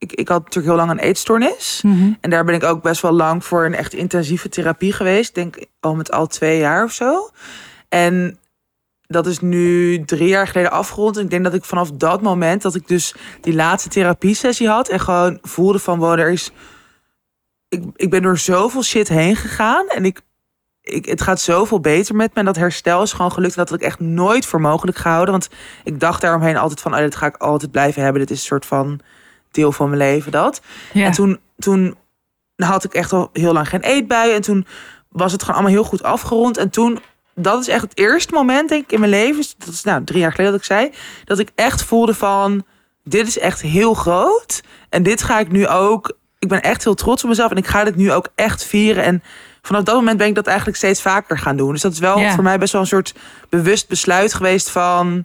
ik, 0.00 0.12
ik 0.12 0.28
had 0.28 0.38
natuurlijk 0.38 0.66
heel 0.66 0.86
lang 0.86 0.90
een 0.90 1.06
eetstoornis. 1.06 1.80
Mhm. 1.82 2.12
En 2.20 2.30
daar 2.30 2.44
ben 2.44 2.54
ik 2.54 2.62
ook 2.62 2.82
best 2.82 3.02
wel 3.02 3.12
lang 3.12 3.44
voor 3.44 3.64
een 3.64 3.74
echt 3.74 3.92
intensieve 3.92 4.48
therapie 4.48 4.92
geweest. 4.92 5.28
Ik 5.28 5.34
Denk 5.34 5.66
al 5.80 5.94
met 5.94 6.12
al 6.12 6.26
twee 6.26 6.58
jaar 6.58 6.84
of 6.84 6.92
zo. 6.92 7.30
En 7.88 8.38
dat 9.06 9.26
is 9.26 9.40
nu 9.40 10.04
drie 10.04 10.28
jaar 10.28 10.46
geleden 10.46 10.70
afgerond. 10.70 11.16
En 11.16 11.24
ik 11.24 11.30
denk 11.30 11.44
dat 11.44 11.54
ik 11.54 11.64
vanaf 11.64 11.90
dat 11.90 12.22
moment 12.22 12.62
dat 12.62 12.74
ik 12.74 12.88
dus 12.88 13.14
die 13.40 13.54
laatste 13.54 13.88
therapiesessie 13.88 14.68
had. 14.68 14.88
En 14.88 15.00
gewoon 15.00 15.38
voelde 15.42 15.78
van 15.78 15.98
wow, 15.98 16.18
er 16.18 16.30
is. 16.30 16.52
Ik, 17.68 17.84
ik 17.96 18.10
ben 18.10 18.22
door 18.22 18.38
zoveel 18.38 18.82
shit 18.82 19.08
heen 19.08 19.36
gegaan. 19.36 19.88
En 19.88 20.04
ik, 20.04 20.20
ik, 20.82 21.06
het 21.06 21.22
gaat 21.22 21.40
zoveel 21.40 21.80
beter 21.80 22.14
met 22.14 22.34
me. 22.34 22.38
En 22.38 22.44
dat 22.44 22.56
herstel 22.56 23.02
is 23.02 23.12
gewoon 23.12 23.32
gelukt. 23.32 23.54
En 23.54 23.60
dat 23.60 23.70
had 23.70 23.80
ik 23.80 23.86
echt 23.86 24.00
nooit 24.00 24.46
voor 24.46 24.60
mogelijk 24.60 24.98
gehouden. 24.98 25.30
Want 25.30 25.48
ik 25.84 26.00
dacht 26.00 26.20
daaromheen 26.20 26.56
altijd 26.56 26.80
van, 26.80 26.94
oh, 26.94 26.98
dit 26.98 27.16
ga 27.16 27.26
ik 27.26 27.36
altijd 27.36 27.70
blijven 27.70 28.02
hebben. 28.02 28.20
Dit 28.20 28.30
is 28.30 28.40
een 28.40 28.46
soort 28.46 28.66
van 28.66 29.00
deel 29.50 29.72
van 29.72 29.86
mijn 29.86 29.98
leven, 30.00 30.32
dat. 30.32 30.60
ja. 30.92 31.04
En 31.04 31.12
toen, 31.12 31.38
toen 31.58 31.96
had 32.56 32.84
ik 32.84 32.94
echt 32.94 33.12
al 33.12 33.30
heel 33.32 33.52
lang 33.52 33.68
geen 33.68 33.80
eetbuien. 33.82 34.34
En 34.34 34.40
toen 34.42 34.66
was 35.08 35.32
het 35.32 35.40
gewoon 35.42 35.56
allemaal 35.56 35.74
heel 35.74 35.84
goed 35.88 36.02
afgerond. 36.02 36.56
En 36.56 36.70
toen, 36.70 36.98
dat 37.34 37.60
is 37.60 37.68
echt 37.68 37.82
het 37.82 37.98
eerste 37.98 38.34
moment, 38.34 38.68
denk 38.68 38.84
ik, 38.84 38.92
in 38.92 39.00
mijn 39.00 39.12
leven. 39.12 39.44
Dat 39.58 39.68
is 39.68 39.82
nou 39.84 40.04
drie 40.04 40.20
jaar 40.20 40.30
geleden 40.30 40.52
dat 40.52 40.60
ik 40.60 40.66
zei. 40.66 40.90
Dat 41.24 41.38
ik 41.38 41.50
echt 41.54 41.82
voelde 41.82 42.14
van, 42.14 42.64
dit 43.04 43.26
is 43.26 43.38
echt 43.38 43.60
heel 43.60 43.94
groot. 43.94 44.62
En 44.88 45.02
dit 45.02 45.22
ga 45.22 45.38
ik 45.38 45.50
nu 45.50 45.66
ook, 45.68 46.16
ik 46.38 46.48
ben 46.48 46.62
echt 46.62 46.84
heel 46.84 46.94
trots 46.94 47.22
op 47.22 47.28
mezelf. 47.28 47.50
En 47.50 47.56
ik 47.56 47.66
ga 47.66 47.84
dit 47.84 47.96
nu 47.96 48.12
ook 48.12 48.28
echt 48.34 48.64
vieren. 48.64 49.04
En 49.04 49.22
vanaf 49.62 49.82
dat 49.82 49.94
moment 49.94 50.18
ben 50.18 50.26
ik 50.26 50.34
dat 50.34 50.46
eigenlijk 50.46 50.76
steeds 50.76 51.02
vaker 51.02 51.38
gaan 51.38 51.56
doen. 51.56 51.72
Dus 51.72 51.82
dat 51.82 51.92
is 51.92 51.98
wel 51.98 52.18
Ja. 52.18 52.34
voor 52.34 52.44
mij 52.44 52.58
best 52.58 52.72
wel 52.72 52.80
een 52.80 52.86
soort 52.86 53.14
bewust 53.48 53.88
besluit 53.88 54.34
geweest 54.34 54.70
van... 54.70 55.24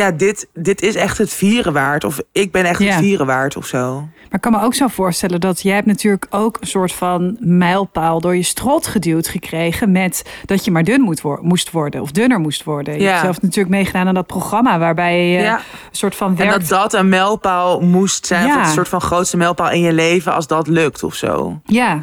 Ja, 0.00 0.10
dit, 0.10 0.48
dit 0.54 0.82
is 0.82 0.94
echt 0.94 1.18
het 1.18 1.32
vieren 1.32 1.72
waard. 1.72 2.04
Of 2.04 2.20
ik 2.32 2.52
ben 2.52 2.64
echt 2.64 2.82
Ja. 2.82 2.90
het 2.90 2.98
vieren 3.04 3.26
waard 3.26 3.56
of 3.56 3.66
zo. 3.66 3.94
Maar 4.00 4.38
ik 4.38 4.40
kan 4.40 4.52
me 4.52 4.62
ook 4.62 4.74
zo 4.74 4.86
voorstellen 4.88 5.40
dat 5.40 5.60
jij 5.62 5.74
hebt 5.74 5.86
natuurlijk 5.86 6.26
ook 6.30 6.56
een 6.60 6.66
soort 6.66 6.92
van 6.92 7.36
mijlpaal 7.40 8.20
door 8.20 8.36
je 8.36 8.42
strot 8.42 8.86
geduwd 8.86 9.28
gekregen 9.28 9.92
met 9.92 10.30
dat 10.44 10.64
je 10.64 10.70
maar 10.70 10.84
dun 10.84 11.00
moet 11.00 11.20
wo- 11.20 11.38
moest 11.42 11.70
worden 11.70 12.00
of 12.00 12.10
dunner 12.10 12.38
moest 12.38 12.64
worden. 12.64 12.94
Je 12.94 13.00
Ja. 13.00 13.08
hebt 13.08 13.20
zelf 13.22 13.42
natuurlijk 13.42 13.74
meegedaan 13.74 14.06
aan 14.06 14.14
dat 14.14 14.26
programma 14.26 14.78
waarbij 14.78 15.26
je 15.30 15.38
Ja. 15.40 15.56
een 15.56 15.62
soort 15.90 16.14
van 16.14 16.28
En 16.30 16.36
werkt. 16.36 16.68
dat 16.68 16.68
dat 16.68 16.92
een 16.94 17.08
mijlpaal 17.08 17.80
moest 17.80 18.26
zijn. 18.26 18.46
Of 18.50 18.56
een 18.66 18.72
soort 18.72 18.88
van 18.88 19.00
grootste 19.00 19.36
mijlpaal 19.36 19.70
in 19.70 19.80
je 19.80 19.92
leven 19.92 20.34
als 20.34 20.46
dat 20.46 20.66
lukt 20.66 21.02
of 21.02 21.14
zo. 21.14 21.60
Ja, 21.64 22.02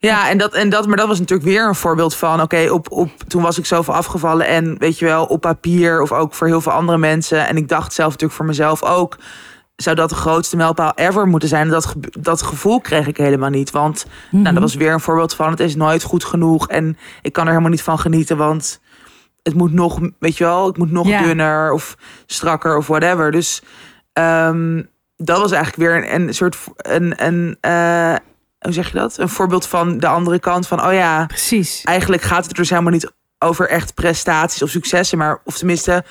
Ja, 0.00 0.30
en 0.30 0.38
dat, 0.38 0.54
en 0.54 0.68
dat, 0.68 0.86
maar 0.86 0.96
dat 0.96 1.06
was 1.08 1.18
natuurlijk 1.18 1.48
weer 1.48 1.68
een 1.68 1.74
voorbeeld 1.74 2.14
van... 2.14 2.40
oké, 2.40 2.70
op, 2.70 2.90
op, 2.90 3.10
toen 3.26 3.42
was 3.42 3.58
ik 3.58 3.66
zoveel 3.66 3.94
afgevallen 3.94 4.46
en 4.46 4.78
weet 4.78 4.98
je 4.98 5.04
wel, 5.04 5.24
op 5.24 5.40
papier... 5.40 6.02
of 6.02 6.12
ook 6.12 6.34
voor 6.34 6.46
heel 6.46 6.60
veel 6.60 6.72
andere 6.72 6.98
mensen. 6.98 7.46
En 7.46 7.56
ik 7.56 7.68
dacht 7.68 7.92
zelf 7.92 8.08
natuurlijk 8.08 8.38
voor 8.38 8.46
mezelf 8.46 8.82
ook... 8.82 9.16
zou 9.76 9.96
dat 9.96 10.08
de 10.08 10.14
grootste 10.14 10.56
mijlpaal 10.56 10.92
ever 10.94 11.26
moeten 11.26 11.48
zijn. 11.48 11.62
En 11.62 11.70
dat, 11.70 11.94
dat 12.18 12.42
gevoel 12.42 12.80
kreeg 12.80 13.06
ik 13.06 13.16
helemaal 13.16 13.50
niet. 13.50 13.70
Want 13.70 14.06
nou, 14.30 14.54
dat 14.54 14.62
was 14.62 14.74
weer 14.74 14.92
een 14.92 15.00
voorbeeld 15.00 15.34
van... 15.34 15.50
het 15.50 15.60
is 15.60 15.76
nooit 15.76 16.02
goed 16.02 16.24
genoeg 16.24 16.68
en 16.68 16.98
ik 17.22 17.32
kan 17.32 17.44
er 17.44 17.50
helemaal 17.50 17.70
niet 17.70 17.82
van 17.82 17.98
genieten... 17.98 18.36
want 18.36 18.80
het 19.42 19.54
moet 19.54 19.72
nog, 19.72 19.98
weet 20.18 20.36
je 20.36 20.44
wel, 20.44 20.68
ik 20.68 20.76
moet 20.76 20.90
nog 20.90 21.06
dunner 21.06 21.72
of 21.72 21.96
strakker 22.26 22.76
of 22.76 22.86
whatever. 22.86 23.30
Dus 23.30 23.62
ehm, 24.12 24.82
dat 25.16 25.38
was 25.38 25.52
eigenlijk 25.52 25.90
weer 25.90 26.12
een, 26.14 26.28
een 26.28 26.34
soort... 26.34 26.56
Een, 26.76 27.26
een, 27.26 27.56
eh, 27.60 28.14
hoe 28.58 28.72
zeg 28.72 28.92
je 28.92 28.98
dat? 28.98 29.18
Een 29.18 29.28
voorbeeld 29.28 29.66
van 29.66 29.98
de 29.98 30.06
andere 30.06 30.38
kant 30.38 30.66
van... 30.66 30.84
oh 30.86 30.92
ja, 30.92 31.26
precies. 31.26 31.82
eigenlijk 31.84 32.22
gaat 32.22 32.42
het 32.42 32.50
er 32.50 32.56
dus 32.56 32.70
helemaal 32.70 32.92
niet 32.92 33.12
over 33.38 33.68
echt 33.68 33.94
prestaties 33.94 34.62
of 34.62 34.70
successen, 34.70 35.18
maar 35.18 35.40
of 35.44 35.58
tenminste 35.58 36.04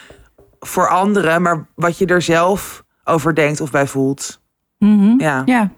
voor 0.59 0.89
anderen, 0.89 1.41
maar 1.41 1.67
wat 1.75 1.97
je 1.97 2.05
er 2.05 2.21
zelf 2.21 2.83
over 3.03 3.35
denkt 3.35 3.61
of 3.61 3.71
bij 3.71 3.87
voelt. 3.87 4.41
Mhm. 4.77 5.13
Ja. 5.21 5.41
Ja. 5.45 5.71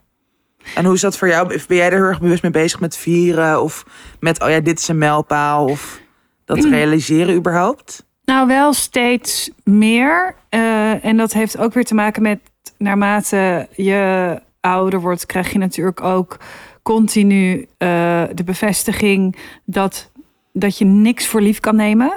En 0.76 0.86
hoe 0.86 0.94
is 0.94 1.02
dat 1.02 1.18
voor 1.18 1.28
jou? 1.28 1.48
Ben 1.68 1.78
jij 1.78 1.86
er 1.86 1.92
heel 1.92 2.04
erg 2.04 2.20
bewust 2.20 2.42
mee 2.42 2.52
bezig 2.52 2.80
met 2.80 2.98
vieren 2.98 3.62
of 3.62 3.86
met 4.20 4.42
oh 4.42 4.50
ja, 4.50 4.60
dit 4.60 4.80
is 4.80 4.88
een 4.88 4.98
mijlpaal 4.98 5.66
of 5.66 6.00
dat 6.46 6.64
realiseren 6.64 7.36
überhaupt? 7.36 8.08
Nou, 8.24 8.48
wel 8.48 8.74
steeds 8.74 9.52
meer. 9.64 10.36
Eh, 10.50 11.06
en 11.06 11.18
dat 11.18 11.34
heeft 11.34 11.58
ook 11.58 11.74
weer 11.74 11.86
te 11.86 11.94
maken 11.94 12.22
met 12.22 12.40
naarmate 12.78 13.68
je 13.76 14.42
ouder 14.62 15.02
wordt, 15.02 15.26
krijg 15.26 15.52
je 15.52 15.58
natuurlijk 15.58 16.02
ook 16.02 16.38
continu 16.82 17.68
eh, 17.78 18.24
de 18.34 18.44
bevestiging 18.44 19.36
dat, 19.66 20.12
dat 20.54 20.78
je 20.78 20.86
niks 20.86 21.28
voor 21.28 21.42
lief 21.42 21.60
kan 21.60 21.76
nemen. 21.76 22.12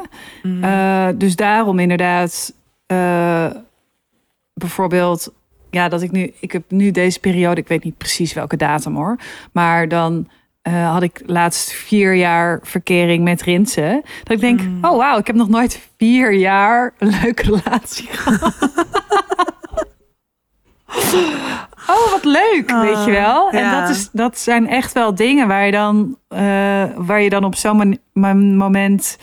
Eh, 0.60 1.08
dus 1.14 1.36
daarom 1.36 1.78
inderdaad, 1.78 2.54
eh, 2.86 3.50
bijvoorbeeld, 4.54 5.32
ja, 5.70 5.88
dat 5.88 6.02
ik 6.02 6.10
nu, 6.10 6.32
ik 6.40 6.52
heb 6.52 6.62
nu 6.68 6.90
deze 6.90 7.20
periode, 7.20 7.60
ik 7.60 7.68
weet 7.68 7.84
niet 7.84 7.96
precies 7.96 8.32
welke 8.32 8.56
datum 8.56 8.94
hoor, 8.94 9.16
maar 9.52 9.88
dan 9.88 10.28
had 10.70 11.02
ik 11.02 11.22
laatst 11.26 11.72
vier 11.72 12.14
jaar 12.14 12.60
verkering 12.62 13.24
met 13.24 13.42
Rinsen. 13.42 14.02
Dat 14.22 14.32
ik 14.32 14.40
denk, 14.40 14.60
oh 14.60 14.96
wauw, 14.96 15.18
ik 15.18 15.26
heb 15.26 15.36
nog 15.36 15.48
nooit 15.48 15.88
vier 15.96 16.32
jaar 16.32 16.94
een 16.98 17.08
leuke 17.22 17.42
relatie 17.42 18.06
gehad. 18.06 18.70
Oh, 21.88 22.10
wat 22.10 22.24
leuk, 22.24 22.70
weet 22.82 23.04
je 23.04 23.10
wel. 23.10 23.50
En 23.50 23.64
ja. 23.64 23.80
dat, 23.80 23.90
is, 23.90 24.08
dat 24.12 24.38
zijn 24.38 24.68
echt 24.68 24.92
wel 24.92 25.14
dingen 25.14 25.48
waar 25.48 25.64
je 25.64 25.72
dan, 25.72 26.16
eh, 26.28 26.84
waar 26.96 27.20
je 27.20 27.30
dan 27.30 27.44
op 27.44 27.54
zo'n 27.54 27.98
moment 28.12 29.18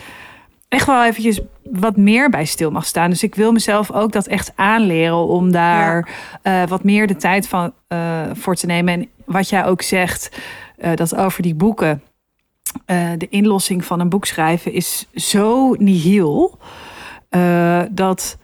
echt 0.67 0.85
wel 0.85 1.03
eventjes 1.03 1.41
wat 1.63 1.97
meer 1.97 2.29
bij 2.29 2.45
stil 2.45 2.71
mag 2.71 2.85
staan. 2.85 3.09
Dus 3.09 3.23
ik 3.23 3.35
wil 3.35 3.51
mezelf 3.51 3.91
ook 3.91 4.11
dat 4.11 4.27
echt 4.27 4.51
aanleren 4.55 5.27
om 5.27 5.51
daar 5.51 6.09
eh, 6.41 6.63
wat 6.67 6.83
meer 6.83 7.07
de 7.07 7.15
tijd 7.15 7.47
van, 7.47 7.73
eh, 7.87 8.21
voor 8.33 8.55
te 8.55 8.65
nemen. 8.65 8.93
En 8.93 9.07
wat 9.25 9.49
jij 9.49 9.65
ook 9.65 9.81
zegt, 9.81 10.39
dat 10.95 11.15
over 11.15 11.41
die 11.41 11.55
boeken. 11.55 12.03
de 13.17 13.27
inlossing 13.29 13.85
van 13.85 13.99
een 13.99 14.09
boek 14.09 14.25
schrijven 14.25 14.73
is 14.73 15.07
zo 15.13 15.73
nihil. 15.73 16.59
dat, 17.89 18.37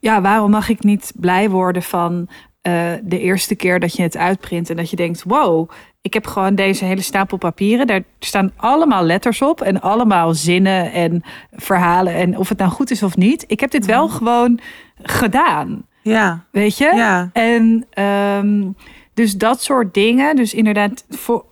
ja, 0.00 0.20
waarom 0.20 0.50
mag 0.50 0.68
ik 0.68 0.82
niet 0.82 1.12
blij 1.16 1.50
worden 1.50 1.82
van 1.82 2.28
eh, 2.60 2.92
de 3.02 3.20
eerste 3.20 3.54
keer 3.54 3.80
dat 3.80 3.96
je 3.96 4.02
het 4.02 4.16
uitprint 4.16 4.70
en 4.70 4.76
dat 4.76 4.90
je 4.90 4.96
denkt: 4.96 5.22
wow, 5.22 5.70
ik 6.02 6.14
heb 6.14 6.26
gewoon 6.26 6.54
deze 6.54 6.84
hele 6.84 7.00
stapel 7.02 7.36
papieren. 7.36 7.86
Daar 7.86 8.02
staan 8.18 8.52
allemaal 8.56 9.02
letters 9.02 9.42
op 9.42 9.60
en 9.60 9.80
allemaal 9.80 10.34
zinnen 10.34 10.92
en 10.92 11.22
verhalen. 11.52 12.14
En 12.14 12.38
of 12.38 12.48
het 12.48 12.58
nou 12.58 12.70
goed 12.70 12.90
is 12.90 13.02
of 13.02 13.16
niet, 13.16 13.44
ik 13.46 13.60
heb 13.60 13.70
dit 13.70 13.86
wel 13.86 14.08
gewoon 14.08 14.60
gedaan. 15.02 15.86
Ja, 16.02 16.44
Weet 16.50 16.78
je? 16.78 16.92
ja, 16.94 17.30
En 17.32 17.86
ehm, 17.90 18.62
dus 19.18 19.36
dat 19.36 19.62
soort 19.62 19.94
dingen. 19.94 20.36
Dus 20.36 20.54
inderdaad, 20.54 21.04
voor 21.08 21.44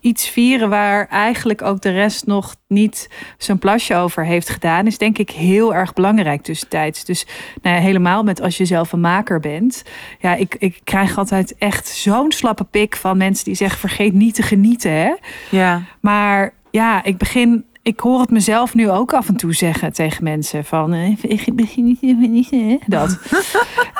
iets 0.00 0.28
vieren 0.28 0.68
waar 0.68 1.08
eigenlijk 1.08 1.62
ook 1.62 1.80
de 1.80 1.90
rest 1.90 2.26
nog 2.26 2.54
niet 2.68 3.10
zijn 3.38 3.58
plasje 3.58 3.94
over 3.94 4.24
heeft 4.24 4.48
gedaan, 4.48 4.86
is 4.86 4.98
denk 4.98 5.18
ik 5.18 5.30
heel 5.30 5.74
erg 5.74 5.92
belangrijk 5.92 6.42
tussentijds. 6.42 7.04
Dus 7.04 7.26
nou 7.62 7.76
ja, 7.76 7.82
helemaal 7.82 8.22
met 8.22 8.40
als 8.40 8.56
je 8.56 8.64
zelf 8.64 8.92
een 8.92 9.00
maker 9.00 9.40
bent. 9.40 9.82
Ja, 10.20 10.34
ik, 10.34 10.56
ik 10.58 10.80
krijg 10.84 11.18
altijd 11.18 11.54
echt 11.58 11.88
zo'n 11.88 12.32
slappe 12.32 12.64
pik 12.64 12.96
van 12.96 13.16
mensen 13.16 13.44
die 13.44 13.54
zeggen: 13.54 13.78
vergeet 13.78 14.12
niet 14.12 14.34
te 14.34 14.42
genieten. 14.42 14.92
Hè? 14.92 15.14
ja. 15.50 15.82
Maar 16.00 16.54
ja, 16.70 17.04
ik 17.04 17.16
begin. 17.18 17.64
Ik 17.84 18.00
hoor 18.00 18.20
het 18.20 18.30
mezelf 18.30 18.74
nu 18.74 18.90
ook 18.90 19.12
af 19.12 19.28
en 19.28 19.36
toe 19.36 19.54
zeggen 19.54 19.92
tegen 19.92 20.24
mensen 20.24 20.64
van 20.64 20.92
eh, 20.92 21.16
ik 21.22 21.54
begin 21.54 21.98
niet 22.00 22.82
dat. 22.86 23.18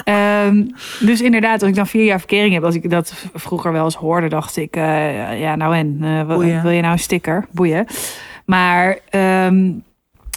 Ehm, 0.05 0.66
dus 1.01 1.20
inderdaad, 1.20 1.61
als 1.61 1.70
ik 1.70 1.77
dan 1.77 1.87
vier 1.87 2.05
jaar 2.05 2.18
verkering 2.18 2.55
heb, 2.55 2.64
als 2.64 2.75
ik 2.75 2.90
dat 2.90 3.14
vroeger 3.35 3.73
wel 3.73 3.85
eens 3.85 3.94
hoorde, 3.94 4.29
dacht 4.29 4.57
ik, 4.57 4.77
eh, 4.77 5.40
ja, 5.40 5.57
nou 5.57 5.77
en, 5.77 5.99
Boeien. 6.27 6.62
wil 6.62 6.70
je 6.70 6.81
nou 6.81 6.92
een 6.92 6.99
sticker? 6.99 7.47
Boeien. 7.51 7.87
Maar 8.44 8.99
ehm, 9.11 9.70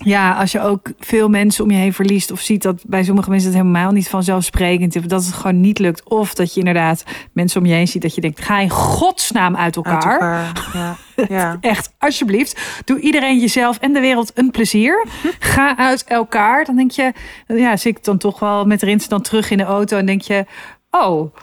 ja, 0.03 0.33
als 0.33 0.51
je 0.51 0.62
ook 0.62 0.91
veel 0.99 1.29
mensen 1.29 1.63
om 1.63 1.71
je 1.71 1.77
heen 1.77 1.93
verliest 1.93 2.31
of 2.31 2.39
ziet 2.39 2.62
dat 2.62 2.83
bij 2.88 3.03
sommige 3.03 3.29
mensen 3.29 3.49
het 3.49 3.57
helemaal 3.57 3.91
niet 3.91 4.10
vanzelfsprekend 4.10 4.95
is, 4.95 5.01
dat 5.01 5.25
het 5.25 5.33
gewoon 5.33 5.62
niet 5.62 5.79
lukt, 5.79 6.03
of 6.03 6.33
dat 6.33 6.53
je 6.53 6.60
inderdaad 6.60 7.03
mensen 7.33 7.62
om 7.62 7.67
je 7.67 7.73
heen 7.73 7.88
ziet 7.88 8.01
dat 8.01 8.15
je 8.15 8.21
denkt, 8.21 8.41
ga 8.41 8.60
in 8.60 8.69
godsnaam 8.69 9.55
uit 9.55 9.75
elkaar. 9.75 10.19
Uit 10.19 10.57
elkaar. 10.57 10.95
Ja, 11.15 11.25
ja. 11.29 11.57
Echt, 11.62 11.93
alsjeblieft. 11.97 12.81
Doe 12.86 12.99
iedereen 12.99 13.39
jezelf 13.39 13.77
en 13.77 13.93
de 13.93 13.99
wereld 13.99 14.31
een 14.33 14.51
plezier. 14.51 15.05
Ga 15.39 15.77
uit 15.77 16.03
elkaar. 16.03 16.65
Dan 16.65 16.75
denk 16.75 16.91
je, 16.91 17.13
ja, 17.47 17.77
zit 17.77 17.97
ik 17.97 18.03
dan 18.03 18.17
toch 18.17 18.39
wel 18.39 18.65
met 18.65 18.81
Rins 18.81 19.07
dan 19.07 19.21
terug 19.21 19.49
in 19.49 19.57
de 19.57 19.63
auto 19.63 19.97
en 19.97 20.05
denk 20.05 20.21
je, 20.21 20.45
oh, 20.91 21.36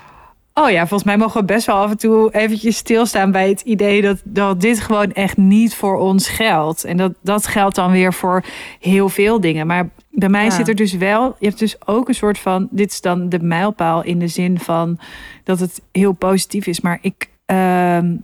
Oh 0.55 0.71
ja, 0.71 0.79
volgens 0.79 1.05
mij 1.05 1.17
mogen 1.17 1.41
we 1.41 1.47
best 1.47 1.67
wel 1.67 1.77
af 1.77 1.91
en 1.91 1.97
toe 1.99 2.35
eventjes 2.35 2.77
stilstaan 2.77 3.31
bij 3.31 3.49
het 3.49 3.61
idee 3.61 4.03
dat, 4.03 4.21
dat 4.25 4.61
dit 4.61 4.81
gewoon 4.81 5.13
echt 5.13 5.37
niet 5.37 5.75
voor 5.75 5.97
ons 5.97 6.29
geldt. 6.29 6.85
En 6.85 6.97
dat, 6.97 7.13
dat 7.23 7.47
geldt 7.47 7.75
dan 7.75 7.91
weer 7.91 8.13
voor 8.13 8.45
heel 8.81 9.09
veel 9.09 9.41
dingen. 9.41 9.67
Maar 9.67 9.89
bij 10.11 10.29
mij 10.29 10.45
Ja. 10.45 10.51
zit 10.51 10.69
er 10.69 10.75
dus 10.75 10.93
wel, 10.93 11.37
je 11.39 11.47
hebt 11.47 11.59
dus 11.59 11.87
ook 11.87 12.09
een 12.09 12.15
soort 12.15 12.39
van, 12.39 12.69
dit 12.71 12.91
is 12.91 13.01
dan 13.01 13.29
de 13.29 13.39
mijlpaal 13.39 14.03
in 14.05 14.19
de 14.19 14.29
zin 14.29 14.59
van 14.59 14.99
dat 15.45 15.61
het 15.61 15.83
heel 15.93 16.13
positief 16.13 16.67
is. 16.67 16.81
Maar 16.81 16.99
ik 17.01 17.31
ehm, 17.47 18.17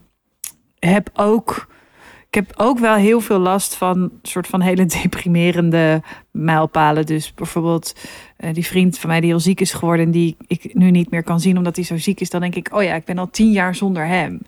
heb 0.78 1.10
ook, 1.14 1.66
ik 2.30 2.36
heb 2.36 2.52
ook 2.56 2.78
wel 2.78 2.94
heel 2.94 3.20
veel 3.20 3.38
last 3.38 3.74
van 3.74 4.10
soort 4.22 4.46
van 4.46 4.60
hele 4.60 4.86
deprimerende 5.02 6.02
mijlpalen. 6.30 7.06
Dus 7.06 7.34
bijvoorbeeld 7.34 7.94
eh, 8.36 8.54
die 8.54 8.66
vriend 8.66 8.98
van 8.98 9.10
mij 9.10 9.20
die 9.20 9.28
heel 9.30 9.40
ziek 9.40 9.60
is 9.60 9.72
geworden 9.72 10.04
en 10.04 10.10
die 10.10 10.36
ik 10.46 10.74
nu 10.74 10.90
niet 10.90 11.10
meer 11.10 11.22
kan 11.22 11.40
zien 11.40 11.56
omdat 11.56 11.76
hij 11.76 11.84
zo 11.84 11.96
ziek 11.98 12.20
is, 12.20 12.30
dan 12.30 12.40
denk 12.40 12.54
ik, 12.54 12.68
oh 12.74 12.82
ja, 12.82 12.94
ik 12.94 13.04
ben 13.04 13.18
al 13.18 13.30
tien 13.30 13.52
jaar 13.52 13.74
zonder 13.74 14.06
hem. 14.06 14.40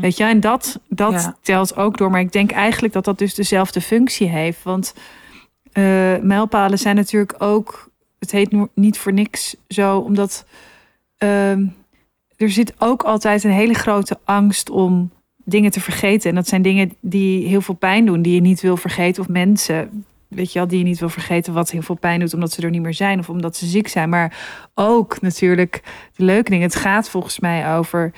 Weet 0.00 0.16
je, 0.16 0.24
en 0.24 0.40
dat, 0.40 0.80
dat 0.88 1.12
Ja. 1.12 1.36
telt 1.42 1.76
ook 1.76 1.96
door. 1.98 2.10
Maar 2.10 2.20
ik 2.20 2.32
denk 2.32 2.50
eigenlijk 2.50 2.94
dat 2.94 3.04
dat 3.04 3.18
dus 3.18 3.34
dezelfde 3.34 3.80
functie 3.80 4.28
heeft. 4.28 4.62
Want 4.62 4.94
eh, 5.72 5.82
mijlpalen 6.22 6.78
zijn 6.78 6.96
natuurlijk 6.96 7.34
ook, 7.38 7.90
het 8.18 8.30
heet 8.30 8.56
niet 8.74 8.98
voor 8.98 9.12
niks 9.12 9.56
zo, 9.68 9.98
omdat 9.98 10.46
ehm, 11.18 11.64
er 12.36 12.50
zit 12.50 12.74
ook 12.78 13.02
altijd 13.02 13.44
een 13.44 13.50
hele 13.50 13.74
grote 13.74 14.18
angst 14.24 14.70
om 14.70 15.10
dingen 15.48 15.70
te 15.70 15.80
vergeten. 15.80 16.30
En 16.30 16.36
dat 16.36 16.48
zijn 16.48 16.62
dingen 16.62 16.92
die 17.00 17.46
heel 17.46 17.60
veel 17.60 17.74
pijn 17.74 18.06
doen, 18.06 18.22
die 18.22 18.34
je 18.34 18.40
niet 18.40 18.60
wil 18.60 18.76
vergeten. 18.76 19.22
Of 19.22 19.28
mensen, 19.28 20.04
weet 20.28 20.52
je 20.52 20.58
wel, 20.58 20.68
die 20.68 20.78
je 20.78 20.84
niet 20.84 20.98
wil 20.98 21.08
vergeten 21.08 21.52
wat 21.52 21.70
heel 21.70 21.82
veel 21.82 21.94
pijn 21.94 22.20
doet, 22.20 22.34
omdat 22.34 22.52
ze 22.52 22.62
er 22.62 22.70
niet 22.70 22.82
meer 22.82 22.94
zijn 22.94 23.18
of 23.18 23.28
omdat 23.28 23.56
ze 23.56 23.66
ziek 23.66 23.88
zijn. 23.88 24.08
Maar 24.08 24.36
ook 24.74 25.20
natuurlijk 25.20 25.82
de 26.16 26.24
leuke 26.24 26.50
dingen. 26.50 26.66
Het 26.66 26.76
gaat 26.76 27.10
volgens 27.10 27.40
mij 27.40 27.76
over 27.76 28.12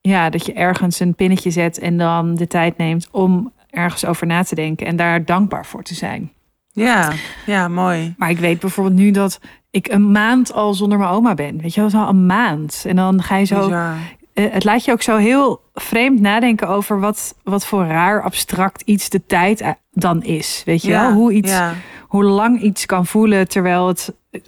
ja, 0.00 0.30
dat 0.30 0.46
je 0.46 0.52
ergens 0.52 1.00
een 1.00 1.14
pinnetje 1.14 1.50
zet 1.50 1.78
en 1.78 1.96
dan 1.96 2.34
de 2.34 2.46
tijd 2.46 2.76
neemt 2.76 3.08
om 3.10 3.52
ergens 3.70 4.04
over 4.04 4.26
na 4.26 4.42
te 4.42 4.54
denken 4.54 4.86
en 4.86 4.96
daar 4.96 5.24
dankbaar 5.24 5.66
voor 5.66 5.82
te 5.82 5.94
zijn. 5.94 6.32
Ja, 6.72 7.12
ja, 7.46 7.68
mooi. 7.68 8.14
Maar 8.16 8.30
ik 8.30 8.38
weet 8.38 8.60
bijvoorbeeld 8.60 8.96
nu 8.96 9.10
dat 9.10 9.40
ik 9.70 9.88
een 9.88 10.10
maand 10.10 10.52
al 10.52 10.74
zonder 10.74 10.98
mijn 10.98 11.10
oma 11.10 11.34
ben. 11.34 11.60
Weet 11.60 11.74
je 11.74 11.80
wel, 11.80 11.90
zo 11.90 12.06
een 12.06 12.26
maand. 12.26 12.84
En 12.86 12.96
dan 12.96 13.22
ga 13.22 13.36
je 13.36 13.44
zo. 13.44 13.64
Bizar. 13.64 13.96
Eh, 14.36 14.44
het 14.50 14.64
laat 14.64 14.84
je 14.84 14.92
ook 14.92 15.02
zo 15.02 15.16
heel 15.16 15.60
vreemd 15.74 16.20
nadenken 16.20 16.68
over 16.68 17.00
wat, 17.00 17.34
wat 17.42 17.66
voor 17.66 17.84
raar 17.86 18.22
abstract 18.22 18.82
iets 18.82 19.08
de 19.08 19.26
tijd 19.26 19.60
eh, 19.60 19.70
dan 19.90 20.22
is. 20.22 20.62
Weet 20.64 20.82
je 20.82 20.90
wel? 20.90 21.12
Hoe, 21.12 21.32
iets, 21.32 21.50
ja. 21.50 21.74
hoe 22.08 22.24
lang 22.24 22.60
iets 22.60 22.86
kan 22.86 23.06
voelen 23.06 23.48
terwijl 23.48 23.88
het 23.88 24.14
eh, 24.30 24.40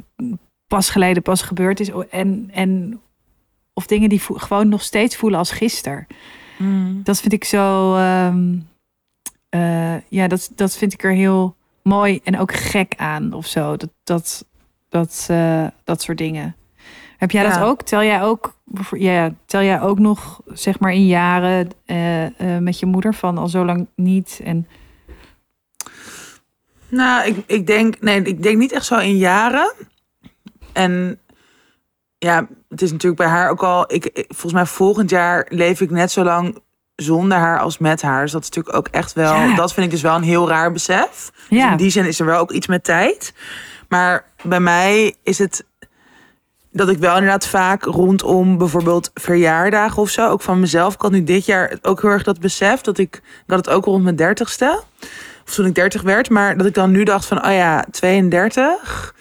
pas 0.66 0.90
geleden 0.90 1.22
pas 1.22 1.42
gebeurd 1.42 1.80
is. 1.80 1.90
En, 2.10 2.50
en 2.52 3.00
of 3.72 3.86
dingen 3.86 4.08
die 4.08 4.20
gewoon 4.20 4.68
nog 4.68 4.82
steeds 4.82 5.16
voelen 5.16 5.38
als 5.38 5.50
gisteren. 5.50 6.06
Mm. 6.58 7.00
Dat 7.02 7.20
vind 7.20 7.32
ik 7.32 7.44
zo. 7.44 7.94
ehm, 7.96 8.56
eh, 9.48 10.00
ja, 10.08 10.28
dat, 10.28 10.50
dat 10.54 10.76
vind 10.76 10.92
ik 10.92 11.04
er 11.04 11.12
heel 11.12 11.56
mooi 11.82 12.20
en 12.24 12.38
ook 12.38 12.52
gek 12.52 12.94
aan 12.96 13.32
of 13.32 13.46
zo. 13.46 13.76
Dat, 13.76 13.90
dat, 14.04 14.44
dat, 14.88 15.30
dat 15.84 16.02
soort 16.02 16.18
dingen. 16.18 16.56
Heb 17.18 17.30
jij 17.30 17.42
dat 17.48 17.58
ook? 17.60 17.82
Tel 17.82 18.02
jij 18.02 18.22
ook, 18.22 18.54
ja, 18.90 19.30
tel 19.46 19.62
jij 19.62 19.80
ook 19.80 19.98
nog, 19.98 20.40
zeg 20.46 20.78
maar, 20.78 20.92
in 20.92 21.06
jaren 21.06 21.68
eh, 21.86 22.24
eh, 22.56 22.62
met 22.62 22.78
je 22.78 22.86
moeder 22.86 23.14
van 23.14 23.38
al 23.38 23.48
zo 23.48 23.64
lang 23.64 23.88
niet? 23.96 24.40
En 24.44 24.66
Nou, 26.88 27.26
ik, 27.26 27.36
ik 27.46 27.66
denk, 27.66 28.00
nee, 28.00 28.22
ik 28.22 28.42
denk 28.42 28.58
niet 28.58 28.72
echt 28.72 28.84
zo 28.86 28.96
in 28.98 29.16
jaren. 29.16 29.72
En 30.72 31.20
ja, 32.18 32.46
het 32.68 32.82
is 32.82 32.90
natuurlijk 32.92 33.20
bij 33.22 33.30
haar 33.30 33.50
ook 33.50 33.62
al. 33.62 33.92
Ik, 33.92 34.04
ik- 34.06 34.24
volgens 34.28 34.52
mij 34.52 34.66
volgend 34.66 35.10
jaar 35.10 35.46
leef 35.48 35.80
ik 35.80 35.90
net 35.90 36.10
zo 36.10 36.24
lang 36.24 36.58
zonder 36.96 37.38
haar 37.38 37.58
als 37.58 37.78
met 37.78 38.02
haar. 38.02 38.22
Dus 38.22 38.32
dat 38.32 38.42
is 38.42 38.48
natuurlijk 38.48 38.76
ook 38.76 38.88
echt 38.88 39.12
wel. 39.12 39.34
Ja. 39.34 39.54
Dat 39.54 39.72
vind 39.72 39.86
ik 39.86 39.92
dus 39.92 40.02
wel 40.02 40.14
een 40.14 40.22
heel 40.22 40.48
raar 40.48 40.72
besef. 40.72 41.30
Dus 41.48 41.58
ja, 41.58 41.70
in 41.70 41.76
die 41.76 41.90
zin 41.90 42.06
is 42.06 42.20
er 42.20 42.26
wel 42.26 42.38
ook 42.40 42.50
iets 42.52 42.66
met 42.66 42.84
tijd. 42.84 43.34
Maar 43.88 44.24
bij 44.42 44.60
mij 44.60 45.14
is 45.22 45.38
het 45.38 45.64
dat 46.78 46.88
ik 46.88 46.98
wel 46.98 47.14
inderdaad 47.14 47.46
vaak 47.46 47.84
rondom 47.84 48.58
bijvoorbeeld 48.58 49.10
verjaardagen 49.14 50.02
of 50.02 50.08
zo, 50.08 50.28
ook 50.28 50.42
van 50.42 50.60
mezelf, 50.60 50.94
ik 50.94 51.00
had 51.00 51.10
nu 51.10 51.24
dit 51.24 51.44
jaar 51.44 51.78
ook 51.82 52.00
heel 52.02 52.10
erg 52.10 52.22
dat 52.22 52.40
besef 52.40 52.80
dat 52.80 52.98
ik, 52.98 53.16
ik 53.16 53.42
had 53.46 53.58
het 53.58 53.68
ook 53.68 53.84
rond 53.84 54.02
mijn 54.02 54.16
dertigste, 54.16 54.82
of 55.46 55.54
toen 55.54 55.66
ik 55.66 55.74
dertig 55.74 56.02
werd, 56.02 56.30
maar 56.30 56.56
dat 56.56 56.66
ik 56.66 56.74
dan 56.74 56.90
nu 56.90 57.04
dacht 57.04 57.26
van, 57.26 57.46
oh 57.46 57.52
ja, 57.52 57.84
32. 57.90 59.14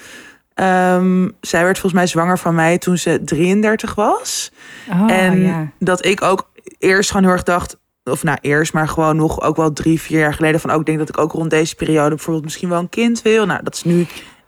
Ehm, 0.54 1.30
zij 1.42 1.64
werd 1.64 1.80
volgens 1.80 2.02
mij 2.02 2.08
zwanger 2.08 2.40
van 2.40 2.56
mij 2.56 2.78
toen 2.78 2.98
ze 2.98 3.24
33 3.24 3.96
was. 3.96 4.52
oh, 4.90 5.12
en 5.12 5.42
ja. 5.42 5.68
dat 5.80 6.06
ik 6.06 6.22
ook 6.22 6.50
eerst 6.80 7.10
gewoon 7.10 7.26
heel 7.26 7.34
erg 7.34 7.44
dacht, 7.44 7.78
of 8.04 8.24
nou 8.24 8.38
eerst, 8.42 8.74
maar 8.74 8.88
gewoon 8.88 9.16
nog 9.16 9.42
ook 9.42 9.56
wel 9.56 9.74
drie, 9.74 10.02
vier 10.02 10.20
jaar 10.20 10.34
geleden 10.34 10.60
van 10.60 10.70
ook 10.70 10.86
denk 10.86 10.98
dat 10.98 11.10
ik 11.10 11.18
ook 11.18 11.32
rond 11.32 11.50
deze 11.50 11.76
periode 11.76 12.10
bijvoorbeeld 12.10 12.44
misschien 12.44 12.70
wel 12.70 12.80
een 12.80 12.90
kind 12.90 13.22
wil. 13.22 13.46
Nou, 13.46 13.64
dat 13.64 13.76
is 13.76 13.84
nu 13.84 14.08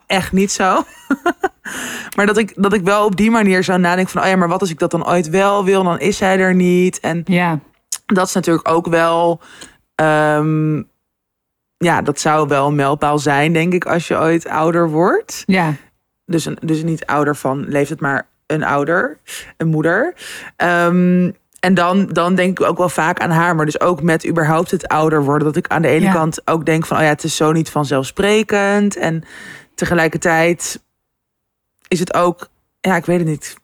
echt 0.09 0.31
niet 0.31 0.51
zo. 0.51 0.83
maar 2.15 2.25
dat 2.25 2.37
ik, 2.37 2.53
dat 2.55 2.73
ik 2.73 2.83
wel 2.83 3.05
op 3.05 3.15
die 3.15 3.31
manier 3.31 3.63
zou 3.63 3.79
nadenken 3.79 4.11
van, 4.13 4.21
oh 4.21 4.27
ja, 4.27 4.35
maar 4.35 4.47
wat 4.47 4.61
als 4.61 4.69
ik 4.69 4.79
dat 4.79 4.91
dan 4.91 5.07
ooit 5.07 5.29
wel 5.29 5.65
wil, 5.65 5.83
dan 5.83 5.99
is 5.99 6.17
zij 6.17 6.39
er 6.39 6.55
niet. 6.55 6.99
En 6.99 7.21
ja, 7.25 7.59
dat 8.05 8.27
is 8.27 8.33
natuurlijk 8.33 8.69
ook 8.69 8.87
wel, 8.87 9.41
ehm, 9.95 10.75
ja, 11.77 12.01
dat 12.01 12.19
zou 12.19 12.47
wel 12.47 12.67
een 12.67 12.75
mijlpaal 12.75 13.19
zijn, 13.19 13.53
denk 13.53 13.73
ik, 13.73 13.85
als 13.85 14.07
je 14.07 14.17
ooit 14.17 14.47
ouder 14.47 14.89
wordt. 14.89 15.43
ja, 15.45 15.73
Dus, 16.25 16.45
een, 16.45 16.57
dus 16.61 16.83
niet 16.83 17.05
ouder 17.05 17.35
van 17.35 17.65
leeftijd, 17.67 17.99
maar 17.99 18.27
een 18.45 18.63
ouder, 18.63 19.19
een 19.57 19.67
moeder. 19.67 20.13
Ehm, 20.55 21.31
en 21.59 21.73
dan, 21.73 22.05
dan 22.07 22.35
denk 22.35 22.59
ik 22.59 22.65
ook 22.67 22.77
wel 22.77 22.89
vaak 22.89 23.19
aan 23.19 23.29
haar, 23.31 23.55
maar 23.55 23.65
dus 23.65 23.79
ook 23.81 24.01
met 24.01 24.27
überhaupt 24.27 24.71
het 24.71 24.87
ouder 24.87 25.23
worden. 25.23 25.47
Dat 25.47 25.55
ik 25.55 25.67
aan 25.67 25.81
de 25.81 25.87
ene 25.87 26.05
Ja. 26.05 26.13
kant 26.13 26.41
ook 26.47 26.65
denk 26.65 26.85
van, 26.85 26.97
oh 26.97 27.03
ja, 27.03 27.09
het 27.09 27.23
is 27.23 27.35
zo 27.35 27.51
niet 27.51 27.69
vanzelfsprekend. 27.69 28.95
En 28.97 29.23
tegelijkertijd 29.79 30.81
is 31.87 31.99
het 31.99 32.13
ook, 32.13 32.49
ja, 32.81 32.95
ik 32.95 33.05
weet 33.05 33.19
het 33.19 33.27
niet. 33.27 33.57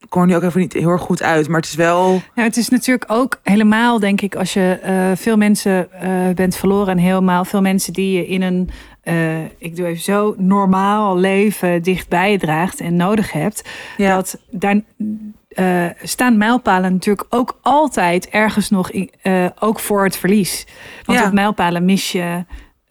Ik 0.00 0.10
kom 0.10 0.20
er 0.22 0.28
nu 0.28 0.36
ook 0.36 0.42
even 0.42 0.60
niet 0.60 0.72
heel 0.72 0.88
erg 0.88 1.02
goed 1.02 1.22
uit, 1.22 1.48
maar 1.48 1.60
het 1.60 1.68
is 1.68 1.74
wel. 1.74 2.08
Nou, 2.08 2.48
het 2.48 2.56
is 2.56 2.68
natuurlijk 2.68 3.12
ook 3.12 3.40
helemaal, 3.42 4.00
denk 4.00 4.20
ik, 4.20 4.34
als 4.34 4.52
je 4.52 4.78
eh, 4.82 5.10
veel 5.14 5.36
mensen 5.36 5.92
eh, 5.92 6.34
bent 6.34 6.56
verloren 6.56 6.88
en 6.88 6.98
helemaal 6.98 7.44
veel 7.44 7.60
mensen 7.60 7.92
die 7.92 8.16
je 8.16 8.26
in 8.26 8.42
een, 8.42 8.70
eh, 9.02 9.44
ik 9.44 9.76
doe 9.76 9.86
even 9.86 10.02
zo, 10.02 10.34
normaal 10.38 11.16
leven 11.16 11.82
dichtbij 11.82 12.30
je 12.32 12.38
draagt 12.38 12.80
en 12.80 12.96
nodig 12.96 13.32
hebt, 13.32 13.68
Ja, 13.96 14.14
dat 14.14 14.38
daar 14.50 14.80
staan 16.02 16.36
mijlpalen 16.38 16.92
natuurlijk 16.92 17.26
ook 17.34 17.58
altijd 17.62 18.28
ergens 18.28 18.70
nog, 18.70 18.90
in, 18.90 19.10
ook 19.58 19.80
voor 19.80 20.04
het 20.04 20.16
verlies. 20.16 20.66
Want 21.04 21.18
Ja. 21.18 21.26
op 21.26 21.32
mijlpalen 21.32 21.84
mis 21.84 22.12
je, 22.12 22.44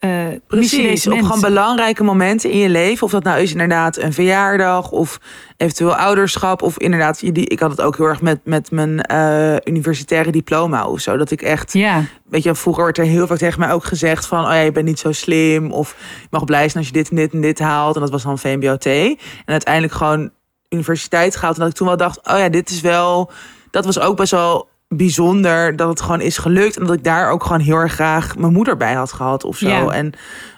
eh 0.05 0.39
Precies, 0.47 1.07
op 1.07 1.21
gewoon 1.21 1.41
belangrijke 1.41 2.03
momenten 2.03 2.49
in 2.49 2.57
je 2.57 2.69
leven. 2.69 3.05
Of 3.05 3.11
dat 3.11 3.23
nou 3.23 3.39
is 3.39 3.51
inderdaad 3.51 3.97
een 3.97 4.13
verjaardag 4.13 4.91
of 4.91 5.19
eventueel 5.57 5.95
ouderschap. 5.95 6.61
Of 6.61 6.77
inderdaad, 6.77 7.21
ik 7.21 7.59
had 7.59 7.71
het 7.71 7.81
ook 7.81 7.97
heel 7.97 8.05
erg 8.05 8.21
met, 8.21 8.39
met 8.43 8.71
mijn 8.71 9.01
eh, 9.01 9.55
universitaire 9.63 10.31
diploma 10.31 10.87
of 10.87 10.99
zo. 10.99 11.17
Dat 11.17 11.31
ik 11.31 11.41
echt, 11.41 11.73
Ja, 11.73 12.03
weet 12.29 12.43
je, 12.43 12.55
vroeger 12.55 12.83
werd 12.83 12.97
er 12.97 13.05
heel 13.05 13.27
vaak 13.27 13.37
tegen 13.37 13.59
mij 13.59 13.71
ook 13.71 13.83
gezegd 13.83 14.25
van... 14.25 14.39
oh 14.39 14.51
ja, 14.51 14.59
je 14.59 14.71
bent 14.71 14.85
niet 14.85 14.99
zo 14.99 15.11
slim 15.11 15.71
of 15.71 15.95
je 16.21 16.27
mag 16.29 16.43
blij 16.43 16.69
zijn 16.69 16.77
als 16.77 16.87
je 16.87 16.93
dit 16.93 17.09
en 17.09 17.15
dit 17.15 17.33
en 17.33 17.41
dit 17.41 17.59
haalt. 17.59 17.95
En 17.95 18.01
dat 18.01 18.11
was 18.11 18.23
dan 18.23 18.39
VMBOT. 18.39 18.85
En 18.85 19.17
uiteindelijk 19.45 19.93
gewoon 19.93 20.31
universiteit 20.69 21.35
gehaald. 21.35 21.55
En 21.55 21.61
dat 21.61 21.69
ik 21.69 21.77
toen 21.77 21.87
wel 21.87 21.97
dacht, 21.97 22.27
oh 22.27 22.37
ja, 22.37 22.49
dit 22.49 22.69
is 22.69 22.81
wel... 22.81 23.31
Dat 23.71 23.85
was 23.85 23.99
ook 23.99 24.17
best 24.17 24.31
wel 24.31 24.67
bijzonder 24.87 25.75
dat 25.75 25.89
het 25.89 26.01
gewoon 26.01 26.21
is 26.21 26.37
gelukt. 26.37 26.77
En 26.77 26.85
dat 26.85 26.95
ik 26.95 27.03
daar 27.03 27.29
ook 27.31 27.43
gewoon 27.43 27.59
heel 27.59 27.77
erg 27.77 27.93
graag 27.93 28.37
mijn 28.37 28.53
moeder 28.53 28.77
bij 28.77 28.93
had 28.93 29.13
gehad 29.13 29.43
of 29.43 29.57
zo. 29.57 29.67
Ja. 29.67 29.89
En 29.89 30.13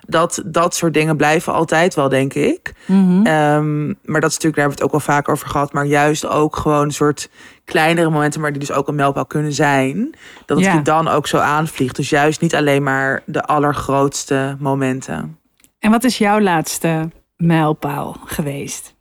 dat, 0.07 0.41
dat 0.45 0.75
soort 0.75 0.93
dingen 0.93 1.17
blijven 1.17 1.53
altijd 1.53 1.95
wel, 1.95 2.09
denk 2.09 2.33
ik. 2.33 2.73
Mhm. 2.85 3.25
Ehm, 3.25 3.85
maar 3.87 4.21
dat 4.21 4.29
is 4.29 4.35
natuurlijk, 4.35 4.41
daar 4.41 4.43
hebben 4.43 4.63
we 4.63 4.69
het 4.69 4.83
ook 4.83 4.91
wel 4.91 4.99
vaak 5.15 5.29
over 5.29 5.47
gehad. 5.47 5.73
Maar 5.73 5.85
juist 5.85 6.25
ook 6.27 6.55
gewoon 6.55 6.83
een 6.83 6.91
soort 6.91 7.29
kleinere 7.65 8.09
momenten, 8.09 8.41
maar 8.41 8.51
die 8.51 8.59
dus 8.59 8.71
ook 8.71 8.87
een 8.87 8.95
mijlpaal 8.95 9.25
kunnen 9.25 9.53
zijn. 9.53 10.15
Dat 10.45 10.57
het 10.57 10.65
Ja. 10.65 10.73
je 10.73 10.81
dan 10.81 11.07
ook 11.07 11.27
zo 11.27 11.37
aanvliegt. 11.37 11.95
Dus 11.95 12.09
juist 12.09 12.41
niet 12.41 12.55
alleen 12.55 12.83
maar 12.83 13.21
de 13.25 13.43
allergrootste 13.43 14.55
momenten. 14.59 15.37
En 15.79 15.91
wat 15.91 16.03
is 16.03 16.17
jouw 16.17 16.39
laatste 16.39 17.09
mijlpaal 17.37 18.17
geweest? 18.25 18.95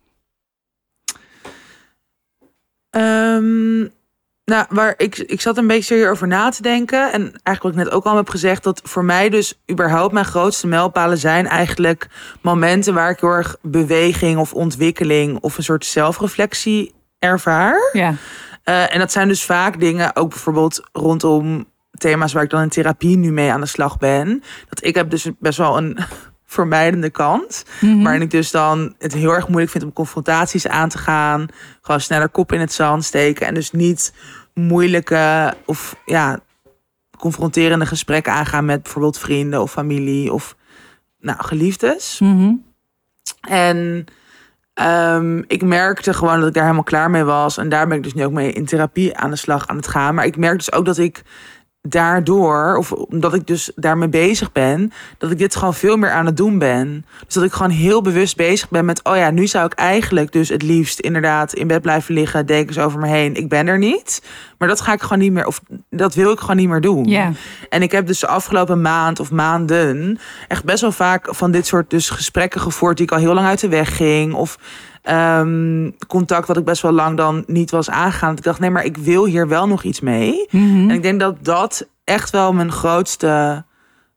Ehm, 2.90 3.86
nou, 4.46 4.66
waar 4.68 4.94
ik, 4.96 5.18
ik 5.18 5.40
zat 5.40 5.56
een 5.56 5.66
beetje 5.66 5.94
hierover 5.94 6.26
na 6.26 6.48
te 6.50 6.62
denken. 6.62 7.12
En 7.12 7.20
eigenlijk 7.22 7.62
wat 7.62 7.72
ik 7.72 7.78
net 7.78 7.90
ook 7.90 8.04
al 8.04 8.16
heb 8.16 8.28
gezegd, 8.28 8.62
dat 8.62 8.80
voor 8.84 9.04
mij 9.04 9.28
dus 9.28 9.60
überhaupt 9.70 10.12
mijn 10.12 10.24
grootste 10.24 10.66
mijlpalen 10.66 11.18
zijn 11.18 11.46
eigenlijk 11.46 12.08
momenten 12.40 12.94
waar 12.94 13.10
ik 13.10 13.20
heel 13.20 13.28
erg 13.30 13.56
beweging 13.62 14.38
of 14.38 14.52
ontwikkeling 14.52 15.38
of 15.40 15.56
een 15.56 15.64
soort 15.64 15.84
zelfreflectie 15.86 16.94
ervaar. 17.18 17.90
Ja, 17.92 18.14
Eh, 18.62 18.94
en 18.94 18.98
dat 18.98 19.12
zijn 19.12 19.28
dus 19.28 19.44
vaak 19.44 19.80
dingen, 19.80 20.16
ook 20.16 20.28
bijvoorbeeld 20.28 20.88
rondom 20.92 21.66
thema's 21.98 22.32
waar 22.32 22.42
ik 22.42 22.50
dan 22.50 22.62
in 22.62 22.68
therapie 22.68 23.16
nu 23.16 23.32
mee 23.32 23.52
aan 23.52 23.60
de 23.60 23.66
slag 23.66 23.98
ben. 23.98 24.42
Dat 24.68 24.84
ik 24.84 24.94
heb 24.94 25.10
dus 25.10 25.30
best 25.38 25.58
wel 25.58 25.76
een 25.76 25.98
vermijdende 26.46 27.10
kant. 27.10 27.64
Mhm. 27.80 28.02
Waarin 28.02 28.22
ik 28.22 28.30
dus 28.30 28.50
dan 28.50 28.94
het 28.98 29.12
heel 29.14 29.34
erg 29.34 29.46
moeilijk 29.48 29.70
vind 29.72 29.84
om 29.84 29.92
confrontaties 29.92 30.66
aan 30.68 30.88
te 30.88 30.98
gaan. 30.98 31.46
Gewoon 31.82 32.00
sneller 32.00 32.28
kop 32.28 32.52
in 32.52 32.60
het 32.60 32.72
zand 32.72 33.04
steken. 33.04 33.46
En 33.46 33.54
dus 33.54 33.70
niet 33.70 34.12
moeilijke 34.60 35.54
of 35.64 35.96
ja, 36.04 36.40
confronterende 37.18 37.86
gesprekken 37.86 38.32
aangaan 38.32 38.64
met 38.64 38.82
bijvoorbeeld 38.82 39.18
vrienden 39.18 39.62
of 39.62 39.70
familie 39.70 40.32
of 40.32 40.56
nou, 41.20 41.42
geliefdes. 41.42 42.18
Mhm. 42.20 42.52
En 43.48 44.04
ehm, 44.74 45.38
ik 45.38 45.62
merkte 45.62 46.14
gewoon 46.14 46.38
dat 46.38 46.48
ik 46.48 46.54
daar 46.54 46.62
helemaal 46.62 46.84
klaar 46.84 47.10
mee 47.10 47.24
was. 47.24 47.58
En 47.58 47.68
daar 47.68 47.88
ben 47.88 47.96
ik 47.96 48.02
dus 48.02 48.14
nu 48.14 48.24
ook 48.24 48.32
mee 48.32 48.52
in 48.52 48.66
therapie 48.66 49.16
aan 49.16 49.30
de 49.30 49.36
slag 49.36 49.66
aan 49.66 49.76
het 49.76 49.88
gaan. 49.88 50.14
Maar 50.14 50.26
ik 50.26 50.36
merk 50.36 50.56
dus 50.56 50.72
ook 50.72 50.84
dat 50.84 50.98
ik 50.98 51.22
daardoor, 51.88 52.76
of 52.76 52.92
omdat 52.92 53.34
ik 53.34 53.46
dus 53.46 53.72
daarmee 53.74 54.08
bezig 54.08 54.52
ben, 54.52 54.92
dat 55.18 55.30
ik 55.30 55.38
dit 55.38 55.56
gewoon 55.56 55.74
veel 55.74 55.96
meer 55.96 56.10
aan 56.10 56.26
het 56.26 56.36
doen 56.36 56.58
ben. 56.58 57.06
Dus 57.24 57.34
dat 57.34 57.44
ik 57.44 57.52
gewoon 57.52 57.70
heel 57.70 58.02
bewust 58.02 58.36
bezig 58.36 58.68
ben 58.68 58.84
met, 58.84 59.04
oh 59.04 59.16
ja, 59.16 59.30
nu 59.30 59.46
zou 59.46 59.66
ik 59.66 59.72
eigenlijk 59.72 60.32
dus 60.32 60.48
het 60.48 60.62
liefst 60.62 61.00
inderdaad 61.00 61.54
in 61.54 61.66
bed 61.66 61.82
blijven 61.82 62.14
liggen, 62.14 62.46
dekens 62.46 62.78
over 62.78 63.00
me 63.00 63.08
heen. 63.08 63.34
Ik 63.34 63.48
ben 63.48 63.66
er 63.66 63.78
niet. 63.78 64.22
Maar 64.58 64.68
dat 64.68 64.80
ga 64.80 64.92
ik 64.92 65.02
gewoon 65.02 65.18
niet 65.18 65.32
meer, 65.32 65.46
of 65.46 65.60
dat 65.90 66.14
wil 66.14 66.32
ik 66.32 66.40
gewoon 66.40 66.56
niet 66.56 66.68
meer 66.68 66.80
doen. 66.80 67.04
Ja. 67.04 67.32
En 67.68 67.82
ik 67.82 67.92
heb 67.92 68.06
dus 68.06 68.20
de 68.20 68.26
afgelopen 68.26 68.80
maand 68.80 69.20
of 69.20 69.30
maanden 69.30 70.18
echt 70.48 70.64
best 70.64 70.80
wel 70.80 70.92
vaak 70.92 71.28
van 71.30 71.50
dit 71.50 71.66
soort 71.66 71.90
dus 71.90 72.10
gesprekken 72.10 72.60
gevoerd 72.60 72.96
die 72.96 73.06
ik 73.06 73.12
al 73.12 73.18
heel 73.18 73.34
lang 73.34 73.46
uit 73.46 73.60
de 73.60 73.68
weg 73.68 73.96
ging. 73.96 74.34
Of 74.34 74.58
ehm, 75.06 75.90
contact 76.06 76.46
wat 76.48 76.56
ik 76.56 76.64
best 76.64 76.82
wel 76.82 76.92
lang 76.92 77.16
dan 77.16 77.44
niet 77.46 77.70
was 77.70 77.90
aangegaan. 77.90 78.28
Dat 78.28 78.38
ik 78.38 78.44
dacht, 78.44 78.60
nee, 78.60 78.70
maar 78.70 78.84
ik 78.84 78.96
wil 78.96 79.24
hier 79.24 79.48
wel 79.48 79.68
nog 79.68 79.82
iets 79.82 80.00
mee. 80.00 80.46
Mhm. 80.50 80.90
En 80.90 80.90
ik 80.90 81.02
denk 81.02 81.20
dat 81.20 81.44
dat 81.44 81.88
echt 82.04 82.30
wel 82.30 82.52
mijn 82.52 82.72
grootste 82.72 83.64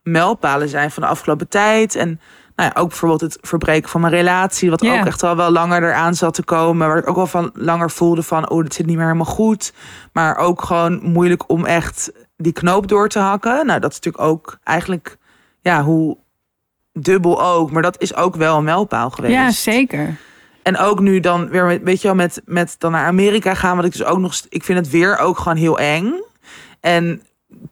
mijlpalen 0.04 0.70
zijn 0.70 0.92
van 0.92 1.04
de 1.04 1.10
afgelopen 1.10 1.48
tijd. 1.48 1.96
En 1.96 2.20
nou 2.56 2.72
ja, 2.74 2.82
ook 2.82 2.88
bijvoorbeeld 2.88 3.22
het 3.22 3.38
verbreken 3.42 3.90
van 3.90 4.02
mijn 4.02 4.14
relatie. 4.14 4.70
Wat 4.70 4.86
ook 4.86 5.06
echt 5.06 5.22
wel, 5.22 5.36
wel 5.36 5.52
langer 5.52 5.84
eraan 5.84 6.16
zat 6.16 6.34
te 6.34 6.44
komen. 6.44 6.88
Waar 6.88 6.98
ik 6.98 7.10
ook 7.10 7.16
wel 7.16 7.28
van 7.28 7.52
langer 7.54 7.92
voelde 7.92 8.24
van, 8.24 8.50
oh, 8.50 8.64
dit 8.64 8.74
zit 8.74 8.86
niet 8.86 8.96
meer 8.96 9.06
helemaal 9.06 9.26
goed. 9.26 9.74
Maar 10.14 10.38
ook 10.38 10.62
gewoon 10.62 11.00
moeilijk 11.04 11.50
om 11.50 11.66
echt 11.66 12.12
die 12.38 12.54
knoop 12.54 12.88
door 12.88 13.10
te 13.10 13.20
hakken. 13.20 13.66
Nou, 13.66 13.80
dat 13.80 13.92
is 13.92 14.00
natuurlijk 14.00 14.24
ook 14.24 14.58
eigenlijk, 14.64 15.18
ja, 15.62 15.84
hoe 15.84 16.18
dubbel 16.94 17.44
ook. 17.44 17.72
Maar 17.72 17.82
dat 17.82 18.02
is 18.02 18.16
ook 18.16 18.36
wel 18.36 18.58
een 18.58 18.64
mijlpaal 18.64 19.10
geweest. 19.10 19.34
ja, 19.34 19.52
zeker. 19.52 20.18
En 20.70 20.78
ook 20.78 21.00
nu 21.00 21.20
dan 21.20 21.50
weer, 21.50 21.66
met, 21.66 21.84
weet 21.84 22.02
je 22.02 22.08
wel, 22.08 22.16
met, 22.16 22.42
met 22.46 22.76
dan 22.78 22.92
naar 22.92 23.06
Amerika 23.06 23.54
gaan. 23.54 23.76
Wat 23.76 23.86
ik 23.86 23.92
dus 23.92 24.04
ook 24.04 24.20
nog, 24.20 24.42
ik 24.50 24.64
vind 24.64 24.80
het 24.80 24.90
weer 24.90 25.18
ook 25.18 25.38
gewoon 25.38 25.58
heel 25.58 25.80
eng. 25.80 26.14
En 26.80 27.22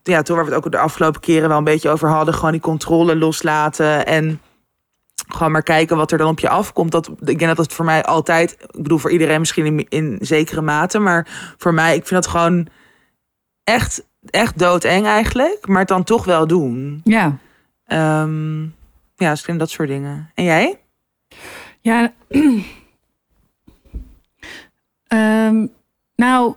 ja, 0.02 0.22
toen 0.22 0.36
waar 0.36 0.44
we 0.44 0.54
het 0.54 0.64
ook 0.64 0.72
de 0.72 0.78
afgelopen 0.78 1.20
keren 1.20 1.48
wel 1.48 1.58
een 1.58 1.64
beetje 1.64 1.88
over 1.88 2.08
hadden. 2.08 2.34
Gewoon 2.34 2.52
die 2.52 2.60
controle 2.60 3.16
loslaten 3.16 4.06
en 4.06 4.40
gewoon 5.28 5.52
maar 5.52 5.62
kijken 5.62 5.96
wat 5.96 6.12
er 6.12 6.18
dan 6.18 6.28
op 6.28 6.40
je 6.40 6.48
afkomt. 6.48 6.92
Dat, 6.92 7.08
ik 7.08 7.38
denk 7.38 7.40
dat 7.40 7.56
dat 7.56 7.72
voor 7.72 7.84
mij 7.84 8.04
altijd, 8.04 8.52
ik 8.60 8.82
bedoel 8.82 8.98
voor 8.98 9.10
iedereen 9.10 9.38
misschien 9.38 9.66
in, 9.66 9.86
in 9.88 10.18
zekere 10.20 10.60
mate. 10.60 10.98
Maar 10.98 11.54
voor 11.58 11.74
mij, 11.74 11.96
ik 11.96 12.06
vind 12.06 12.22
dat 12.22 12.32
gewoon 12.32 12.66
echt, 13.64 14.04
echt 14.30 14.58
doodeng 14.58 15.06
eigenlijk. 15.06 15.66
Maar 15.66 15.78
het 15.78 15.88
dan 15.88 16.04
toch 16.04 16.24
wel 16.24 16.46
doen. 16.46 17.00
Ja. 17.04 17.38
Ehm, 17.84 18.62
ja, 19.16 19.36
denk 19.46 19.58
dat 19.58 19.70
soort 19.70 19.88
dingen. 19.88 20.30
En 20.34 20.44
jij? 20.44 20.80
Ja. 21.80 22.12
Ehm, 25.08 25.66
nou, 26.16 26.54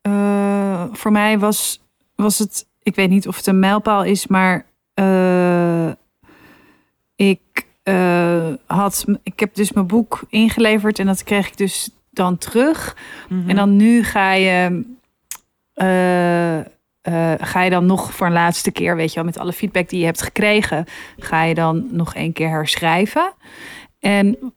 eh, 0.00 0.84
voor 0.92 1.12
mij 1.12 1.38
was, 1.38 1.82
was 2.14 2.38
het, 2.38 2.66
ik 2.82 2.94
weet 2.94 3.10
niet 3.10 3.28
of 3.28 3.36
het 3.36 3.46
een 3.46 3.58
mijlpaal 3.58 4.04
is, 4.04 4.26
maar 4.26 4.66
eh, 4.94 5.90
ik 7.16 7.66
eh, 7.82 8.52
had, 8.66 9.04
ik 9.22 9.40
heb 9.40 9.54
dus 9.54 9.72
mijn 9.72 9.86
boek 9.86 10.24
ingeleverd 10.28 10.98
en 10.98 11.06
dat 11.06 11.22
kreeg 11.22 11.48
ik 11.48 11.56
dus 11.56 11.90
dan 12.10 12.38
terug. 12.38 12.96
En 13.28 13.56
dan 13.56 13.76
nu 13.76 14.04
ga 14.04 14.32
je, 14.32 14.84
ga 17.38 17.62
je 17.62 17.70
dan 17.70 17.86
nog 17.86 18.12
voor 18.12 18.26
een 18.26 18.32
laatste 18.32 18.70
keer, 18.70 18.96
weet 18.96 19.08
je 19.08 19.14
wel, 19.14 19.24
met 19.24 19.38
alle 19.38 19.52
feedback 19.52 19.88
die 19.88 19.98
je 19.98 20.04
hebt 20.04 20.22
gekregen, 20.22 20.84
ga 21.18 21.42
je 21.42 21.54
dan 21.54 21.86
nog 21.90 22.14
één 22.14 22.32
keer 22.32 22.48
herschrijven. 22.48 23.32
En 23.98 24.54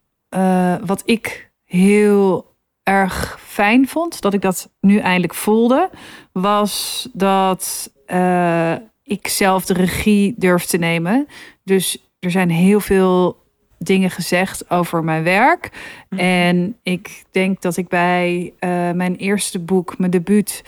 wat 0.86 1.01
ik 1.05 1.51
heel 1.65 2.49
erg 2.90 3.40
fijn 3.42 3.88
vond, 3.88 4.22
dat 4.22 4.34
ik 4.34 4.42
dat 4.42 4.70
nu 4.80 4.98
eindelijk 4.98 5.34
voelde, 5.34 5.90
was 6.32 7.08
dat 7.14 7.92
eh, 8.06 8.74
ik 9.04 9.28
zelf 9.28 9.66
de 9.66 9.74
regie 9.74 10.34
durf 10.38 10.66
te 10.66 10.78
nemen. 10.78 11.28
Dus 11.64 12.10
er 12.20 12.32
zijn 12.32 12.50
heel 12.50 12.80
veel 12.80 13.38
dingen 13.78 14.10
gezegd 14.10 14.70
over 14.70 15.04
mijn 15.04 15.24
werk. 15.24 15.70
En 16.10 16.78
ik 16.84 17.24
denk 17.32 17.62
dat 17.62 17.78
ik 17.78 17.88
bij 17.88 18.54
eh, 18.60 18.92
mijn 18.92 19.16
eerste 19.16 19.60
boek, 19.60 19.98
mijn 19.98 20.12
debuut, 20.12 20.64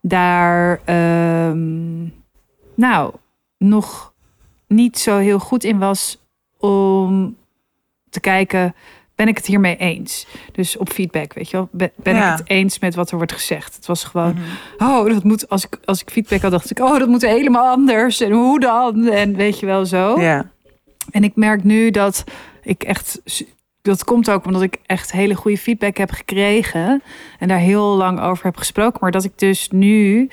daar 0.00 0.80
ehm, 0.84 2.02
nou 2.74 3.14
nog 3.58 4.12
niet 4.68 4.98
zo 4.98 5.18
heel 5.18 5.38
goed 5.38 5.64
in 5.64 5.78
was 5.78 6.18
om 6.58 7.36
te 8.10 8.20
kijken, 8.20 8.74
ben 9.22 9.30
ik 9.30 9.36
het 9.36 9.46
hiermee 9.46 9.76
eens? 9.76 10.26
Dus 10.52 10.76
op 10.76 10.88
feedback, 10.92 11.32
weet 11.32 11.50
je 11.50 11.56
wel, 11.56 11.68
ben, 11.72 11.90
ben 11.96 12.14
Ja. 12.14 12.32
ik 12.32 12.38
het 12.38 12.48
eens 12.48 12.78
met 12.78 12.94
wat 12.94 13.10
er 13.10 13.16
wordt 13.16 13.32
gezegd? 13.32 13.74
Het 13.74 13.86
was 13.86 14.04
gewoon, 14.04 14.36
oh, 14.78 15.06
dat 15.06 15.24
moet, 15.24 15.48
als 15.48 15.64
ik, 15.64 15.78
als 15.84 16.00
ik 16.00 16.10
feedback 16.10 16.40
had, 16.42 16.50
dacht 16.50 16.70
ik, 16.70 16.78
oh, 16.78 16.98
dat 16.98 17.08
moet 17.08 17.22
helemaal 17.22 17.68
anders. 17.70 18.20
En 18.20 18.30
hoe 18.30 18.60
dan? 18.60 19.08
En 19.08 19.34
weet 19.36 19.58
je 19.58 19.66
wel 19.66 19.86
zo. 19.86 20.20
Ja. 20.20 20.50
En 21.10 21.24
ik 21.24 21.32
merk 21.34 21.64
nu 21.64 21.90
dat 21.90 22.24
ik 22.62 22.82
echt. 22.82 23.20
Dat 23.82 24.04
komt 24.04 24.30
ook 24.30 24.44
omdat 24.46 24.62
ik 24.62 24.78
echt 24.86 25.12
hele 25.12 25.34
goede 25.34 25.58
feedback 25.58 25.96
heb 25.96 26.10
gekregen. 26.10 27.02
En 27.38 27.48
daar 27.48 27.58
heel 27.58 27.96
lang 27.96 28.20
over 28.20 28.44
heb 28.44 28.56
gesproken. 28.56 28.98
Maar 29.00 29.10
dat 29.10 29.24
ik 29.24 29.38
dus 29.38 29.68
nu 29.70 30.28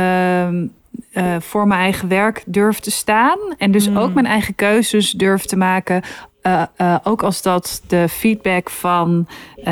ehm, 0.00 0.66
eh, 1.12 1.36
voor 1.40 1.66
mijn 1.66 1.80
eigen 1.80 2.08
werk 2.08 2.42
durf 2.46 2.78
te 2.80 2.90
staan. 2.90 3.38
En 3.58 3.70
dus 3.70 3.96
ook 3.96 4.14
mijn 4.14 4.26
eigen 4.26 4.54
keuzes 4.54 5.10
durf 5.10 5.44
te 5.44 5.56
maken. 5.56 6.02
Eh, 6.42 6.62
eh, 6.76 6.96
ook 7.02 7.22
als 7.22 7.42
dat 7.42 7.82
de 7.86 8.08
feedback 8.08 8.70
van 8.70 9.28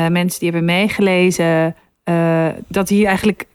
mensen 0.09 0.39
die 0.39 0.49
hebben 0.51 0.65
meegelezen. 0.65 1.75
dat 2.67 2.87
die 2.87 3.05
eigenlijk 3.07 3.45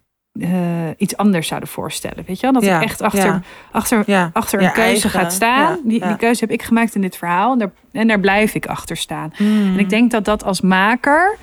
iets 0.97 1.17
anders 1.17 1.47
zouden 1.49 1.69
voorstellen. 1.69 2.25
Weet 2.27 2.37
je 2.41 2.43
wel? 2.43 2.53
Dat 2.53 2.65
Ja, 2.65 2.77
ik 2.77 2.83
echt 2.83 3.03
achter, 3.03 3.25
ja. 3.25 3.43
achter 3.73 4.03
Ja. 4.07 4.31
achter 4.33 4.63
een 4.63 4.73
keuze 4.73 4.81
eigen, 4.91 5.11
gaat 5.11 5.33
staan. 5.33 5.79
die, 5.85 6.07
die 6.07 6.17
keuze 6.17 6.41
heb 6.41 6.51
ik 6.51 6.63
gemaakt 6.63 6.95
in 6.95 7.01
dit 7.01 7.17
verhaal. 7.17 7.53
En 7.53 7.59
daar, 7.59 7.71
en 7.93 8.09
daar 8.09 8.21
blijf 8.21 8.55
ik 8.55 8.67
achter 8.67 8.97
staan. 8.97 9.33
Hmm. 9.37 9.73
En 9.73 9.79
ik 9.79 9.89
denk 9.91 10.11
dat 10.11 10.25
dat 10.25 10.45
als 10.45 10.61
maker... 10.61 11.37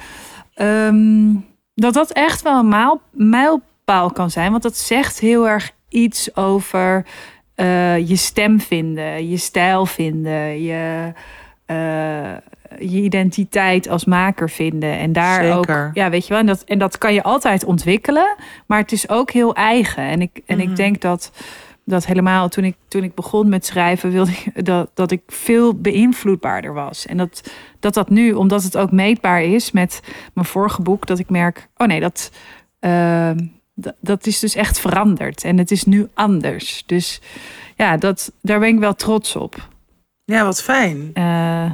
ehm, 0.53 1.33
dat 1.73 1.93
dat 1.93 2.11
echt 2.11 2.41
wel 2.41 2.59
een 2.59 2.67
maal- 2.67 3.01
mijlpaal 3.87 4.11
kan 4.11 4.31
zijn. 4.31 4.51
Want 4.51 4.63
dat 4.63 4.77
zegt 4.77 5.19
heel 5.19 5.47
erg 5.47 5.71
iets 5.89 6.35
over 6.35 7.05
eh, 7.55 8.07
je 8.07 8.15
stem 8.15 8.59
vinden. 8.59 9.29
Je 9.29 9.37
stijl 9.37 9.85
vinden. 9.85 10.61
Je, 10.63 11.13
eh, 11.65 12.33
je 12.79 13.01
identiteit 13.01 13.89
als 13.89 14.05
maker 14.05 14.49
vinden. 14.49 14.97
En 14.97 15.13
daar 15.13 15.43
Zeker. 15.43 15.87
ook... 15.87 15.95
Ja, 15.95 16.09
weet 16.09 16.23
je 16.23 16.29
wel. 16.29 16.39
En 16.39 16.45
dat, 16.45 16.63
en 16.63 16.79
dat 16.79 16.97
kan 16.97 17.13
je 17.13 17.23
altijd 17.23 17.63
ontwikkelen. 17.63 18.35
Maar 18.65 18.79
het 18.79 18.91
is 18.91 19.09
ook 19.09 19.31
heel 19.31 19.55
eigen. 19.55 20.03
En 20.03 20.21
ik, 20.21 20.41
en 20.45 20.57
Mhm. 20.57 20.69
ik 20.69 20.75
denk 20.75 21.01
dat 21.01 21.31
dat 21.85 22.05
helemaal 22.05 22.49
toen 22.49 22.63
ik, 22.63 22.75
toen 22.87 23.03
ik 23.03 23.15
begon 23.15 23.49
met 23.49 23.65
schrijven, 23.65 24.11
wilde 24.11 24.31
ik 24.31 24.65
dat, 24.65 24.91
dat 24.93 25.11
ik 25.11 25.21
veel 25.27 25.73
beïnvloedbaarder 25.75 26.73
was. 26.73 27.05
En 27.05 27.17
dat, 27.17 27.51
dat 27.79 27.93
dat 27.93 28.09
nu, 28.09 28.33
omdat 28.33 28.63
het 28.63 28.77
ook 28.77 28.91
meetbaar 28.91 29.41
is 29.43 29.71
met 29.71 30.01
mijn 30.33 30.45
vorige 30.47 30.81
boek, 30.81 31.05
dat 31.05 31.19
ik 31.19 31.29
merk, 31.29 31.67
oh 31.77 31.87
nee, 31.87 31.99
dat, 31.99 32.31
ehm, 32.79 33.37
dat, 33.99 34.25
is 34.27 34.39
dus 34.39 34.55
echt 34.55 34.79
veranderd. 34.79 35.43
En 35.43 35.57
het 35.57 35.71
is 35.71 35.83
nu 35.83 36.07
anders. 36.13 36.83
Dus 36.85 37.21
ja, 37.75 37.97
dat, 37.97 38.31
daar 38.41 38.59
ben 38.59 38.69
ik 38.69 38.79
wel 38.79 38.95
trots 38.95 39.35
op. 39.35 39.67
ja, 40.25 40.43
wat 40.43 40.63
fijn. 40.63 41.09
Eh, 41.13 41.71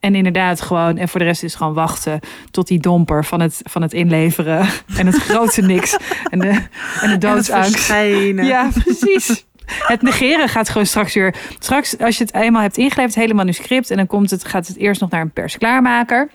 en 0.00 0.14
inderdaad 0.14 0.60
gewoon, 0.60 0.98
en 0.98 1.08
voor 1.08 1.20
de 1.20 1.26
rest 1.26 1.42
is 1.42 1.54
gewoon 1.54 1.74
wachten 1.74 2.20
tot 2.50 2.66
die 2.66 2.80
domper 2.80 3.24
van 3.24 3.40
het, 3.40 3.60
van 3.64 3.82
het 3.82 3.92
inleveren 3.92 4.68
en 4.98 5.06
het 5.06 5.16
grote 5.16 5.62
niks 5.62 5.96
en 6.30 6.38
de, 6.38 6.48
en 6.48 6.54
de 6.54 6.68
En 7.00 7.10
het 7.10 7.20
doodsangst. 7.20 7.70
verschijnen. 7.70 8.44
Ja, 8.44 8.70
precies. 8.84 9.44
Het 9.66 10.02
negeren 10.02 10.48
gaat 10.48 10.68
gewoon 10.68 10.86
straks 10.86 11.14
weer. 11.14 11.34
Straks, 11.58 11.98
als 11.98 12.18
je 12.18 12.24
het 12.24 12.34
eenmaal 12.34 12.62
hebt 12.62 12.76
ingeleverd, 12.76 13.14
het 13.14 13.22
hele 13.22 13.34
manuscript. 13.34 13.90
En 13.90 13.96
dan 13.96 14.06
komt 14.06 14.30
het, 14.30 14.44
gaat 14.44 14.66
het 14.66 14.76
eerst 14.76 15.00
nog 15.00 15.10
naar 15.10 15.20
een 15.20 15.32
persklaarmaker. 15.32 16.30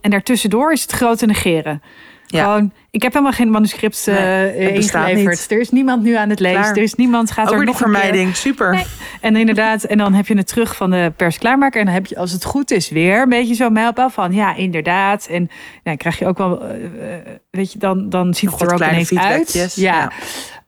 En 0.00 0.10
daartussendoor 0.10 0.72
is 0.72 0.82
het 0.82 0.92
grote 0.92 1.26
negeren. 1.26 1.82
Ja. 2.30 2.42
Gewoon, 2.42 2.72
ik 2.90 3.02
heb 3.02 3.12
helemaal 3.12 3.32
geen 3.34 3.50
manuscript 3.50 4.08
eh, 4.08 4.14
Nee, 4.14 4.72
bestaat 4.72 5.08
ingeleverd. 5.08 5.38
niet. 5.40 5.50
Er 5.50 5.60
is 5.60 5.70
niemand 5.70 6.02
nu 6.02 6.14
aan 6.16 6.28
het 6.30 6.40
lezen. 6.40 6.60
Klaar. 6.60 6.76
Er 6.76 6.82
is 6.82 6.94
niemand 6.94 7.30
gaat 7.30 7.46
Ook 7.46 7.52
er 7.52 7.58
die 7.58 7.66
nog 7.66 7.80
een 7.80 7.84
keer- 7.90 7.94
vermijding. 8.00 8.36
Super. 8.36 8.70
Nee. 8.74 8.84
En 9.20 9.36
inderdaad, 9.36 9.84
en 9.84 9.98
dan 9.98 10.14
heb 10.14 10.26
je 10.26 10.36
het 10.36 10.46
terug 10.46 10.76
van 10.76 10.90
de 10.90 11.12
persklaarmaker. 11.16 11.80
En 11.80 11.86
dan 11.86 11.94
heb 11.94 12.06
je, 12.06 12.16
als 12.16 12.32
het 12.32 12.44
goed 12.44 12.70
is, 12.70 12.88
weer 12.90 13.22
een 13.22 13.28
beetje 13.28 13.54
zo'n 13.54 13.72
mijlpaal 13.72 14.10
van 14.10 14.32
ja, 14.32 14.54
inderdaad. 14.54 15.26
En 15.30 15.42
ja, 15.42 15.48
dan 15.82 15.96
krijg 15.96 16.18
je 16.18 16.26
ook 16.26 16.38
wel, 16.38 16.62
eh, 16.62 16.74
eh, 17.14 17.20
weet 17.50 17.72
je, 17.72 17.78
dan, 17.78 18.08
dan 18.08 18.34
ziet 18.34 18.50
Nog 18.50 18.60
het 18.60 18.68
er 18.68 18.74
ook 18.74 18.90
ineens 18.92 19.14
uit. 19.18 19.52
Ja. 19.52 19.66
Ja. 19.74 20.10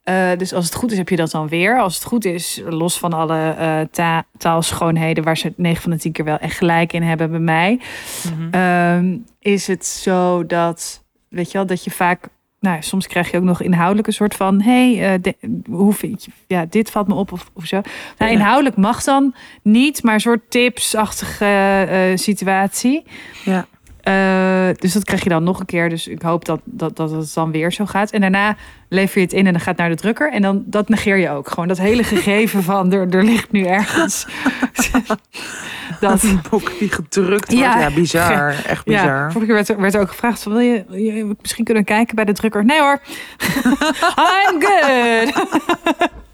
Eh, 0.03 0.39
dus 0.39 0.53
als 0.55 0.65
het 0.65 0.75
goed 0.75 0.93
is, 0.93 0.99
heb 0.99 1.09
je 1.09 1.17
dat 1.17 1.31
dan 1.31 1.49
weer. 1.49 1.79
Als 1.81 1.95
het 1.95 2.05
goed 2.05 2.25
is, 2.25 2.63
los 2.69 2.99
van 2.99 3.13
alle 3.13 3.51
eh, 3.59 3.81
ta- 3.91 4.25
taalschoonheden, 4.39 5.25
waar 5.25 5.37
ze 5.37 5.53
9 5.57 5.83
van 5.83 5.91
de 5.91 5.99
10 5.99 6.13
keer 6.13 6.25
wel 6.25 6.39
echt 6.39 6.57
gelijk 6.57 6.93
in 6.93 7.03
hebben 7.03 7.31
bij 7.31 7.41
mij, 7.41 7.81
Mhm. 8.37 8.51
ehm, 8.51 9.17
is 9.41 9.67
het 9.67 9.87
zo 9.87 10.47
dat, 10.47 11.00
weet 11.31 11.47
je 11.51 11.59
wel, 11.59 11.67
dat 11.67 11.85
je 11.85 11.91
vaak. 11.91 12.29
Nou, 12.61 12.83
soms 12.83 13.07
krijg 13.07 13.31
je 13.31 13.37
ook 13.37 13.43
nog 13.43 13.63
inhoudelijk 13.63 14.07
een 14.07 14.13
soort 14.13 14.35
van: 14.35 14.61
hey, 14.61 15.13
eh, 15.15 15.23
de- 15.23 15.37
hoe 15.71 15.93
vind 15.93 16.25
je, 16.25 16.31
ja, 16.47 16.67
dit 16.69 16.91
valt 16.91 17.09
me 17.09 17.15
op 17.15 17.33
of, 17.33 17.51
of 17.53 17.65
zo. 17.67 17.81
Nou, 18.19 18.33
inhoudelijk 18.33 18.77
mag 18.77 19.03
dan 19.05 19.35
niet, 19.63 20.03
maar 20.03 20.15
een 20.15 20.21
soort 20.21 20.51
tipsachtige 20.51 21.45
eh, 21.91 22.17
situatie. 22.17 23.03
Ja. 23.45 23.67
Eh, 24.03 24.69
dus 24.79 24.93
dat 24.93 25.05
krijg 25.05 25.23
je 25.23 25.29
dan 25.29 25.45
nog 25.45 25.61
een 25.61 25.67
keer. 25.67 25.89
Dus 25.89 26.07
ik 26.07 26.23
hoop 26.23 26.45
dat, 26.45 26.61
dat, 26.65 26.97
dat 26.97 27.11
het 27.11 27.35
dan 27.35 27.51
weer 27.51 27.73
zo 27.73 27.87
gaat. 27.87 28.11
En 28.11 28.21
daarna 28.21 28.57
lever 28.89 29.19
je 29.19 29.25
het 29.25 29.33
in 29.35 29.47
en 29.47 29.53
dan 29.53 29.61
gaat 29.61 29.69
het 29.69 29.77
naar 29.79 29.89
de 29.89 29.95
drukker. 29.97 30.33
En 30.33 30.43
dan 30.43 30.63
dat 30.67 30.89
negeer 30.89 31.17
je 31.17 31.31
ook. 31.31 31.49
Gewoon 31.51 31.69
dat 31.69 31.79
hele 31.79 32.03
gegeven 32.05 32.63
van 32.63 32.93
er, 32.93 33.15
er 33.15 33.25
ligt 33.25 33.53
nu 33.53 33.65
ergens. 33.65 34.27
dat, 36.01 36.23
Een 36.23 36.41
boek 36.51 36.73
die 36.79 36.93
gedrukt 36.93 37.53
wordt. 37.53 37.65
Ja. 37.75 37.81
Ja, 37.81 37.91
bizar. 37.91 38.55
Echt 38.67 38.85
bizar. 38.85 39.05
ja, 39.07 39.25
vorige 39.31 39.47
keer 39.47 39.55
werd, 39.55 39.69
er- 39.69 39.81
werd 39.81 39.95
er 39.95 40.01
ook 40.01 40.09
gevraagd: 40.09 40.43
van, 40.43 40.53
wil 40.53 40.61
je, 40.61 40.85
je 40.91 41.35
misschien 41.41 41.65
kunnen 41.65 41.85
kijken 41.85 42.15
bij 42.15 42.25
de 42.25 42.33
drukker? 42.33 42.65
Nee 42.65 42.81
hoor. 42.81 43.01
I'm 44.49 44.63
good. 44.63 45.49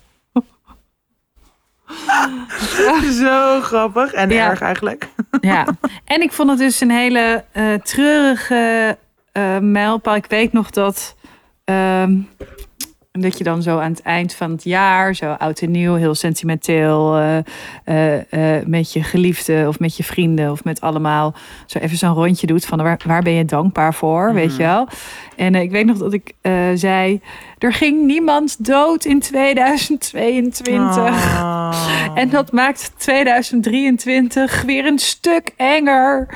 Zo 3.21 3.61
grappig 3.61 4.13
en 4.13 4.31
Ja. 4.31 4.51
erg 4.51 4.61
eigenlijk. 4.61 5.09
Ja, 5.41 5.67
en 6.05 6.23
ik 6.23 6.33
vond 6.33 6.51
het 6.51 6.59
dus 6.59 6.81
een 6.81 6.91
hele 6.91 7.45
eh, 7.53 7.75
treurige 7.75 8.97
eh 9.33 9.59
mijlpaal. 9.59 10.15
Ik 10.15 10.27
weet 10.27 10.53
nog 10.53 10.71
dat, 10.71 11.15
dat 13.21 13.39
je 13.39 13.45
dan 13.45 13.63
zo 13.63 13.79
aan 13.79 13.91
het 13.91 14.03
eind 14.03 14.35
van 14.35 14.51
het 14.51 14.65
jaar, 14.65 15.15
zo 15.15 15.33
oud 15.33 15.61
en 15.61 15.71
nieuw, 15.71 15.95
heel 15.95 16.15
sentimenteel, 16.15 17.17
eh, 17.17 17.39
eh, 17.85 18.57
eh, 18.59 18.67
met 18.67 18.93
je 18.93 19.03
geliefde 19.03 19.65
of 19.69 19.79
met 19.79 19.97
je 19.97 20.05
vrienden 20.05 20.51
of 20.51 20.65
met 20.65 20.81
allemaal, 20.81 21.35
zo 21.67 21.79
even 21.79 21.97
zo'n 21.97 22.15
rondje 22.15 22.47
doet 22.47 22.67
van 22.67 22.83
waar, 22.83 23.01
waar 23.07 23.23
ben 23.23 23.33
je 23.33 23.45
dankbaar 23.45 23.95
voor, 23.95 24.35
weet 24.35 24.57
je 24.57 24.63
wel. 24.63 24.89
En 25.37 25.55
ik 25.55 25.71
weet 25.71 25.87
nog 25.87 25.99
dat 25.99 26.13
ik 26.13 26.35
zei, 26.75 27.21
er 27.59 27.73
ging 27.73 28.07
niemand 28.07 28.65
dood 28.65 29.05
in 29.05 29.21
2022. 29.21 30.97
Oh. 30.97 32.11
En 32.15 32.29
dat 32.29 32.53
maakt 32.53 32.93
2023 32.97 34.63
weer 34.63 34.87
een 34.87 34.99
stuk 34.99 35.53
enger. 35.57 36.29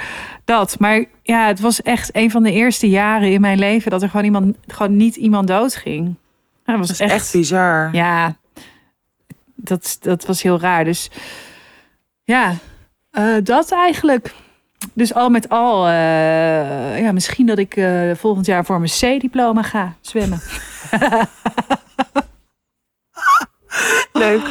Dat. 0.45 0.79
Maar 0.79 1.05
ja, 1.23 1.47
het 1.47 1.61
was 1.61 1.83
echt 1.83 2.17
een 2.17 2.31
van 2.31 2.43
de 2.43 2.53
eerste 2.53 2.89
jaren 2.89 3.33
in 3.33 3.41
mijn 3.41 3.59
leven 3.59 3.91
dat 3.91 4.03
er 4.03 4.09
gewoon, 4.09 4.25
iemand, 4.25 4.57
gewoon 4.67 4.97
niet 4.97 5.17
iemand 5.17 5.49
doodging. 5.49 6.15
Ja, 6.71 6.77
dat 6.77 6.89
was 6.89 6.99
Dat 6.99 7.07
is 7.09 7.13
echt, 7.13 7.23
echt. 7.23 7.33
bizar. 7.33 7.89
ja, 7.93 8.37
dat, 9.55 9.97
dat 10.01 10.27
was 10.27 10.43
heel 10.43 10.61
raar. 10.61 10.85
Dus 10.85 11.11
ja, 12.25 12.55
eh, 13.11 13.35
dat 13.43 13.73
eigenlijk. 13.73 14.35
Dus 14.93 15.15
al 15.15 15.29
met 15.29 15.49
al, 15.49 15.87
eh, 15.87 17.01
ja, 17.01 17.13
misschien 17.13 17.47
dat 17.47 17.59
ik 17.59 17.77
eh, 17.77 18.11
volgend 18.15 18.47
jaar 18.47 18.65
voor 18.65 18.81
mijn 18.81 19.19
C-diploma 19.19 19.63
ga 19.63 19.95
zwemmen. 20.01 20.41
Leuk. 24.13 24.43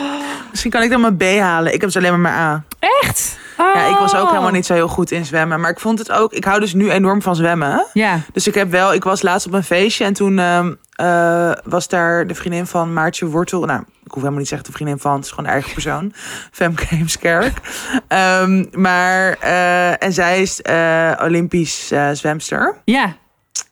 Misschien 0.62 0.80
kan 0.80 0.84
ik 0.84 1.02
dan 1.02 1.02
mijn 1.02 1.38
B 1.38 1.40
halen. 1.42 1.74
Ik 1.74 1.82
heb 1.82 1.90
dus 1.92 1.98
alleen 1.98 2.12
maar 2.12 2.20
mijn 2.20 2.36
A. 2.36 2.64
Echt? 3.02 3.38
Ja, 3.58 3.86
ik 3.90 3.98
was 3.98 4.16
ook 4.16 4.24
Oh. 4.24 4.30
helemaal 4.30 4.52
niet 4.52 4.66
zo 4.66 4.74
heel 4.74 4.88
goed 4.88 5.12
in 5.12 5.26
zwemmen. 5.26 5.60
Maar 5.60 5.70
ik 5.72 5.80
vond 5.80 6.00
het 6.00 6.12
ook... 6.12 6.34
Ik 6.34 6.44
hou 6.44 6.60
dus 6.60 6.74
nu 6.74 6.92
enorm 6.92 7.22
van 7.22 7.36
zwemmen. 7.36 7.86
Ja, 7.94 8.20
Dus 8.34 8.48
ik 8.48 8.54
heb 8.54 8.72
wel... 8.72 8.94
Ik 8.94 9.04
was 9.04 9.22
laatst 9.22 9.48
op 9.48 9.54
een 9.54 9.64
feestje 9.64 10.06
en 10.06 10.14
toen 10.14 10.40
ehm, 10.40 10.74
eh, 10.92 11.52
was 11.64 11.88
daar 11.88 12.28
de 12.28 12.36
vriendin 12.36 12.66
van 12.68 12.94
Maartje 12.94 13.26
Wortel. 13.26 13.66
Nou, 13.66 13.80
ik 13.82 13.88
hoef 14.12 14.14
helemaal 14.16 14.32
niet 14.40 14.42
te 14.42 14.56
zeggen 14.56 14.68
de 14.72 14.78
vriendin 14.78 15.00
van. 15.00 15.16
Het 15.16 15.24
is 15.24 15.30
gewoon 15.30 15.46
een 15.46 15.52
eigen 15.52 15.74
persoon. 15.74 16.14
Femke 16.52 16.86
Heemskerk. 16.88 17.58
Ehm, 18.08 18.66
maar... 18.72 19.34
eh, 19.40 20.04
en 20.04 20.14
zij 20.14 20.42
is 20.42 20.62
eh, 20.62 21.12
Olympisch 21.22 21.92
zwemster. 22.14 22.76
ja. 22.86 23.16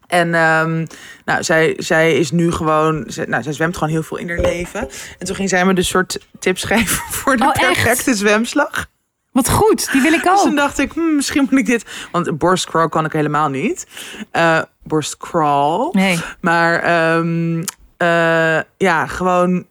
En 0.08 0.34
ehm, 0.34 0.86
nou, 1.26 1.44
zij, 1.44 1.74
zij 1.78 2.14
is 2.18 2.32
nu 2.32 2.52
gewoon, 2.52 3.04
zij, 3.08 3.26
nou, 3.26 3.44
zij 3.44 3.54
zwemt 3.54 3.74
gewoon 3.78 3.90
heel 3.94 4.04
veel 4.04 4.18
in 4.18 4.30
haar 4.30 4.40
leven. 4.40 4.90
En 5.20 5.26
toen 5.26 5.36
ging 5.36 5.50
zij 5.50 5.66
me 5.66 5.74
dus 5.74 5.88
soort 5.88 6.20
tips 6.40 6.64
geven 6.74 6.98
voor 7.14 7.38
de 7.38 7.44
Oh, 7.44 7.50
echt? 7.54 7.60
perfecte 7.62 8.14
zwemslag. 8.16 8.86
Wat 9.32 9.50
goed, 9.50 9.92
die 9.92 10.02
wil 10.02 10.14
ik 10.14 10.24
Dus 10.24 10.32
ook. 10.32 10.38
toen 10.42 10.56
dacht 10.56 10.78
ik, 10.80 10.92
hmm, 10.94 11.16
misschien 11.16 11.48
moet 11.50 11.60
ik 11.60 11.66
dit. 11.66 11.86
Want 12.12 12.38
borstcrawl 12.38 12.88
kan 12.90 13.06
ik 13.06 13.12
helemaal 13.12 13.50
niet. 13.50 13.88
Eh 14.32 14.62
borstcrawl. 14.84 15.90
Nee. 15.92 16.20
Maar 16.42 16.80
ehm, 16.80 17.64
eh, 17.98 18.60
ja, 18.78 19.06
gewoon 19.08 19.50
een 19.52 19.68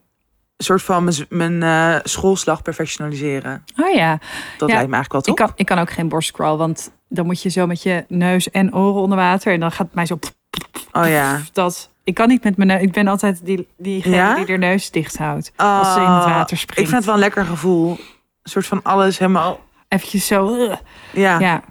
soort 0.65 0.81
van 0.81 1.11
mijn, 1.29 1.63
eh, 1.63 1.95
schoolslag 2.03 2.61
perfectionaliseren. 2.61 3.63
Oh 3.81 3.93
ja. 3.93 4.19
Dat 4.57 4.69
Ja, 4.69 4.75
lijkt 4.75 4.89
me 4.89 4.95
eigenlijk 4.95 5.11
wel 5.11 5.19
Ik 5.21 5.25
top. 5.25 5.35
kan, 5.35 5.51
ik 5.55 5.65
kan 5.65 5.79
ook 5.79 5.91
geen 5.91 6.09
borstcrawl, 6.09 6.57
want 6.57 6.91
dan 7.09 7.25
moet 7.25 7.41
je 7.41 7.49
zo 7.49 7.67
met 7.67 7.83
je 7.83 8.05
neus 8.07 8.51
en 8.51 8.75
oren 8.75 9.01
onder 9.01 9.17
water. 9.17 9.53
En 9.53 9.59
dan 9.59 9.71
gaat 9.71 9.85
het 9.85 9.95
mij 9.95 10.05
zo... 10.05 10.19
Oh 10.91 11.07
ja. 11.07 11.39
Dat, 11.53 11.89
ik 12.03 12.13
kan 12.13 12.27
niet 12.27 12.43
met 12.43 12.57
mijn 12.57 12.69
neus. 12.69 12.81
Ik 12.81 12.91
ben 12.91 13.07
altijd 13.07 13.45
die, 13.45 13.67
diegene 13.77 14.15
Ja? 14.15 14.35
die 14.35 14.45
haar 14.47 14.57
neus 14.57 14.91
dicht 14.91 15.17
houdt. 15.17 15.51
Als 15.55 15.93
ze 15.93 15.99
in 15.99 16.05
het 16.05 16.23
Ah, 16.23 16.25
water 16.25 16.57
springt. 16.57 16.81
Ik 16.81 16.85
vind 16.87 16.95
het 16.97 17.05
wel 17.05 17.13
een 17.13 17.19
lekker 17.19 17.45
gevoel. 17.45 17.89
Een 17.91 18.49
soort 18.51 18.65
van 18.65 18.79
alles 18.83 19.17
helemaal. 19.17 19.59
Eventjes 19.87 20.27
zo... 20.27 20.67
Ja. 21.13 21.39
ja. 21.39 21.63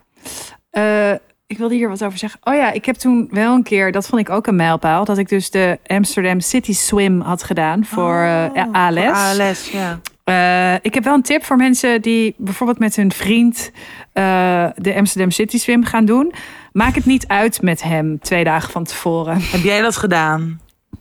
Eh, 0.71 1.13
ik 1.47 1.59
wilde 1.59 1.75
hier 1.75 1.89
wat 1.89 2.05
over 2.05 2.19
zeggen. 2.19 2.41
Oh 2.43 2.55
ja, 2.55 2.73
ik 2.73 2.85
heb 2.85 2.95
toen 2.97 3.29
wel 3.31 3.55
een 3.55 3.63
keer... 3.63 3.93
Dat 3.93 4.07
vond 4.07 4.21
ik 4.21 4.31
ook 4.31 4.47
een 4.47 4.57
mijlpaal. 4.57 5.05
Dat 5.05 5.19
ik 5.19 5.29
dus 5.29 5.51
de 5.51 5.79
Amsterdam 5.87 6.41
City 6.41 6.73
Swim 6.73 7.21
had 7.21 7.43
gedaan 7.43 7.85
voor 7.85 8.21
eh, 8.23 8.45
Oh, 8.55 8.73
ALS. 8.73 8.99
voor 9.05 9.43
ALS, 9.45 9.71
ja. 9.71 10.01
Eh, 10.27 10.75
ik 10.75 10.95
heb 10.95 11.05
wel 11.05 11.15
een 11.15 11.23
tip 11.23 11.45
voor 11.45 11.57
mensen 11.57 12.03
die 12.03 12.35
bijvoorbeeld 12.39 12.79
met 12.79 12.97
hun 12.97 13.13
vriend 13.13 13.71
eh, 14.13 14.67
de 14.77 14.95
Amsterdam 14.95 15.31
City 15.31 15.59
Swim 15.59 15.85
gaan 15.85 16.05
doen. 16.05 16.33
Maak 16.73 16.95
het 16.95 17.05
niet 17.05 17.27
uit 17.27 17.63
met 17.63 17.83
hem 17.83 18.19
twee 18.19 18.45
dagen 18.45 18.73
van 18.73 18.85
tevoren. 18.85 19.41
Heb 19.41 19.61
jij 19.61 19.81
dat 19.81 19.97
gedaan? 19.97 20.61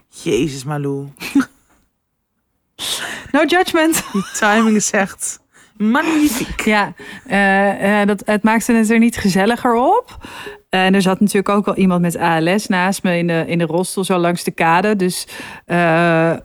Jezus, 0.09 0.63
Malou. 0.63 1.07
No 3.31 3.43
judgment. 3.43 4.03
Die 4.11 4.25
timing 4.39 4.75
is 4.75 4.91
echt 4.91 5.39
magnifiek. 5.77 6.61
Ja, 6.61 6.93
eh, 7.25 8.07
dat, 8.07 8.21
het 8.25 8.43
maakte 8.43 8.73
het 8.73 8.89
er 8.89 8.99
niet 8.99 9.17
gezelliger 9.17 9.73
op. 9.73 10.17
En 10.75 10.93
er 10.93 11.01
zat 11.01 11.19
natuurlijk 11.19 11.49
ook 11.49 11.67
al 11.67 11.75
iemand 11.75 12.01
met 12.01 12.17
ALS 12.17 12.67
naast 12.67 13.03
me 13.03 13.17
in 13.17 13.27
de, 13.27 13.43
in 13.47 13.57
de 13.57 13.65
rolstoel, 13.65 14.03
zo 14.03 14.17
langs 14.17 14.43
de 14.43 14.51
kade. 14.51 14.95
Dus, 14.95 15.27
eh, 15.65 16.31
eh, 16.31 16.39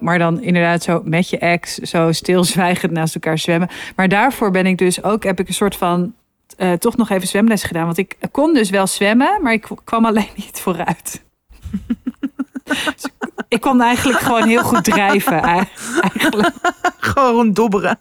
maar 0.00 0.18
dan 0.18 0.42
inderdaad 0.42 0.82
zo 0.82 1.00
met 1.04 1.30
je 1.30 1.38
ex, 1.38 1.74
zo 1.74 2.12
stilzwijgend 2.12 2.92
naast 2.92 3.14
elkaar 3.14 3.38
zwemmen. 3.38 3.68
Maar 3.96 4.08
daarvoor 4.08 4.50
ben 4.50 4.66
ik 4.66 4.78
dus 4.78 5.02
ook, 5.02 5.24
heb 5.24 5.40
ik 5.40 5.48
een 5.48 5.54
soort 5.54 5.76
van, 5.76 6.14
eh, 6.56 6.72
toch 6.72 6.96
nog 6.96 7.10
even 7.10 7.28
zwemles 7.28 7.62
gedaan. 7.62 7.84
Want 7.84 7.98
ik 7.98 8.16
kon 8.30 8.54
dus 8.54 8.70
wel 8.70 8.86
zwemmen, 8.86 9.38
maar 9.42 9.52
ik 9.52 9.68
kwam 9.84 10.04
alleen 10.04 10.30
niet 10.36 10.60
vooruit. 10.60 11.22
Ik 13.48 13.60
kon 13.60 13.80
eigenlijk 13.80 14.18
gewoon 14.18 14.48
heel 14.48 14.62
goed 14.62 14.84
drijven, 14.84 15.42
eigenlijk. 15.42 16.54
Gewoon 16.98 17.52
dobberen. 17.52 17.98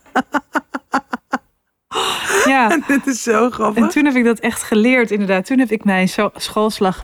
Ja. 2.46 2.80
Dit 2.88 3.08
is 3.08 3.24
zo 3.24 3.50
grappig. 3.50 3.84
En 3.84 3.90
toen 3.90 4.06
heb 4.06 4.16
ik 4.16 4.24
dat 4.24 4.40
echt 4.40 4.64
geleerd, 4.64 5.12
inderdaad. 5.12 5.46
Toen 5.46 5.60
heb 5.60 5.72
ik 5.72 5.84
mijn 5.84 6.10
schoolslag 6.36 7.04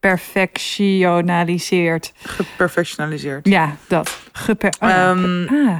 perfectionaliseerd. 0.00 2.12
Geperfectionaliseerd. 2.22 3.48
Ja, 3.48 3.76
dat. 3.88 4.20
Geper 4.32 4.74
oh 4.80 4.90
Ehm, 4.90 5.46
ah, 5.48 5.78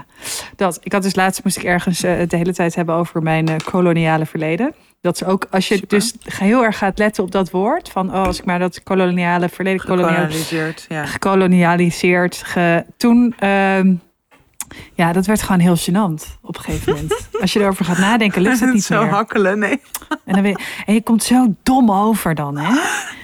dat. 0.56 0.78
Ik 0.82 0.92
had 0.92 1.02
dus 1.02 1.14
laatst 1.14 1.44
moest 1.44 1.56
ik 1.56 1.64
ergens 1.64 2.02
eh, 2.02 2.28
de 2.28 2.36
hele 2.36 2.52
tijd 2.52 2.74
hebben 2.74 2.94
over 2.94 3.22
mijn 3.22 3.48
eh, 3.48 3.56
koloniale 3.64 4.26
verleden. 4.26 4.74
Dat 5.00 5.14
is 5.14 5.24
ook 5.24 5.46
als 5.50 5.68
je 5.68 5.74
Super. 5.74 5.98
dus 5.98 6.14
heel 6.28 6.64
erg 6.64 6.78
gaat 6.78 6.98
letten 6.98 7.24
op 7.24 7.30
dat 7.30 7.50
woord 7.50 7.88
van 7.88 8.14
oh 8.14 8.24
als 8.24 8.38
ik 8.38 8.44
maar 8.44 8.58
dat 8.58 8.82
koloniale 8.82 9.48
verleden 9.48 9.80
Gekolonialiseerd, 9.80 10.86
ja. 10.88 11.06
gekolonialiseerd. 11.06 12.36
Ge, 12.36 12.84
toen, 12.96 13.34
ehm, 13.38 13.94
ja, 14.94 15.12
dat 15.12 15.26
werd 15.26 15.42
gewoon 15.42 15.60
heel 15.60 15.76
gênant 15.76 16.38
op 16.42 16.56
een 16.56 16.62
gegeven 16.62 16.92
moment. 16.92 17.28
Als 17.40 17.52
je 17.52 17.60
erover 17.60 17.84
gaat 17.84 17.98
nadenken, 17.98 18.42
lukt 18.42 18.60
het 18.60 18.72
niet 18.74 18.84
zo 18.84 19.02
meer. 19.02 19.12
hakkelen, 19.12 19.58
nee. 19.58 19.80
En, 20.24 20.34
dan 20.34 20.44
je, 20.44 20.58
en 20.86 20.94
je 20.94 21.02
komt 21.02 21.22
zo 21.22 21.54
dom 21.62 21.90
over 21.92 22.34
dan, 22.34 22.56
hè? 22.58 22.80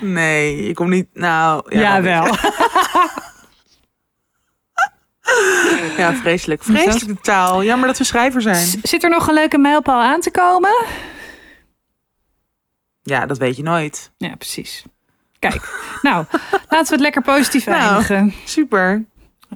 Nee, 0.06 0.66
je 0.66 0.74
komt 0.74 0.90
niet... 0.90 1.06
Nou, 1.14 1.62
ja, 1.76 1.80
Ja, 1.80 2.02
wel. 2.02 2.22
wel. 2.22 2.34
Ja, 5.96 6.14
vreselijk. 6.14 6.62
Vreselijke 6.62 7.20
taal. 7.22 7.64
Jammer 7.64 7.86
dat 7.86 7.98
we 7.98 8.04
schrijver 8.04 8.42
zijn. 8.42 8.66
Zit 8.82 9.02
er 9.04 9.10
nog 9.10 9.28
een 9.28 9.34
leuke 9.34 9.58
mijlpaal 9.58 10.02
aan 10.02 10.20
te 10.20 10.30
komen? 10.30 10.84
Ja, 13.02 13.26
dat 13.26 13.38
weet 13.38 13.56
je 13.56 13.62
nooit. 13.62 14.10
Ja, 14.16 14.34
precies. 14.36 14.84
Kijk, 15.38 15.68
nou, 16.02 16.24
laten 16.50 16.86
we 16.86 16.92
het 16.92 17.00
lekker 17.00 17.22
positief 17.22 17.66
Nou. 17.66 17.80
eindigen. 17.80 18.34
Super. 18.44 19.04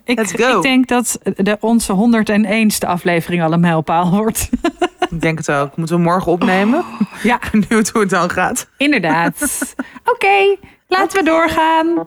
Ik, 0.05 0.19
let's 0.19 0.33
go. 0.33 0.57
ik 0.57 0.63
denk 0.63 0.89
dat 0.89 1.19
de, 1.37 1.57
onze 1.61 2.23
101ste 2.25 2.87
aflevering 2.89 3.43
al 3.43 3.53
een 3.53 3.61
mijlpaal 3.61 4.11
wordt. 4.11 4.49
Ik 5.11 5.21
denk 5.21 5.39
het 5.39 5.51
ook. 5.51 5.77
Moeten 5.77 5.97
we 5.97 6.03
morgen 6.03 6.33
opnemen? 6.33 6.85
Ja, 7.23 7.41
Benieuwd 7.51 7.89
hoe 7.89 8.01
het 8.01 8.11
dan 8.11 8.31
gaat. 8.31 8.69
inderdaad. 8.77 9.75
Oké, 10.13 10.57
laten 10.89 11.19
we 11.19 11.25
doorgaan. 11.25 12.05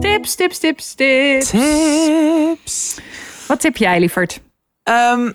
Tips, 0.00 0.34
tips, 0.34 0.58
tips, 0.58 0.94
tips. 0.94 1.50
Tips. 1.50 2.98
Wat 3.46 3.60
tip 3.60 3.76
jij, 3.76 4.00
lieverd? 4.00 4.40
Ehm, 4.82 5.32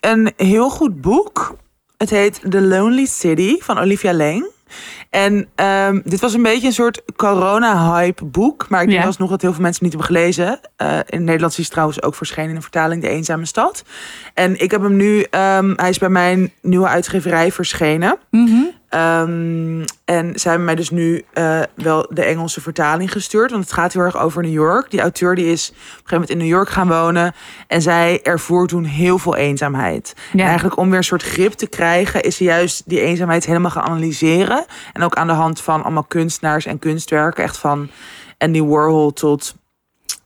een 0.00 0.32
heel 0.36 0.70
goed 0.70 1.00
boek. 1.00 1.56
Het 1.96 2.10
heet 2.10 2.40
The 2.50 2.60
Lonely 2.60 3.06
City 3.06 3.58
van 3.58 3.78
Olivia 3.78 4.12
Leng. 4.12 4.46
En 5.12 5.48
ehm, 5.54 6.00
dit 6.04 6.20
was 6.20 6.34
een 6.34 6.42
beetje 6.42 6.66
een 6.66 6.72
soort 6.72 7.02
corona-hype 7.16 8.24
boek. 8.24 8.68
Maar 8.68 8.82
ik 8.82 8.88
denk 8.88 9.00
Ja. 9.00 9.06
alsnog 9.06 9.30
dat 9.30 9.40
heel 9.42 9.52
veel 9.52 9.62
mensen 9.62 9.84
het 9.86 9.94
niet 9.94 10.04
hebben 10.04 10.22
gelezen. 10.22 10.60
Eh, 10.76 10.88
in 10.96 11.02
het 11.06 11.20
Nederlands 11.20 11.56
is 11.58 11.62
het 11.64 11.72
trouwens 11.72 12.02
ook 12.02 12.14
verschenen 12.14 12.50
in 12.50 12.56
een 12.56 12.62
vertaling 12.62 13.02
De 13.02 13.08
Eenzame 13.08 13.46
Stad. 13.46 13.84
En 14.34 14.60
ik 14.60 14.70
heb 14.70 14.82
hem 14.82 14.96
nu, 14.96 15.26
ehm, 15.30 15.72
hij 15.76 15.88
is 15.88 15.98
bij 15.98 16.08
mijn 16.08 16.52
nieuwe 16.62 16.86
uitgeverij 16.88 17.52
verschenen. 17.52 18.16
Mhm. 18.30 18.62
Ehm, 18.92 19.84
en 20.04 20.32
zij 20.34 20.50
hebben 20.50 20.64
mij 20.64 20.74
dus 20.74 20.90
nu 20.90 21.24
eh, 21.32 21.60
wel 21.74 22.06
de 22.10 22.22
Engelse 22.24 22.60
vertaling 22.60 23.12
gestuurd. 23.12 23.50
Want 23.50 23.64
het 23.64 23.72
gaat 23.72 23.92
heel 23.92 24.02
erg 24.02 24.18
over 24.18 24.42
New 24.42 24.52
York. 24.52 24.90
Die 24.90 25.00
auteur 25.00 25.34
die 25.34 25.46
is 25.46 25.68
op 25.70 25.76
een 25.76 25.82
gegeven 25.84 26.06
moment 26.10 26.30
in 26.30 26.38
New 26.38 26.48
York 26.48 26.68
gaan 26.68 26.88
wonen. 26.88 27.32
En 27.66 27.82
zij 27.82 28.20
ervoer 28.22 28.66
toen 28.66 28.84
heel 28.84 29.18
veel 29.18 29.36
eenzaamheid. 29.36 30.14
Ja. 30.32 30.40
En 30.40 30.46
eigenlijk 30.46 30.76
om 30.76 30.88
weer 30.88 30.98
een 30.98 31.04
soort 31.04 31.22
grip 31.22 31.52
te 31.52 31.66
krijgen... 31.66 32.22
is 32.22 32.36
ze 32.36 32.44
juist 32.44 32.82
die 32.86 33.00
eenzaamheid 33.00 33.46
helemaal 33.46 33.70
gaan 33.70 33.82
analyseren. 33.82 34.64
En 34.92 35.02
ook 35.02 35.14
aan 35.14 35.26
de 35.26 35.32
hand 35.32 35.60
van 35.60 35.82
allemaal 35.82 36.04
kunstenaars 36.04 36.66
en 36.66 36.78
kunstwerken. 36.78 37.44
Echt 37.44 37.58
van 37.58 37.88
Andy 38.38 38.62
Warhol 38.62 39.12
tot 39.12 39.54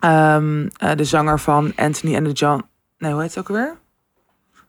ehm, 0.01 0.69
eh, 0.77 0.97
de 0.97 1.05
zanger 1.05 1.41
van 1.41 1.73
Anthony 1.77 2.17
and 2.17 2.25
the 2.25 2.33
John... 2.33 2.65
Nee, 2.99 3.13
hoe 3.13 3.21
heet 3.21 3.35
het 3.35 3.39
ook 3.39 3.57
weer? 3.57 3.77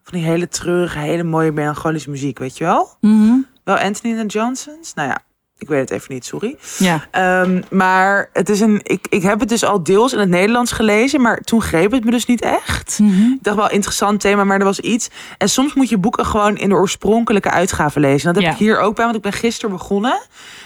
Van 0.09 0.19
die 0.19 0.27
hele 0.27 0.47
treurige, 0.47 0.99
hele 0.99 1.23
mooie 1.23 1.51
melancholische 1.51 2.09
muziek, 2.09 2.39
weet 2.39 2.57
je 2.57 2.63
wel? 2.63 2.89
Mhm. 3.01 3.33
Wel 3.63 3.77
Anthony 3.77 4.19
and 4.19 4.31
Johnsons? 4.31 4.93
Nou 4.93 5.07
ja, 5.09 5.19
ik 5.57 5.67
weet 5.67 5.79
het 5.79 5.89
even 5.91 6.13
niet, 6.13 6.25
sorry. 6.25 6.57
Ja. 6.77 7.07
Ehm, 7.11 7.61
maar 7.71 8.29
het 8.33 8.49
is 8.49 8.59
een, 8.59 8.79
ik, 8.83 9.05
ik 9.09 9.21
heb 9.21 9.39
het 9.39 9.49
dus 9.49 9.63
al 9.63 9.83
deels 9.83 10.13
in 10.13 10.19
het 10.19 10.29
Nederlands 10.29 10.71
gelezen, 10.71 11.21
maar 11.21 11.39
toen 11.39 11.61
greep 11.61 11.91
het 11.91 12.03
me 12.05 12.11
dus 12.11 12.25
niet 12.25 12.41
echt. 12.41 12.99
Mhm. 12.99 13.21
Ik 13.31 13.37
dacht 13.43 13.57
wel 13.57 13.69
interessant 13.71 14.19
thema, 14.19 14.43
maar 14.43 14.59
er 14.59 14.65
was 14.65 14.79
iets. 14.79 15.09
En 15.37 15.49
soms 15.49 15.73
moet 15.73 15.89
je 15.89 15.97
boeken 15.97 16.25
gewoon 16.25 16.57
in 16.57 16.69
de 16.69 16.75
oorspronkelijke 16.75 17.49
uitgave 17.51 17.99
lezen. 17.99 18.25
Dat 18.33 18.35
heb 18.35 18.43
Ja. 18.43 18.51
ik 18.51 18.57
hier 18.57 18.79
ook 18.79 18.95
bij, 18.95 19.03
want 19.05 19.17
ik 19.17 19.21
ben 19.23 19.33
gisteren 19.33 19.71
begonnen. 19.75 20.19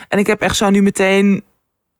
En 0.07 0.19
ik 0.19 0.27
heb 0.27 0.41
echt 0.41 0.55
zo 0.55 0.69
nu 0.69 0.81
meteen 0.81 1.43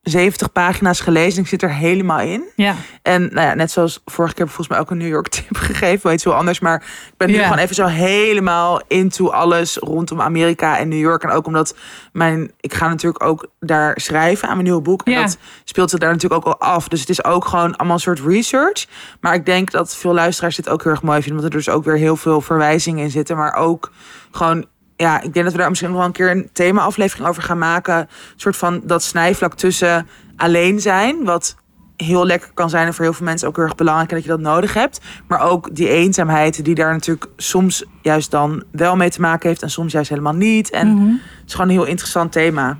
70 0.02 0.52
pagina's 0.52 0.99
gelezen. 0.99 1.36
En 1.38 1.41
ik 1.43 1.47
zit 1.49 1.62
er 1.62 1.74
helemaal 1.74 2.20
in. 2.20 2.43
Ja. 2.56 2.76
En 3.02 3.22
nou 3.22 3.47
ja, 3.47 3.54
net 3.54 3.72
zoals 3.72 4.02
vorige 4.06 4.34
keer 4.34 4.43
heb 4.45 4.54
ik 4.54 4.54
volgens 4.56 4.68
mij 4.68 4.80
ook 4.80 4.91
een 4.91 4.97
New 4.97 5.08
York 5.08 5.28
tip 5.36 5.58
gegeven. 5.58 5.99
Wel 6.04 6.14
iets 6.14 6.24
heel 6.24 6.34
anders. 6.36 6.60
Maar 6.60 6.76
ik 7.08 7.14
ben 7.18 7.28
nu 7.28 7.34
Ja. 7.36 7.43
gewoon 7.43 7.58
even 7.58 7.76
zo 7.76 7.86
helemaal 7.86 8.82
into 8.88 9.30
alles 9.30 9.78
rondom 9.78 10.22
Amerika 10.22 10.78
en 10.78 10.88
New 10.88 10.99
York. 10.99 11.24
En 11.24 11.30
ook 11.30 11.45
omdat 11.45 11.76
mijn, 12.14 12.52
ik 12.60 12.74
ga 12.74 12.88
natuurlijk 12.88 13.24
ook 13.24 13.47
daar 13.60 13.93
schrijven 13.99 14.47
aan 14.47 14.54
mijn 14.54 14.66
nieuwe 14.66 14.82
boek. 14.82 15.02
En 15.04 15.12
Ja. 15.12 15.22
dat 15.22 15.38
speelt 15.64 15.89
zich 15.89 15.99
daar 15.99 16.12
natuurlijk 16.12 16.45
ook 16.47 16.54
al 16.54 16.68
af. 16.68 16.88
Dus 16.88 16.99
het 16.99 17.10
is 17.10 17.24
ook 17.24 17.45
gewoon 17.45 17.76
allemaal 17.76 17.95
een 17.95 18.02
soort 18.02 18.20
research. 18.20 18.86
Maar 19.20 19.34
ik 19.34 19.45
denk 19.45 19.72
dat 19.72 19.95
veel 19.95 20.14
luisteraars 20.14 20.56
dit 20.56 20.70
ook 20.70 20.84
heel 20.84 20.91
erg 20.91 21.02
mooi 21.02 21.22
vinden. 21.22 21.41
Want 21.41 21.54
er 21.54 21.60
dus 21.60 21.70
ook 21.70 21.84
weer 21.84 21.97
heel 21.97 22.16
veel 22.16 22.41
verwijzingen 22.41 23.04
in 23.04 23.12
zitten. 23.12 23.38
Maar 23.38 23.54
ook 23.56 23.91
gewoon 24.32 24.66
ja, 25.02 25.22
ik 25.22 25.34
denk 25.34 25.45
dat 25.45 25.54
we 25.54 25.60
daar 25.60 25.70
misschien 25.70 25.89
nog 25.89 25.97
wel 25.99 26.08
een 26.08 26.14
keer 26.14 26.32
een 26.32 26.49
thema-aflevering 26.54 27.28
over 27.28 27.43
gaan 27.43 27.58
maken. 27.58 27.95
Een 27.97 28.08
soort 28.36 28.58
van 28.58 28.82
dat 28.84 29.04
snijvlak 29.04 29.54
tussen 29.56 30.08
alleen 30.36 30.80
zijn, 30.82 31.24
wat 31.24 31.56
heel 31.97 32.26
lekker 32.26 32.52
kan 32.54 32.70
zijn 32.70 32.88
en 32.88 32.93
voor 32.93 33.04
heel 33.06 33.14
veel 33.14 33.26
mensen 33.26 33.47
ook 33.47 33.56
heel 33.56 33.66
erg 33.66 33.76
belangrijk 33.76 34.10
en 34.10 34.16
dat 34.16 34.26
je 34.26 34.32
dat 34.32 34.39
nodig 34.39 34.74
hebt. 34.74 34.99
Maar 35.28 35.41
ook 35.41 35.76
die 35.76 35.89
eenzaamheid 35.89 36.66
die 36.66 36.76
daar 36.76 36.93
natuurlijk 36.93 37.26
soms 37.38 37.84
juist 38.02 38.32
dan 38.32 38.64
wel 38.72 38.95
mee 38.95 39.10
te 39.10 39.22
maken 39.22 39.49
heeft 39.49 39.62
en 39.62 39.70
soms 39.70 39.91
juist 39.91 40.10
helemaal 40.10 40.34
niet. 40.34 40.70
En 40.70 40.88
Mhm. 40.93 41.06
het 41.12 41.20
is 41.47 41.52
gewoon 41.54 41.70
een 41.70 41.76
heel 41.76 41.86
interessant 41.86 42.32
thema. 42.32 42.78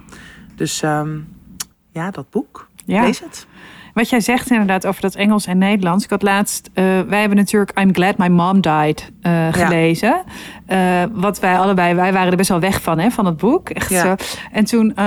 Dus 0.56 0.82
ehm, 0.82 1.18
ja, 1.92 2.12
dat 2.12 2.30
boek. 2.30 2.68
Ja. 2.86 3.02
Lees 3.04 3.20
het. 3.20 3.48
Wat 3.94 4.10
jij 4.10 4.20
zegt 4.20 4.50
inderdaad 4.52 4.86
over 4.86 5.02
dat 5.02 5.16
Engels 5.16 5.46
en 5.46 5.58
Nederlands. 5.58 6.04
Ik 6.04 6.10
had 6.10 6.22
laatst, 6.22 6.70
eh, 6.74 6.84
wij 7.08 7.20
hebben 7.20 7.38
natuurlijk 7.38 7.80
I'm 7.80 7.94
Glad 7.94 8.18
My 8.18 8.28
Mom 8.28 8.62
Died 8.62 9.12
eh, 9.22 9.48
gelezen. 9.52 10.22
Eh, 10.66 11.04
wat 11.12 11.40
wij 11.40 11.58
allebei, 11.58 11.94
wij 11.94 12.14
waren 12.14 12.32
er 12.32 12.38
best 12.38 12.50
wel 12.50 12.60
weg 12.60 12.82
van, 12.82 13.00
hè, 13.00 13.12
van 13.12 13.26
het 13.26 13.38
boek. 13.38 13.70
Echt 13.70 13.90
Ja. 13.90 14.02
zo. 14.02 14.16
En 14.52 14.66
toen 14.66 14.98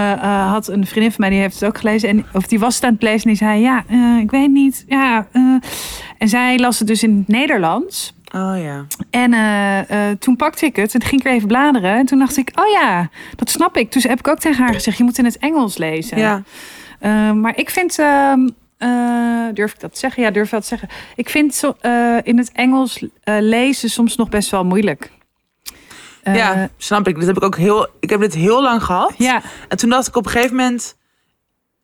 had 0.48 0.68
een 0.68 0.86
vriendin 0.86 1.10
van 1.12 1.20
mij, 1.20 1.30
die 1.30 1.38
heeft 1.38 1.60
het 1.60 1.68
ook 1.68 1.78
gelezen. 1.78 2.08
En, 2.08 2.26
of 2.32 2.46
die 2.46 2.58
was 2.58 2.74
het 2.74 2.84
aan 2.84 2.92
het 2.92 3.02
lezen 3.02 3.22
en 3.22 3.28
die 3.28 3.36
zei, 3.36 3.60
ja, 3.60 3.84
ik 4.20 4.30
weet 4.30 4.50
niet. 4.50 4.84
Ja. 4.88 5.26
En 6.18 6.28
zij 6.28 6.58
las 6.58 6.78
het 6.78 6.88
dus 6.88 7.02
in 7.02 7.16
het 7.18 7.28
Nederlands. 7.28 8.14
Oh 8.34 8.54
ja. 8.62 8.84
En 9.10 9.34
toen 10.18 10.36
pakte 10.36 10.66
ik 10.66 10.76
het 10.76 10.94
en 10.94 11.02
ging 11.02 11.20
ik 11.20 11.26
weer 11.26 11.36
even 11.36 11.48
bladeren. 11.48 11.96
En 11.96 12.06
toen 12.06 12.18
dacht 12.18 12.36
ik, 12.36 12.50
oh 12.54 12.68
ja, 12.82 13.08
dat 13.36 13.50
snap 13.50 13.76
ik. 13.76 13.92
Dus 13.92 14.02
heb 14.02 14.18
ik 14.18 14.28
ook 14.28 14.38
tegen 14.38 14.64
haar 14.64 14.74
gezegd, 14.74 14.98
je 14.98 15.04
moet 15.04 15.18
in 15.18 15.24
het 15.24 15.38
Engels 15.38 15.76
lezen. 15.78 16.18
Ja. 16.18 16.42
Uh, 17.00 17.32
maar 17.32 17.56
ik 17.56 17.70
vind, 17.70 17.98
ehm, 17.98 18.48
uh, 18.78 19.48
durf 19.52 19.72
ik 19.72 19.80
dat 19.80 19.92
te 19.92 19.98
zeggen? 19.98 20.22
Ja, 20.22 20.30
durf 20.30 20.44
ik 20.44 20.50
dat 20.52 20.62
te 20.62 20.68
zeggen. 20.68 20.88
Ik 21.16 21.28
vind 21.28 21.54
zo, 21.54 21.76
uh, 21.82 22.18
in 22.22 22.38
het 22.38 22.52
Engels 22.52 23.02
uh, 23.02 23.08
lezen 23.24 23.90
soms 23.90 24.16
nog 24.16 24.28
best 24.28 24.50
wel 24.50 24.64
moeilijk. 24.64 25.10
Ja, 26.24 26.68
snap 26.76 27.08
ik. 27.08 27.16
Dat 27.16 27.26
heb 27.26 27.36
ik 27.36 27.42
ook 27.42 27.56
heel. 27.56 27.88
Ik 28.00 28.10
heb 28.10 28.20
dit 28.20 28.34
heel 28.34 28.62
lang 28.62 28.82
gehad. 28.84 29.14
Ja. 29.18 29.42
En 29.68 29.76
toen 29.76 29.90
dacht 29.90 30.08
ik 30.08 30.16
op 30.16 30.24
een 30.26 30.30
gegeven 30.30 30.56
moment. 30.56 30.96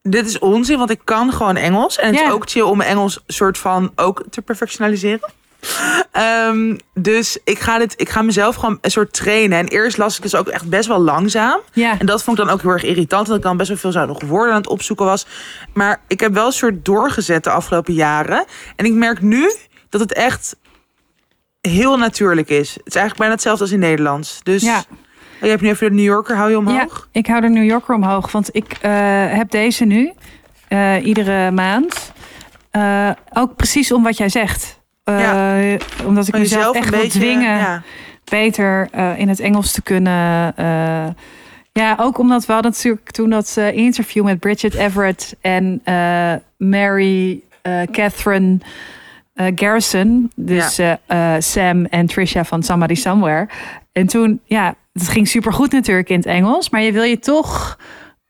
Dit 0.03 0.27
is 0.27 0.39
onzin, 0.39 0.79
want 0.79 0.91
ik 0.91 1.01
kan 1.05 1.33
gewoon 1.33 1.57
Engels. 1.57 1.99
En 1.99 2.07
het 2.07 2.19
Ja. 2.19 2.27
is 2.27 2.33
ook 2.33 2.51
chill 2.51 2.63
om 2.63 2.77
mijn 2.77 2.91
Engels 2.91 3.23
soort 3.27 3.59
van 3.59 3.93
ook 3.97 4.25
te 4.31 4.43
perfectionaliseren. 4.43 5.31
Um, 6.49 6.79
dus 6.95 7.39
ik 7.45 7.59
ga, 7.59 7.79
dit, 7.79 7.95
ik 7.97 8.09
ga 8.09 8.23
mezelf 8.23 8.55
gewoon 8.55 8.79
een 8.81 8.91
soort 8.91 9.13
trainen. 9.13 9.59
En 9.59 9.69
eerst 9.69 9.97
las 9.97 10.17
ik 10.17 10.23
dus 10.23 10.35
ook 10.35 10.49
echt 10.49 10.69
best 10.69 10.89
wel 10.89 10.99
langzaam. 11.01 11.61
Ja. 11.73 11.99
En 11.99 12.07
dat 12.07 12.23
vond 12.23 12.39
ik 12.39 12.45
dan 12.45 12.55
ook 12.55 12.63
heel 12.63 12.71
erg 12.71 12.85
irritant. 12.85 13.27
Dat 13.27 13.37
ik 13.37 13.43
dan 13.43 13.57
best 13.57 13.69
wel 13.69 13.79
veel 13.79 13.93
zuinige 13.93 14.27
woorden 14.27 14.55
aan 14.55 14.61
het 14.61 14.71
opzoeken 14.71 15.07
was. 15.07 15.27
Maar 15.75 16.01
ik 16.09 16.21
heb 16.21 16.33
wel 16.35 16.47
een 16.47 16.53
soort 16.53 16.85
doorgezet 16.85 17.45
de 17.45 17.51
afgelopen 17.51 17.95
jaren. 17.95 18.45
En 18.77 18.85
ik 18.85 18.93
merk 18.93 19.21
nu 19.21 19.53
dat 19.89 20.01
het 20.01 20.13
echt 20.13 20.57
heel 21.61 21.97
natuurlijk 21.97 22.49
is. 22.49 22.71
Het 22.75 22.87
is 22.87 22.95
eigenlijk 22.95 23.17
bijna 23.17 23.33
hetzelfde 23.33 23.63
als 23.63 23.73
in 23.73 23.79
Nederlands. 23.79 24.41
Dus 24.43 24.63
Ja. 24.63 24.85
je 25.41 25.49
hebt 25.49 25.61
nu 25.63 25.69
even 25.69 25.89
de 25.89 25.95
New 25.95 26.05
Yorker, 26.05 26.37
hou 26.37 26.51
je 26.51 26.59
omhoog? 26.59 27.09
Ja, 27.13 27.21
ik 27.21 27.27
hou 27.27 27.41
de 27.41 27.49
New 27.49 27.65
Yorker 27.65 27.95
omhoog. 27.95 28.33
Want 28.33 28.49
ik 28.53 28.73
uh, 28.73 28.91
heb 29.37 29.51
deze 29.51 29.85
nu, 29.85 30.13
uh, 30.69 31.07
iedere 31.07 31.51
maand. 31.51 32.13
Uh, 32.73 33.11
ook 33.33 33.57
precies 33.57 33.93
om 33.93 34.03
wat 34.03 34.17
jij 34.17 34.29
zegt. 34.29 34.80
Ja. 35.05 35.77
Omdat 36.07 36.29
ik 36.29 36.39
mezelf 36.39 36.77
echt 36.77 36.91
wil 36.91 37.09
dwingen 37.09 37.83
beter 38.25 38.89
uh, 38.95 39.19
in 39.19 39.29
het 39.29 39.41
Engels 39.41 39.73
te 39.73 39.83
kunnen. 39.83 40.55
Uh, 40.59 41.07
ja, 41.73 41.97
ook 42.01 42.19
omdat 42.19 42.47
we 42.47 42.53
hadden 42.53 42.71
natuurlijk 42.71 43.11
toen 43.11 43.31
dat 43.31 43.57
uh, 43.59 43.73
interview 43.73 44.25
met 44.25 44.39
Bridget 44.39 44.75
Everett 44.75 45.37
en 45.41 45.83
Mary 46.57 47.43
Catherine 47.93 48.59
Garrison. 49.35 50.33
Dus 50.37 50.77
Ja. 50.77 51.41
Sam 51.41 51.85
en 51.85 52.07
Trisha 52.07 52.45
van 52.45 52.63
Somebody 52.63 52.95
Somewhere. 52.95 53.49
En 53.93 54.07
toen, 54.07 54.41
ja, 54.45 54.75
het 54.93 55.09
ging 55.09 55.29
supergoed 55.29 55.73
natuurlijk 55.73 56.09
in 56.09 56.17
het 56.17 56.27
Engels. 56.27 56.71
Maar 56.71 56.83
je 56.83 56.93
wil 56.93 57.03
je 57.03 57.19
toch... 57.19 57.79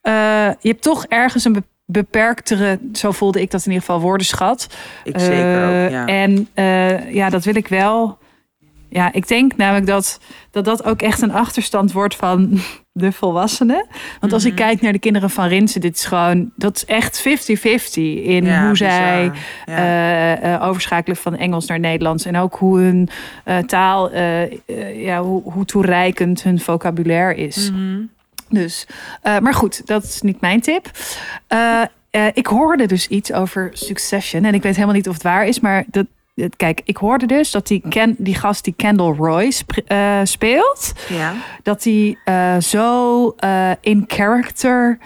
je 0.02 0.56
hebt 0.68 0.82
toch 0.82 1.04
ergens 1.06 1.44
een 1.44 1.64
beperktere, 1.93 2.78
zo 2.93 3.11
voelde 3.11 3.41
ik 3.41 3.51
dat 3.51 3.61
in 3.66 3.72
ieder 3.72 3.86
geval, 3.86 4.01
woordenschat. 4.01 4.66
Ik 5.05 5.18
zeker 5.18 5.64
ook, 5.64 5.70
Uh, 5.70 5.91
ja. 5.91 6.07
En 6.07 6.49
uh, 6.55 7.14
ja, 7.14 7.28
dat 7.30 7.45
wil 7.45 7.57
ik 7.57 7.68
wel. 7.68 8.18
Ja, 8.88 9.12
ik 9.12 9.28
denk 9.28 9.57
namelijk 9.57 9.86
dat, 9.86 10.20
dat 10.51 10.64
dat 10.64 10.84
ook 10.84 11.03
echt 11.03 11.22
een 11.22 11.32
achterstand 11.32 11.93
wordt 11.93 12.16
van 12.16 12.59
de 12.93 13.12
volwassenen. 13.12 13.86
Want 14.20 14.32
als 14.32 14.45
ik 14.45 14.53
Mhm. 14.53 14.61
kijk 14.62 14.80
naar 14.80 14.93
de 14.93 14.99
kinderen 14.99 15.30
van 15.30 15.47
Rinsen, 15.47 15.80
dit 15.80 15.97
is 15.97 16.05
gewoon, 16.05 16.51
dat 16.57 16.76
is 16.76 16.84
echt 16.84 17.20
50-50 17.20 18.22
in 18.24 18.45
Ja, 18.45 18.66
hoe 18.66 18.76
zij 18.76 19.30
Ja. 19.66 19.76
eh, 19.76 20.55
eh, 20.55 20.62
overschakelen 20.68 21.16
van 21.16 21.36
Engels 21.36 21.66
naar 21.66 21.80
Nederlands. 21.80 22.24
En 22.24 22.36
ook 22.36 22.55
hoe 22.55 22.78
hun 22.80 23.09
eh, 23.45 23.59
taal, 23.59 24.11
eh, 24.11 24.43
eh, 24.43 24.51
ja, 25.05 25.22
hoe, 25.22 25.43
hoe 25.53 25.64
toereikend 25.64 26.43
hun 26.43 26.61
vocabulaire 26.61 27.34
is. 27.34 27.70
Mhm. 27.70 28.01
Dus, 28.51 28.86
uh, 29.24 29.38
maar 29.38 29.55
goed, 29.55 29.86
dat 29.86 30.03
is 30.05 30.20
niet 30.20 30.40
mijn 30.40 30.61
tip. 30.61 30.90
Uh, 31.53 31.82
uh, 32.11 32.26
ik 32.32 32.46
hoorde 32.46 32.86
dus 32.86 33.09
iets 33.09 33.32
over 33.32 33.70
Succession. 33.72 34.44
En 34.44 34.55
ik 34.55 34.62
weet 34.62 34.74
helemaal 34.74 34.94
niet 34.94 35.09
of 35.09 35.14
het 35.14 35.22
waar 35.22 35.46
is, 35.46 35.61
maar 35.61 35.84
dat. 35.86 36.07
Kijk, 36.57 36.80
ik 36.84 36.96
hoorde 36.96 37.26
dus 37.26 37.51
dat 37.51 37.66
die, 37.66 37.82
Ken, 37.88 38.14
die 38.18 38.34
gast 38.34 38.64
die 38.64 38.74
Kendall 38.76 39.14
Roy 39.14 39.51
sp 39.59 39.72
speelt, 40.24 40.92
Ja. 41.09 41.32
dat 41.62 41.84
hij 41.84 42.16
zo 42.61 43.34
in 43.80 44.05
character 44.07 44.98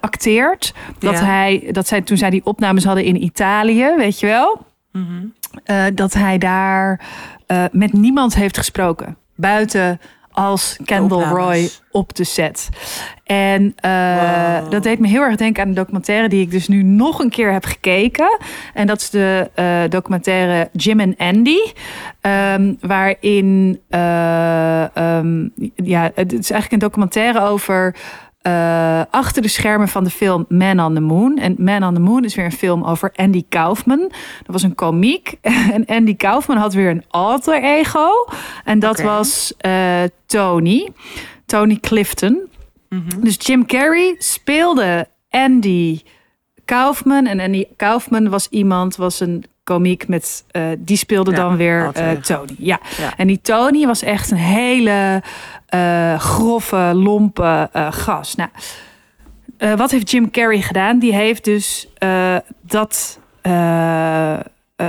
acteert. 0.00 0.74
Dat, 0.98 1.18
Ja. 1.18 1.24
hij, 1.24 1.68
dat 1.72 1.88
zij 1.88 2.00
toen 2.02 2.16
zij 2.16 2.30
die 2.30 2.44
opnames 2.44 2.84
hadden 2.84 3.04
in 3.04 3.22
Italië, 3.22 3.94
weet 3.96 4.20
je 4.20 4.26
wel, 4.26 4.66
Mhm. 4.92 5.26
dat 5.94 6.12
hij 6.12 6.38
daar 6.38 7.00
met 7.72 7.92
niemand 7.92 8.34
heeft 8.34 8.56
gesproken. 8.56 9.16
Buiten 9.36 10.00
als 10.38 10.76
Kendall. 10.84 11.22
Roy 11.24 11.68
op 11.90 12.14
de 12.14 12.24
set. 12.24 12.68
En 13.24 13.62
uh, 13.84 14.60
Wow. 14.60 14.70
dat 14.70 14.82
deed 14.82 14.98
me 14.98 15.08
heel 15.08 15.22
erg 15.22 15.36
denken 15.36 15.62
aan 15.62 15.68
een 15.68 15.74
documentaire 15.74 16.28
die 16.28 16.40
ik 16.40 16.50
dus 16.50 16.68
nu 16.68 16.82
nog 16.82 17.18
een 17.18 17.30
keer 17.30 17.52
heb 17.52 17.64
gekeken. 17.64 18.38
En 18.74 18.86
dat 18.86 19.00
is 19.00 19.10
de 19.10 19.50
uh, 19.56 19.80
documentaire 19.88 20.68
Jim 20.72 21.00
en 21.00 21.14
Andy. 21.16 21.58
Um, 22.20 22.78
waarin, 22.80 23.80
uh, 23.90 24.84
um, 24.94 25.52
ja, 25.74 26.10
het 26.14 26.32
is 26.32 26.50
eigenlijk 26.50 26.72
een 26.72 26.78
documentaire 26.78 27.40
over 27.40 27.94
eh, 28.42 29.02
achter 29.10 29.42
de 29.42 29.48
schermen 29.48 29.88
van 29.88 30.04
de 30.04 30.10
film 30.10 30.44
Man 30.48 30.80
on 30.80 30.94
the 30.94 31.00
Moon. 31.00 31.38
En 31.38 31.54
Man 31.58 31.82
on 31.82 31.94
the 31.94 32.00
Moon 32.00 32.24
is 32.24 32.34
weer 32.34 32.44
een 32.44 32.52
film 32.52 32.84
over 32.84 33.12
Andy 33.16 33.44
Kaufman. 33.48 33.98
Dat 33.98 34.46
was 34.46 34.62
een 34.62 34.74
komiek. 34.74 35.34
En 35.72 35.86
Andy 35.86 36.16
Kaufman 36.16 36.56
had 36.56 36.74
weer 36.74 36.90
een 36.90 37.04
alter 37.08 37.62
ego. 37.62 38.10
En 38.64 38.78
dat 38.78 39.00
was 39.00 39.54
eh, 39.56 40.02
Tony. 40.26 40.88
Tony 41.46 41.78
Clifton. 41.80 42.48
Dus 43.20 43.36
Jim 43.38 43.66
Carrey 43.66 44.14
speelde 44.18 45.08
Andy 45.30 46.00
Kaufman. 46.64 47.26
En 47.26 47.40
Andy 47.40 47.64
Kaufman 47.76 48.28
was 48.28 48.48
iemand, 48.48 48.96
was 48.96 49.20
een 49.20 49.44
komiek 49.68 50.08
met, 50.08 50.44
eh, 50.50 50.62
die 50.78 50.96
speelde 50.96 51.30
Ja, 51.30 51.36
dan 51.36 51.56
weer 51.56 51.90
eh. 51.92 52.10
Tony. 52.10 52.56
Ja. 52.58 52.80
Ja. 52.98 53.16
En 53.16 53.26
die 53.26 53.40
Tony 53.40 53.86
was 53.86 54.02
echt 54.02 54.30
een 54.30 54.36
hele 54.36 55.22
eh, 55.66 56.18
grove, 56.18 56.92
lompe 56.94 57.70
gast. 57.90 58.36
Nou, 58.36 58.50
wat 59.76 59.90
heeft 59.90 60.10
Jim 60.10 60.30
Carrey 60.30 60.60
gedaan? 60.60 60.98
Die 60.98 61.14
heeft 61.14 61.44
dus 61.44 61.88
dat, 62.60 63.18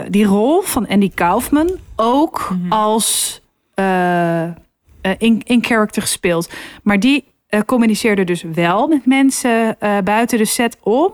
die 0.07 0.25
rol 0.25 0.61
van 0.61 0.87
Andy 0.87 1.11
Kaufman 1.13 1.69
ook 1.95 2.49
als 2.69 3.41
eh, 3.79 4.43
eh, 4.43 4.51
in, 5.17 5.41
in 5.45 5.63
character 5.63 6.01
gespeeld. 6.01 6.49
Maar 6.83 6.99
die 6.99 7.25
communiceerde 7.65 8.23
dus 8.23 8.43
wel 8.53 8.87
met 8.87 9.05
mensen 9.05 9.77
buiten 10.03 10.37
de 10.37 10.45
set 10.45 10.77
om. 10.81 11.13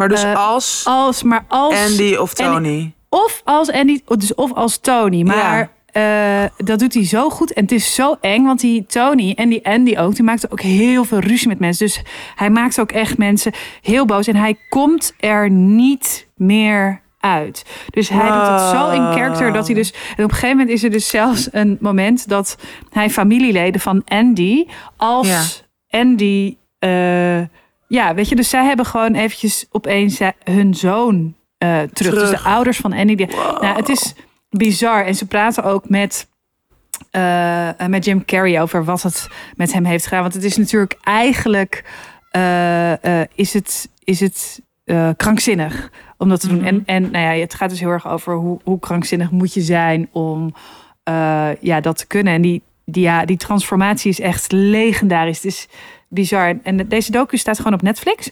Maar 0.00 0.08
dus 0.08 0.22
Eh, 0.22 0.48
als 0.48 0.82
Als, 0.86 1.22
maar 1.22 1.44
als 1.48 1.74
Andy 1.90 2.14
of 2.14 2.34
Tony. 2.34 2.92
of 3.08 3.40
als 3.44 3.72
Andy, 3.72 4.00
dus 4.06 4.34
of 4.34 4.52
als 4.54 4.78
Tony. 4.78 5.22
Maar 5.22 5.70
eh, 5.92 6.44
dat 6.56 6.78
doet 6.78 6.94
hij 6.94 7.06
zo 7.06 7.30
goed. 7.30 7.52
En 7.52 7.62
het 7.62 7.72
is 7.72 7.94
zo 7.94 8.16
eng, 8.20 8.44
want 8.44 8.60
die 8.60 8.86
Tony 8.86 9.32
en 9.36 9.48
die 9.48 9.66
Andy 9.66 9.96
ook, 9.98 10.14
die 10.14 10.24
maakte 10.24 10.50
ook 10.50 10.60
heel 10.60 11.04
veel 11.04 11.18
ruzie 11.18 11.48
met 11.48 11.58
mensen. 11.58 11.86
Dus 11.86 12.02
hij 12.34 12.50
maakt 12.50 12.80
ook 12.80 12.92
echt 12.92 13.18
mensen 13.18 13.52
heel 13.82 14.04
boos. 14.06 14.26
En 14.26 14.36
hij 14.36 14.56
komt 14.68 15.14
er 15.18 15.50
niet 15.50 16.28
meer 16.36 17.00
uit. 17.18 17.64
Dus 17.90 18.08
hij 18.08 18.28
doet 18.30 18.46
het 18.48 18.60
zo 18.60 18.90
in 18.90 19.12
character 19.12 19.52
dat 19.52 19.66
hij 19.66 19.74
dus. 19.74 19.92
En 20.16 20.24
op 20.24 20.30
een 20.30 20.36
gegeven 20.36 20.56
moment 20.56 20.68
is 20.70 20.82
er 20.84 20.90
dus 20.90 21.08
zelfs 21.08 21.48
een 21.52 21.78
moment 21.80 22.28
dat 22.28 22.56
hij 22.90 23.10
familieleden 23.10 23.80
van 23.80 24.02
Andy 24.06 24.66
als 24.96 25.64
Andy. 25.90 26.56
eh, 26.78 27.40
ja, 27.90 28.14
weet 28.14 28.28
je, 28.28 28.36
dus 28.36 28.48
zij 28.48 28.64
hebben 28.64 28.86
gewoon 28.86 29.14
eventjes 29.14 29.66
opeens 29.70 30.20
eh, 30.20 30.28
hun 30.44 30.74
zoon 30.74 31.34
eh, 31.58 31.80
terug. 31.82 32.14
Dus 32.14 32.30
de 32.30 32.40
ouders 32.40 32.78
van 32.78 32.92
Andy. 32.92 33.14
Die, 33.14 33.26
nou, 33.36 33.76
het 33.76 33.88
is 33.88 34.14
bizar. 34.50 35.04
En 35.04 35.14
ze 35.14 35.26
praten 35.26 35.64
ook 35.64 35.88
met, 35.88 36.28
eh, 37.10 37.68
met 37.86 38.04
Jim 38.04 38.24
Carrey 38.24 38.62
over 38.62 38.84
wat 38.84 39.02
het 39.02 39.28
met 39.56 39.72
hem 39.72 39.84
heeft 39.84 40.04
gedaan. 40.04 40.22
Want 40.22 40.34
het 40.34 40.44
is 40.44 40.56
natuurlijk 40.56 40.98
eigenlijk 41.02 41.84
is 43.34 43.52
het, 43.52 43.88
is 44.04 44.20
het 44.20 44.60
krankzinnig 45.16 45.90
om 46.16 46.28
dat 46.28 46.40
te 46.40 46.48
doen. 46.48 46.64
En, 46.64 46.82
en 46.86 47.10
nou 47.10 47.24
ja, 47.24 47.40
het 47.40 47.54
gaat 47.54 47.70
dus 47.70 47.80
heel 47.80 47.90
erg 47.90 48.08
over 48.08 48.34
hoe, 48.34 48.60
hoe 48.64 48.78
krankzinnig 48.78 49.30
moet 49.30 49.54
je 49.54 49.60
zijn 49.60 50.08
om 50.12 50.54
ja, 51.60 51.80
dat 51.80 51.98
te 51.98 52.06
kunnen. 52.06 52.32
En 52.32 52.42
die, 52.42 52.62
die, 52.84 53.02
ja, 53.02 53.24
die 53.24 53.36
transformatie 53.36 54.10
is 54.10 54.20
echt 54.20 54.52
legendarisch. 54.52 55.36
Het 55.36 55.52
is 55.52 55.68
bizar. 56.10 56.58
En 56.62 56.88
deze 56.88 57.10
docu 57.10 57.36
staat 57.36 57.56
gewoon 57.56 57.72
op 57.74 57.82
Netflix. 57.82 58.30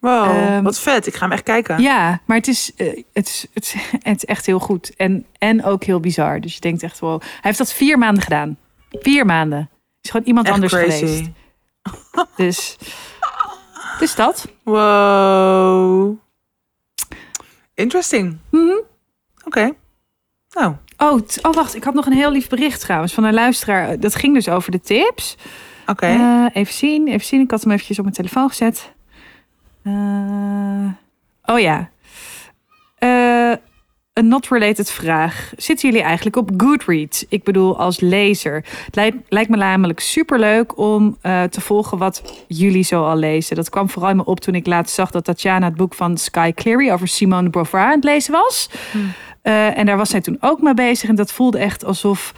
Wow, 0.00 0.24
Ehm, 0.30 0.62
wat 0.62 0.80
vet. 0.80 1.06
Ik 1.06 1.14
ga 1.14 1.20
hem 1.22 1.32
echt 1.32 1.42
kijken. 1.42 1.82
Ja, 1.82 2.20
maar 2.24 2.36
het 2.36 2.48
is, 2.48 2.72
eh, 2.76 3.02
het, 3.12 3.26
is, 3.28 3.46
het, 3.52 3.64
is, 3.64 3.74
het 4.10 4.16
is 4.16 4.24
echt 4.24 4.46
heel 4.46 4.58
goed. 4.58 4.96
En, 4.96 5.26
en 5.38 5.64
ook 5.64 5.84
heel 5.84 6.00
bizar. 6.00 6.40
Dus 6.40 6.54
je 6.54 6.60
denkt 6.60 6.82
echt, 6.82 6.98
wow. 6.98 7.20
Hij 7.20 7.30
heeft 7.40 7.58
dat 7.58 7.72
vier 7.72 7.98
maanden 7.98 8.22
gedaan. 8.22 8.58
Vier 8.90 9.26
maanden. 9.26 9.58
Het 9.58 10.04
is 10.04 10.10
gewoon 10.10 10.26
iemand 10.26 10.46
Echt 10.46 10.54
anders 10.54 10.72
crazy. 10.72 10.98
geweest. 10.98 11.30
Dus, 12.36 12.76
dus 13.98 14.14
dat. 14.14 14.48
Wow. 14.62 16.16
Interesting. 17.74 18.38
Mhm. 18.50 18.76
Oké. 19.44 19.72
Nou, 20.50 20.74
Oh, 21.00 21.20
oh, 21.42 21.52
wacht. 21.54 21.74
Ik 21.74 21.84
had 21.84 21.94
nog 21.94 22.06
een 22.06 22.12
heel 22.12 22.30
lief 22.30 22.48
bericht 22.48 22.80
trouwens 22.80 23.12
van 23.14 23.24
een 23.24 23.34
luisteraar. 23.34 24.00
Dat 24.00 24.14
ging 24.14 24.34
dus 24.34 24.48
over 24.48 24.70
de 24.70 24.80
tips. 24.80 25.36
Oké. 25.90 26.06
Eh, 26.06 26.44
even 26.52 26.74
zien, 26.74 27.08
even 27.08 27.26
zien. 27.26 27.40
Ik 27.40 27.50
had 27.50 27.62
hem 27.62 27.72
eventjes 27.72 27.98
op 27.98 28.04
mijn 28.04 28.16
telefoon 28.16 28.48
gezet. 28.48 28.92
Eh, 29.82 30.86
oh 31.44 31.58
ja. 31.60 31.90
Eh, 32.98 33.52
een 34.12 34.28
not-related 34.28 34.90
vraag. 34.90 35.52
Zitten 35.56 35.88
jullie 35.88 36.04
eigenlijk 36.04 36.36
op 36.36 36.50
Goodreads? 36.56 37.24
Ik 37.28 37.44
bedoel, 37.44 37.78
als 37.78 38.00
lezer. 38.00 38.64
Het 38.84 38.94
lijkt, 38.94 39.16
lijkt 39.28 39.50
me 39.50 39.56
namelijk 39.56 40.00
superleuk 40.00 40.78
om 40.78 41.18
te 41.22 41.60
volgen 41.60 41.98
wat 41.98 42.44
jullie 42.48 42.82
zo 42.82 43.04
al 43.04 43.16
lezen. 43.16 43.56
Dat 43.56 43.70
kwam 43.70 43.88
vooral 43.88 44.10
in 44.10 44.16
me 44.16 44.24
op 44.24 44.40
toen 44.40 44.54
ik 44.54 44.66
laatst 44.66 44.94
zag 44.94 45.10
dat 45.10 45.24
Tatjana 45.24 45.66
het 45.66 45.76
boek 45.76 45.94
van 45.94 46.16
Sky 46.16 46.52
Cleary 46.54 46.90
over 46.90 47.08
Simone 47.08 47.42
de 47.42 47.50
Beauvoir 47.50 47.84
aan 47.84 47.90
het 47.90 48.04
lezen 48.04 48.32
was. 48.32 48.68
Eh, 49.48 49.78
en 49.78 49.86
daar 49.86 49.96
was 49.96 50.10
zij 50.10 50.20
toen 50.20 50.36
ook 50.40 50.60
mee 50.60 50.74
bezig. 50.74 51.08
En 51.08 51.14
dat 51.14 51.32
voelde 51.32 51.58
echt 51.58 51.84
alsof 51.84 52.34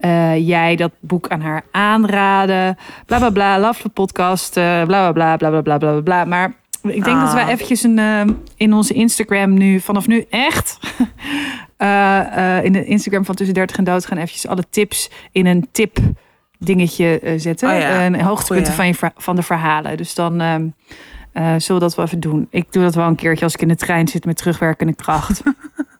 eh, 0.00 0.46
jij 0.46 0.76
dat 0.76 0.92
boek 1.00 1.28
aan 1.28 1.40
haar 1.40 1.62
aanraden. 1.70 2.76
Bla 3.06 3.18
bla 3.18 3.30
bla, 3.30 3.60
love 3.60 3.88
podcast, 3.88 4.56
uh, 4.56 4.84
bla, 4.84 5.12
bla 5.12 5.36
bla 5.36 5.50
bla 5.50 5.60
bla 5.60 5.78
bla 5.78 6.00
bla 6.00 6.24
Maar 6.24 6.54
ik 6.82 7.04
denk 7.04 7.20
dat 7.20 7.32
we 7.32 7.40
ah. 7.40 7.48
eventjes 7.48 7.82
een, 7.82 7.98
ehm, 7.98 8.32
in 8.56 8.72
onze 8.72 8.94
Instagram 8.94 9.54
nu, 9.54 9.80
vanaf 9.80 10.06
nu 10.06 10.26
echt, 10.30 10.78
eh, 11.76 12.64
in 12.64 12.72
de 12.72 12.84
Instagram 12.84 13.24
van 13.24 13.34
Tussen 13.34 13.54
30 13.54 13.76
en 13.76 13.84
Dood 13.84 14.06
gaan 14.06 14.16
eventjes 14.16 14.46
alle 14.46 14.64
tips 14.70 15.10
in 15.32 15.46
een 15.46 15.68
tip 15.72 15.98
dingetje 16.58 17.34
zetten. 17.36 17.68
Oh 17.68 17.74
en 17.74 18.20
hoogtepunten 18.20 18.72
van, 18.72 18.86
je, 18.86 18.94
van 19.16 19.36
de 19.36 19.42
verhalen. 19.42 19.96
Dus 19.96 20.14
dan... 20.14 20.40
Ehm, 20.40 20.68
zullen 21.32 21.80
we 21.80 21.86
dat 21.86 21.94
wel 21.94 22.04
even 22.04 22.20
doen? 22.20 22.46
Ik 22.50 22.72
doe 22.72 22.82
dat 22.82 22.94
wel 22.94 23.06
een 23.06 23.14
keertje 23.14 23.44
als 23.44 23.54
ik 23.54 23.62
in 23.62 23.68
de 23.68 23.76
trein 23.76 24.08
zit 24.08 24.24
met 24.24 24.36
terugwerkende 24.36 24.94
kracht. 24.94 25.42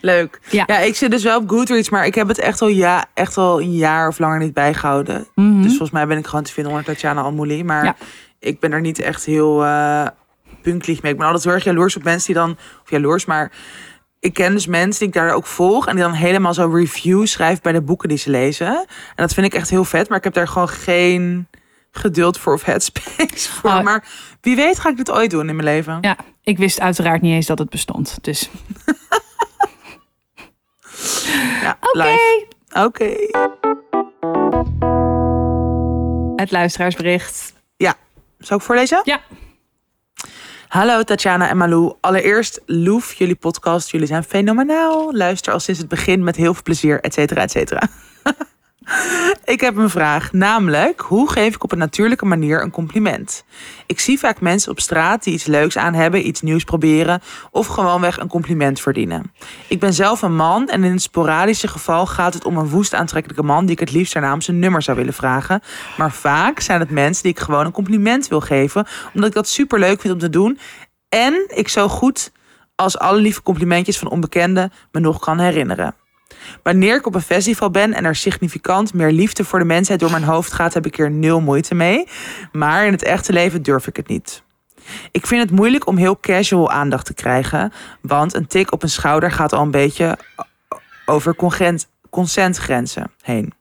Leuk. 0.00 0.40
Ja. 0.50 0.64
Ja. 0.66 0.78
ik 0.78 0.96
zit 0.96 1.10
dus 1.10 1.22
wel 1.22 1.38
op 1.38 1.48
Goodreads, 1.50 1.90
maar 1.90 2.06
ik 2.06 2.14
heb 2.14 2.28
het 2.28 2.38
echt 2.38 2.62
al, 2.62 2.68
ja, 2.68 3.04
echt 3.14 3.36
al 3.36 3.60
een 3.60 3.72
jaar 3.76 4.08
of 4.08 4.18
langer 4.18 4.38
niet 4.38 4.54
bijgehouden. 4.54 5.26
Mhm. 5.34 5.56
Dus 5.62 5.68
volgens 5.68 5.90
mij 5.90 6.06
ben 6.06 6.18
ik 6.18 6.26
gewoon 6.26 6.44
te 6.44 6.52
vinden 6.52 6.72
onder 6.72 6.86
Tatjana 6.86 7.20
Almouli. 7.20 7.64
Maar 7.64 7.84
Ja. 7.84 7.96
ik 8.38 8.60
ben 8.60 8.72
er 8.72 8.80
niet 8.80 8.98
echt 8.98 9.24
heel 9.24 9.64
puntelijk 10.62 11.02
mee. 11.02 11.12
Ik 11.12 11.18
ben 11.18 11.26
altijd 11.26 11.44
heel 11.44 11.52
erg 11.54 11.64
jaloers 11.64 11.96
op 11.96 12.02
mensen 12.04 12.26
die 12.26 12.42
dan... 12.42 12.56
Of 12.82 12.90
jaloers, 12.90 13.24
maar 13.24 13.52
ik 14.20 14.34
ken 14.34 14.52
dus 14.52 14.66
mensen 14.66 14.98
die 14.98 15.08
ik 15.08 15.14
daar 15.14 15.34
ook 15.34 15.46
volg... 15.46 15.86
en 15.86 15.94
die 15.94 16.04
dan 16.04 16.12
helemaal 16.12 16.54
zo 16.54 16.70
reviews 16.74 17.30
schrijven 17.30 17.62
bij 17.62 17.72
de 17.72 17.82
boeken 17.82 18.08
die 18.08 18.18
ze 18.18 18.30
lezen. 18.30 18.66
En 18.76 18.86
dat 19.16 19.34
vind 19.34 19.46
ik 19.46 19.54
echt 19.54 19.70
heel 19.70 19.84
vet. 19.84 20.08
Maar 20.08 20.18
ik 20.18 20.24
heb 20.24 20.34
daar 20.34 20.48
gewoon 20.48 20.68
geen 20.68 21.48
geduld 21.92 22.38
voor 22.38 22.52
of 22.52 22.62
headspace 22.64 23.50
voor. 23.60 23.70
Oh. 23.70 23.82
Maar 23.82 24.04
wie 24.40 24.56
weet 24.56 24.78
ga 24.78 24.88
ik 24.88 24.96
dit 24.96 25.10
ooit 25.10 25.30
doen 25.30 25.48
in 25.48 25.56
mijn 25.56 25.68
leven. 25.68 25.98
Ja, 26.00 26.16
ik 26.42 26.58
wist 26.58 26.80
uiteraard 26.80 27.20
niet 27.22 27.34
eens 27.34 27.46
dat 27.46 27.58
het 27.58 27.70
bestond. 27.70 28.18
Dus 28.20 28.50
Ja, 31.62 31.78
oké. 31.80 32.16
Oké. 32.84 33.14
Het 36.36 36.50
luisteraarsbericht. 36.50 37.52
Zal 38.40 38.56
ik 38.56 38.62
voorlezen? 38.62 39.00
Ja. 39.04 39.20
Hallo 40.68 41.02
Tatjana 41.02 41.48
en 41.48 41.56
Malou. 41.56 41.94
Allereerst, 42.00 42.60
Loef, 42.66 43.12
jullie 43.12 43.34
podcast. 43.34 43.90
Jullie 43.90 44.06
zijn 44.06 44.24
fenomenaal. 44.24 45.14
Luister 45.14 45.52
al 45.52 45.60
sinds 45.60 45.80
het 45.80 45.88
begin 45.88 46.24
met 46.24 46.36
heel 46.36 46.54
veel 46.54 46.62
plezier, 46.62 47.00
et 47.00 47.14
cetera, 47.14 47.42
et 47.42 47.50
cetera. 47.50 47.88
ik 49.44 49.60
heb 49.60 49.76
een 49.76 49.90
vraag, 49.90 50.32
namelijk 50.32 51.00
hoe 51.00 51.30
geef 51.30 51.54
ik 51.54 51.64
op 51.64 51.72
een 51.72 51.78
natuurlijke 51.78 52.24
manier 52.24 52.62
een 52.62 52.70
compliment? 52.70 53.44
Ik 53.86 54.00
zie 54.00 54.18
vaak 54.18 54.40
mensen 54.40 54.70
op 54.70 54.80
straat 54.80 55.24
die 55.24 55.34
iets 55.34 55.44
leuks 55.44 55.76
aan 55.76 55.94
hebben, 55.94 56.26
iets 56.26 56.40
nieuws 56.40 56.64
proberen 56.64 57.20
of 57.50 57.66
gewoonweg 57.66 58.18
een 58.18 58.28
compliment 58.28 58.80
verdienen. 58.80 59.32
Ik 59.68 59.80
ben 59.80 59.94
zelf 59.94 60.22
een 60.22 60.36
man 60.36 60.68
en 60.68 60.84
in 60.84 60.92
het 60.92 61.02
sporadische 61.02 61.68
geval 61.68 62.06
gaat 62.06 62.34
het 62.34 62.44
om 62.44 62.56
een 62.56 62.68
woest 62.68 62.94
aantrekkelijke 62.94 63.42
man 63.42 63.64
die 63.64 63.74
ik 63.74 63.80
het 63.80 63.92
liefst 63.92 64.12
daarna 64.12 64.32
om 64.32 64.40
zijn 64.40 64.58
nummer 64.58 64.82
zou 64.82 64.96
willen 64.96 65.14
vragen. 65.14 65.60
Maar 65.96 66.12
vaak 66.12 66.60
zijn 66.60 66.80
het 66.80 66.90
mensen 66.90 67.22
die 67.22 67.32
ik 67.32 67.38
gewoon 67.38 67.66
een 67.66 67.72
compliment 67.72 68.28
wil 68.28 68.40
geven, 68.40 68.86
omdat 69.14 69.28
ik 69.28 69.34
dat 69.34 69.48
super 69.48 69.78
leuk 69.78 70.00
vind 70.00 70.12
om 70.12 70.20
te 70.20 70.30
doen 70.30 70.58
en 71.08 71.44
ik 71.48 71.68
zo 71.68 71.88
goed 71.88 72.32
als 72.74 72.98
alle 72.98 73.20
lieve 73.20 73.42
complimentjes 73.42 73.98
van 73.98 74.10
onbekenden 74.10 74.72
me 74.92 75.00
nog 75.00 75.18
kan 75.18 75.38
herinneren. 75.38 75.94
Wanneer 76.62 76.96
ik 76.96 77.06
op 77.06 77.14
een 77.14 77.20
festival 77.20 77.70
ben 77.70 77.94
en 77.94 78.04
er 78.04 78.16
significant 78.16 78.94
meer 78.94 79.10
liefde 79.10 79.44
voor 79.44 79.58
de 79.58 79.64
mensheid 79.64 80.00
door 80.00 80.10
mijn 80.10 80.22
hoofd 80.22 80.52
gaat, 80.52 80.74
heb 80.74 80.86
ik 80.86 80.98
er 80.98 81.10
nul 81.10 81.40
moeite 81.40 81.74
mee. 81.74 82.06
Maar 82.52 82.86
in 82.86 82.92
het 82.92 83.02
echte 83.02 83.32
leven 83.32 83.62
durf 83.62 83.86
ik 83.86 83.96
het 83.96 84.08
niet. 84.08 84.42
Ik 85.10 85.26
vind 85.26 85.42
het 85.42 85.50
moeilijk 85.50 85.86
om 85.86 85.96
heel 85.96 86.20
casual 86.20 86.70
aandacht 86.70 87.06
te 87.06 87.14
krijgen, 87.14 87.72
want 88.00 88.34
een 88.34 88.46
tik 88.46 88.72
op 88.72 88.82
een 88.82 88.88
schouder 88.88 89.30
gaat 89.30 89.52
al 89.52 89.62
een 89.62 89.70
beetje 89.70 90.18
over 91.04 91.34
consentgrenzen 92.10 93.10
heen. 93.22 93.52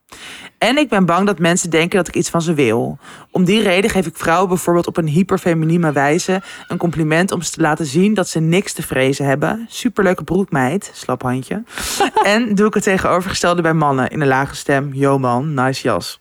En 0.59 0.77
ik 0.77 0.89
ben 0.89 1.05
bang 1.05 1.25
dat 1.25 1.39
mensen 1.39 1.69
denken 1.69 1.97
dat 1.97 2.07
ik 2.07 2.15
iets 2.15 2.29
van 2.29 2.41
ze 2.41 2.53
wil. 2.53 2.97
Om 3.31 3.43
die 3.43 3.61
reden 3.61 3.89
geef 3.89 4.05
ik 4.05 4.17
vrouwen 4.17 4.47
bijvoorbeeld 4.47 4.87
op 4.87 4.97
een 4.97 5.07
hyperfeminieme 5.07 5.91
wijze 5.91 6.41
een 6.67 6.77
compliment 6.77 7.31
om 7.31 7.41
ze 7.41 7.51
te 7.51 7.61
laten 7.61 7.85
zien 7.85 8.13
dat 8.13 8.27
ze 8.27 8.39
niks 8.39 8.73
te 8.73 8.81
vrezen 8.81 9.25
hebben. 9.25 9.65
Superleuke 9.69 10.23
broedmeid, 10.23 10.91
slap 10.93 11.21
handje. 11.21 11.63
en 12.23 12.55
doe 12.55 12.67
ik 12.67 12.73
het 12.73 12.83
tegenovergestelde 12.83 13.61
bij 13.61 13.73
mannen 13.73 14.09
in 14.09 14.21
een 14.21 14.27
lage 14.27 14.55
stem. 14.55 14.93
Yo 14.93 15.19
man, 15.19 15.53
nice 15.53 15.81
jas. 15.81 16.17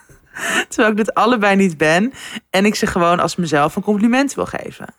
Terwijl 0.68 0.90
ik 0.90 0.96
dit 0.96 1.14
allebei 1.14 1.56
niet 1.56 1.76
ben. 1.76 2.12
En 2.50 2.64
ik 2.64 2.74
ze 2.74 2.86
gewoon 2.86 3.20
als 3.20 3.36
mezelf 3.36 3.76
een 3.76 3.82
compliment 3.82 4.34
wil 4.34 4.46
geven. 4.46 4.94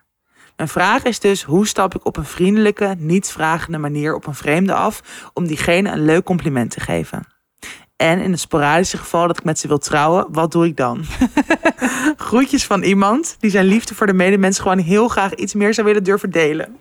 Mijn 0.56 0.70
vraag 0.70 1.04
is 1.04 1.20
dus, 1.20 1.44
hoe 1.44 1.68
stap 1.68 1.96
ik 1.96 2.06
op 2.06 2.18
een 2.18 2.26
vriendelijke, 2.26 2.96
nietsvragende 2.98 3.78
manier 3.78 4.16
op 4.16 4.28
een 4.28 4.36
vreemde 4.36 4.74
af... 4.74 5.30
om 5.34 5.48
diegene 5.48 5.92
een 5.92 6.06
leuk 6.06 6.24
compliment 6.24 6.72
te 6.72 6.80
geven? 6.80 7.37
En 7.98 8.20
in 8.22 8.32
het 8.32 8.40
sporadische 8.40 8.98
geval 8.98 9.28
dat 9.28 9.38
ik 9.38 9.44
met 9.44 9.60
ze 9.60 9.68
wil 9.68 9.78
trouwen, 9.78 10.26
wat 10.30 10.52
doe 10.52 10.66
ik 10.66 10.78
dan? 10.78 11.06
Groetjes 12.18 12.66
van 12.66 12.84
iemand 12.84 13.36
die 13.40 13.50
zijn 13.52 13.66
liefde 13.66 13.96
voor 13.96 14.08
de 14.08 14.14
medemens 14.14 14.60
gewoon 14.60 14.78
heel 14.78 15.08
graag 15.08 15.34
iets 15.34 15.54
meer 15.54 15.74
zou 15.74 15.88
willen 15.88 16.04
durven 16.04 16.30
delen. 16.32 16.76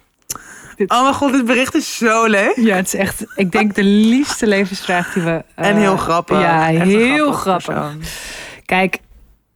Dit- 0.77 0.91
Oh 0.91 1.03
mijn 1.03 1.15
god, 1.15 1.33
dit 1.33 1.45
bericht 1.45 1.75
is 1.75 1.97
zo 1.97 2.25
leuk. 2.27 2.53
Ja, 2.57 2.77
het 2.77 2.87
is 2.87 2.95
echt, 2.95 3.25
ik 3.37 3.53
denk, 3.53 3.75
de 3.75 3.83
liefste 3.85 4.47
levensvraag 4.47 5.13
die 5.13 5.23
we... 5.23 5.45
eh, 5.55 5.69
En 5.69 5.77
heel 5.77 5.97
grappig. 5.97 6.41
Ja, 6.41 6.73
Echt 6.73 6.83
heel 6.85 7.33
grappig. 7.33 7.97
Kijk, 8.65 8.99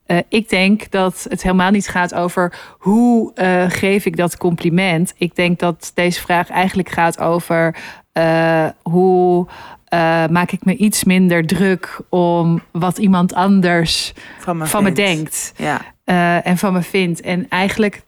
eh, 0.05 0.17
ik 0.29 0.49
denk 0.49 0.91
dat 0.91 1.25
het 1.29 1.41
helemaal 1.41 1.71
niet 1.71 1.87
gaat 1.87 2.13
over 2.13 2.53
hoe 2.77 3.33
eh, 3.33 3.65
geef 3.69 4.05
ik 4.05 4.17
dat 4.17 4.37
compliment. 4.37 5.13
Ik 5.17 5.35
denk 5.35 5.59
dat 5.59 5.91
deze 5.93 6.21
vraag 6.21 6.49
eigenlijk 6.49 6.89
gaat 6.89 7.19
over 7.19 7.75
eh, 8.11 8.65
hoe 8.81 9.47
eh, 9.91 10.27
maak 10.27 10.51
ik 10.51 10.65
me 10.65 10.75
iets 10.75 11.03
minder 11.03 11.45
druk 11.47 11.99
om 12.09 12.61
wat 12.71 12.97
iemand 12.97 13.33
anders 13.33 14.13
Van 14.39 14.57
me, 14.57 14.65
van 14.65 14.83
me 14.83 14.91
vindt. 14.93 15.09
denkt 15.15 15.53
Ja. 15.57 15.81
eh, 16.03 16.47
en 16.47 16.57
van 16.57 16.73
me 16.73 16.81
vindt. 16.81 17.21
En 17.21 17.49
eigenlijk 17.49 18.01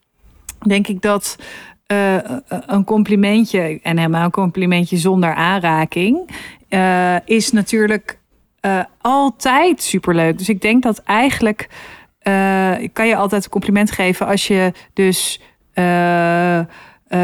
denk 0.68 0.88
ik 0.88 1.02
dat 1.02 1.38
eh, 1.86 2.16
een 2.48 2.84
complimentje, 2.84 3.80
en 3.82 3.98
helemaal 3.98 4.24
een 4.24 4.32
complimentje 4.32 4.98
zonder 4.98 5.34
aanraking, 5.34 6.30
is 7.26 7.52
natuurlijk 7.52 8.20
altijd 9.02 9.82
superleuk. 9.82 10.38
Dus 10.38 10.50
ik 10.50 10.62
denk 10.62 10.84
dat 10.84 11.02
eigenlijk 11.04 11.70
kan 12.94 13.08
je 13.08 13.16
altijd 13.16 13.44
een 13.44 13.50
compliment 13.50 13.92
geven 13.92 14.28
als 14.28 14.48
je 14.48 14.72
dus 14.94 15.42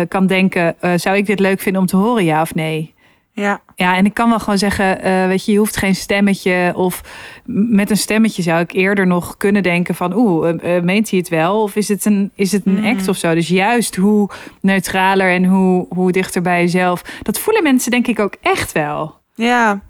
kan 0.07 0.27
denken: 0.27 0.75
zou 0.95 1.17
ik 1.17 1.25
dit 1.25 1.39
leuk 1.39 1.59
vinden 1.59 1.81
om 1.81 1.87
te 1.87 1.95
horen, 1.95 2.23
ja 2.23 2.41
of 2.41 2.55
nee? 2.55 2.97
Ja. 3.39 3.61
Ja, 3.75 3.95
en 3.95 4.05
ik 4.05 4.13
kan 4.13 4.29
wel 4.29 4.39
gewoon 4.39 4.57
zeggen, 4.57 5.01
eh, 5.01 5.27
weet 5.27 5.45
je, 5.45 5.51
je 5.51 5.57
hoeft 5.57 5.77
geen 5.77 5.95
stemmetje. 5.95 6.71
Of 6.75 7.01
met 7.45 7.89
een 7.89 7.97
stemmetje 7.97 8.41
zou 8.41 8.59
ik 8.59 8.71
eerder 8.71 9.07
nog 9.07 9.37
kunnen 9.37 9.63
denken 9.63 9.95
van, 9.95 10.13
oeh, 10.15 10.49
eh, 10.49 10.77
eh, 10.77 10.83
meent 10.83 11.09
hij 11.09 11.19
het 11.19 11.29
wel? 11.29 11.61
Of 11.61 11.75
is 11.75 11.87
het 11.87 12.05
een, 12.05 12.31
is 12.35 12.51
het 12.51 12.65
een 12.65 12.85
act 12.85 13.07
of 13.07 13.17
zo? 13.17 13.33
Dus 13.33 13.47
juist 13.47 13.95
hoe 13.95 14.29
neutraler 14.61 15.31
en 15.31 15.45
hoe, 15.45 15.85
hoe 15.89 16.11
dichter 16.11 16.41
bij 16.41 16.61
jezelf. 16.61 17.01
Dat 17.21 17.39
voelen 17.39 17.63
mensen 17.63 17.91
denk 17.91 18.07
ik 18.07 18.19
ook 18.19 18.35
echt 18.41 18.71
wel. 18.71 19.17
Ja. 19.33 19.81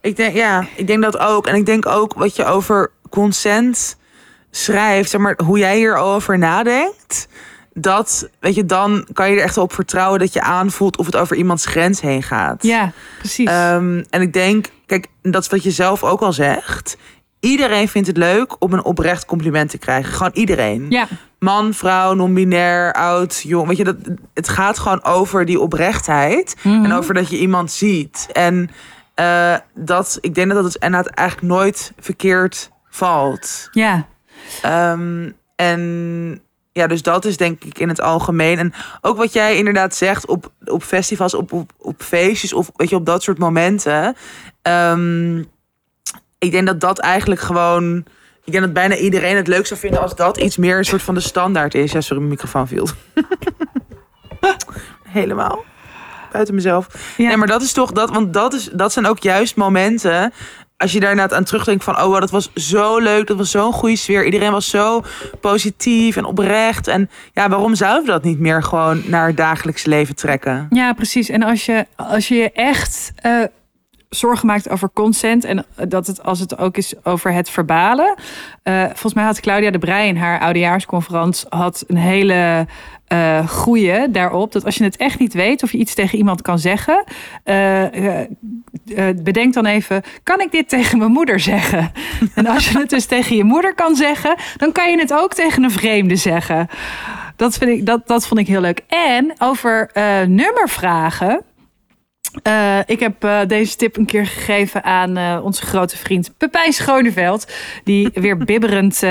Ik 0.00 0.16
denk, 0.16 0.34
ja, 0.34 0.66
ik 0.76 0.86
denk 0.86 1.02
dat 1.02 1.18
ook. 1.18 1.46
En 1.46 1.54
ik 1.54 1.66
denk 1.66 1.86
ook 1.86 2.14
wat 2.14 2.36
je 2.36 2.44
over 2.44 2.92
consent 3.08 3.98
schrijft, 4.50 5.10
zeg 5.10 5.20
maar, 5.20 5.38
hoe 5.44 5.58
jij 5.58 5.76
hierover 5.76 6.38
nadenkt. 6.38 7.28
Dat, 7.72 8.28
weet 8.40 8.54
je, 8.54 8.64
dan 8.66 9.06
kan 9.12 9.30
je 9.30 9.36
er 9.36 9.42
echt 9.42 9.56
op 9.58 9.72
vertrouwen 9.72 10.18
dat 10.18 10.32
je 10.32 10.40
aanvoelt 10.40 10.96
of 10.98 11.06
het 11.06 11.16
over 11.16 11.36
iemands 11.36 11.66
grens 11.66 12.00
heen 12.00 12.22
gaat. 12.22 12.62
ja, 12.62 12.92
precies. 13.18 13.48
Ehm, 13.48 14.02
en 14.10 14.20
ik 14.20 14.32
denk, 14.32 14.66
kijk, 14.86 15.06
dat 15.22 15.42
is 15.42 15.48
wat 15.48 15.62
je 15.62 15.70
zelf 15.70 16.04
ook 16.04 16.20
al 16.20 16.32
zegt. 16.32 16.96
Iedereen 17.40 17.88
vindt 17.88 18.08
het 18.08 18.16
leuk 18.16 18.56
om 18.58 18.72
een 18.72 18.84
oprecht 18.84 19.24
compliment 19.24 19.70
te 19.70 19.78
krijgen. 19.78 20.12
Gewoon 20.12 20.32
iedereen. 20.34 20.86
ja, 20.88 21.06
Man, 21.38 21.74
vrouw, 21.74 22.14
non-binair, 22.14 22.92
oud, 22.92 23.40
jong. 23.46 23.68
Weet 23.68 23.76
je, 23.76 23.84
dat, 23.84 23.96
het 24.34 24.48
gaat 24.48 24.78
gewoon 24.78 25.04
over 25.04 25.44
die 25.44 25.60
oprechtheid. 25.60 26.56
Mhm. 26.62 26.84
En 26.84 26.92
over 26.92 27.14
dat 27.14 27.30
je 27.30 27.38
iemand 27.38 27.72
ziet. 27.72 28.28
En 28.32 28.70
eh, 29.14 29.56
dat, 29.74 30.18
ik 30.20 30.34
denk 30.34 30.46
dat 30.46 30.56
dat 30.56 30.72
dus 30.72 30.82
inderdaad 30.82 31.12
eigenlijk 31.14 31.48
nooit 31.48 31.92
verkeerd 31.98 32.70
valt. 32.90 33.68
ja, 33.70 34.06
Ehm, 34.62 35.30
en 35.56 36.40
ja, 36.72 36.86
dus 36.86 37.02
dat 37.02 37.24
is 37.24 37.36
denk 37.36 37.64
ik 37.64 37.78
in 37.78 37.88
het 37.88 38.00
algemeen. 38.00 38.58
En 38.58 38.72
ook 39.00 39.16
wat 39.16 39.32
jij 39.32 39.56
inderdaad 39.56 39.94
zegt 39.94 40.26
op, 40.26 40.52
op 40.64 40.82
festivals, 40.82 41.34
op, 41.34 41.52
op, 41.52 41.72
op 41.78 42.02
feestjes 42.02 42.52
of 42.52 42.70
weet 42.76 42.88
je, 42.88 42.96
op 42.96 43.06
dat 43.06 43.22
soort 43.22 43.38
momenten. 43.38 44.16
Ehm, 44.62 45.38
ik 46.38 46.50
denk 46.50 46.66
dat 46.66 46.80
dat 46.80 46.98
eigenlijk 46.98 47.40
gewoon. 47.40 48.04
Ik 48.44 48.52
denk 48.52 48.64
dat 48.64 48.72
bijna 48.72 48.96
iedereen 48.96 49.36
het 49.36 49.46
leuk 49.46 49.66
zou 49.66 49.80
vinden 49.80 50.00
als 50.00 50.14
dat 50.14 50.36
iets 50.36 50.56
meer 50.56 50.78
een 50.78 50.84
soort 50.84 51.02
van 51.02 51.14
de 51.14 51.20
standaard 51.20 51.74
is. 51.74 51.92
Ja, 51.92 52.00
sorry, 52.00 52.18
mijn 52.22 52.34
microfoon 52.34 52.68
viel. 52.68 52.86
Helemaal. 55.08 55.64
Buiten 56.32 56.54
mezelf. 56.54 57.14
ja. 57.16 57.26
Nee, 57.26 57.36
maar 57.36 57.46
dat 57.46 57.62
is 57.62 57.72
toch 57.72 57.92
dat, 57.92 58.10
want 58.10 58.32
dat, 58.32 58.52
is, 58.52 58.68
dat 58.72 58.92
zijn 58.92 59.06
ook 59.06 59.18
juist 59.18 59.56
momenten. 59.56 60.32
Als 60.80 60.92
je 60.92 61.00
daarna 61.00 61.30
aan 61.30 61.44
terugdenkt 61.44 61.84
van, 61.84 62.02
oh, 62.02 62.20
dat 62.20 62.30
was 62.30 62.50
zo 62.54 62.98
leuk, 62.98 63.26
dat 63.26 63.36
was 63.36 63.50
zo'n 63.50 63.72
goede 63.72 63.96
sfeer. 63.96 64.24
Iedereen 64.24 64.52
was 64.52 64.70
zo 64.70 65.02
positief 65.40 66.16
en 66.16 66.24
oprecht. 66.24 66.88
En 66.88 67.10
ja, 67.32 67.48
waarom 67.48 67.74
zouden 67.74 68.04
we 68.04 68.10
dat 68.10 68.22
niet 68.24 68.38
meer 68.38 68.62
gewoon 68.62 69.02
naar 69.06 69.26
het 69.26 69.36
dagelijks 69.36 69.84
leven 69.84 70.14
trekken? 70.16 70.66
Ja, 70.70 70.92
precies. 70.92 71.28
En 71.28 71.42
als 71.42 71.66
je 71.66 71.86
als 71.96 72.28
je 72.28 72.52
echt 72.52 73.12
eh, 73.16 73.42
zorgen 74.08 74.46
maakt 74.46 74.70
over 74.70 74.90
consent 74.94 75.44
en 75.44 75.64
dat 75.88 76.06
het 76.06 76.22
als 76.22 76.40
het 76.40 76.58
ook 76.58 76.76
is 76.76 76.94
over 77.02 77.32
het 77.32 77.50
verbalen. 77.50 78.14
eh, 78.62 78.84
volgens 78.84 79.14
mij 79.14 79.24
had 79.24 79.40
Claudia 79.40 79.70
de 79.70 79.78
Breij 79.78 80.08
in 80.08 80.16
haar 80.16 80.40
oudejaarsconferentie 80.40 81.46
had 81.48 81.84
een 81.86 81.96
hele 81.96 82.66
eh 83.10 83.48
goeie 83.48 84.10
daarop 84.10 84.52
dat 84.52 84.64
als 84.64 84.76
je 84.76 84.84
het 84.84 84.96
echt 84.96 85.18
niet 85.18 85.32
weet 85.32 85.62
of 85.62 85.72
je 85.72 85.78
iets 85.78 85.94
tegen 85.94 86.18
iemand 86.18 86.42
kan 86.42 86.58
zeggen, 86.58 87.04
eh, 87.44 89.08
bedenk 89.22 89.54
dan 89.54 89.66
even: 89.66 90.02
kan 90.22 90.40
ik 90.40 90.50
dit 90.50 90.68
tegen 90.68 90.98
mijn 90.98 91.10
moeder 91.12 91.40
zeggen? 91.40 91.92
en 92.34 92.46
als 92.46 92.68
je 92.68 92.78
het 92.78 92.90
dus 92.90 93.06
tegen 93.06 93.36
je 93.36 93.44
moeder 93.44 93.74
kan 93.74 93.94
zeggen, 93.94 94.34
dan 94.56 94.72
kan 94.72 94.90
je 94.90 94.98
het 94.98 95.12
ook 95.12 95.34
tegen 95.34 95.62
een 95.62 95.70
vreemde 95.70 96.16
zeggen. 96.16 96.68
Dat, 97.36 97.58
vind 97.58 97.70
ik, 97.70 97.86
dat, 97.86 98.06
dat 98.06 98.26
vond 98.26 98.40
ik 98.40 98.46
heel 98.46 98.60
leuk. 98.60 98.80
En 98.88 99.32
over 99.38 99.90
nummervragen. 100.28 101.42
Eh, 102.42 102.78
ik 102.86 103.00
heb 103.00 103.24
eh, 103.24 103.40
deze 103.46 103.76
tip 103.76 103.96
een 103.96 104.06
keer 104.06 104.26
gegeven 104.26 104.84
aan 104.84 105.16
eh, 105.16 105.40
onze 105.42 105.66
grote 105.66 105.96
vriend 105.96 106.32
Pepijn 106.36 106.72
Schoneveld. 106.72 107.52
Die 107.84 108.10
weer 108.24 108.36
bibberend, 108.36 109.02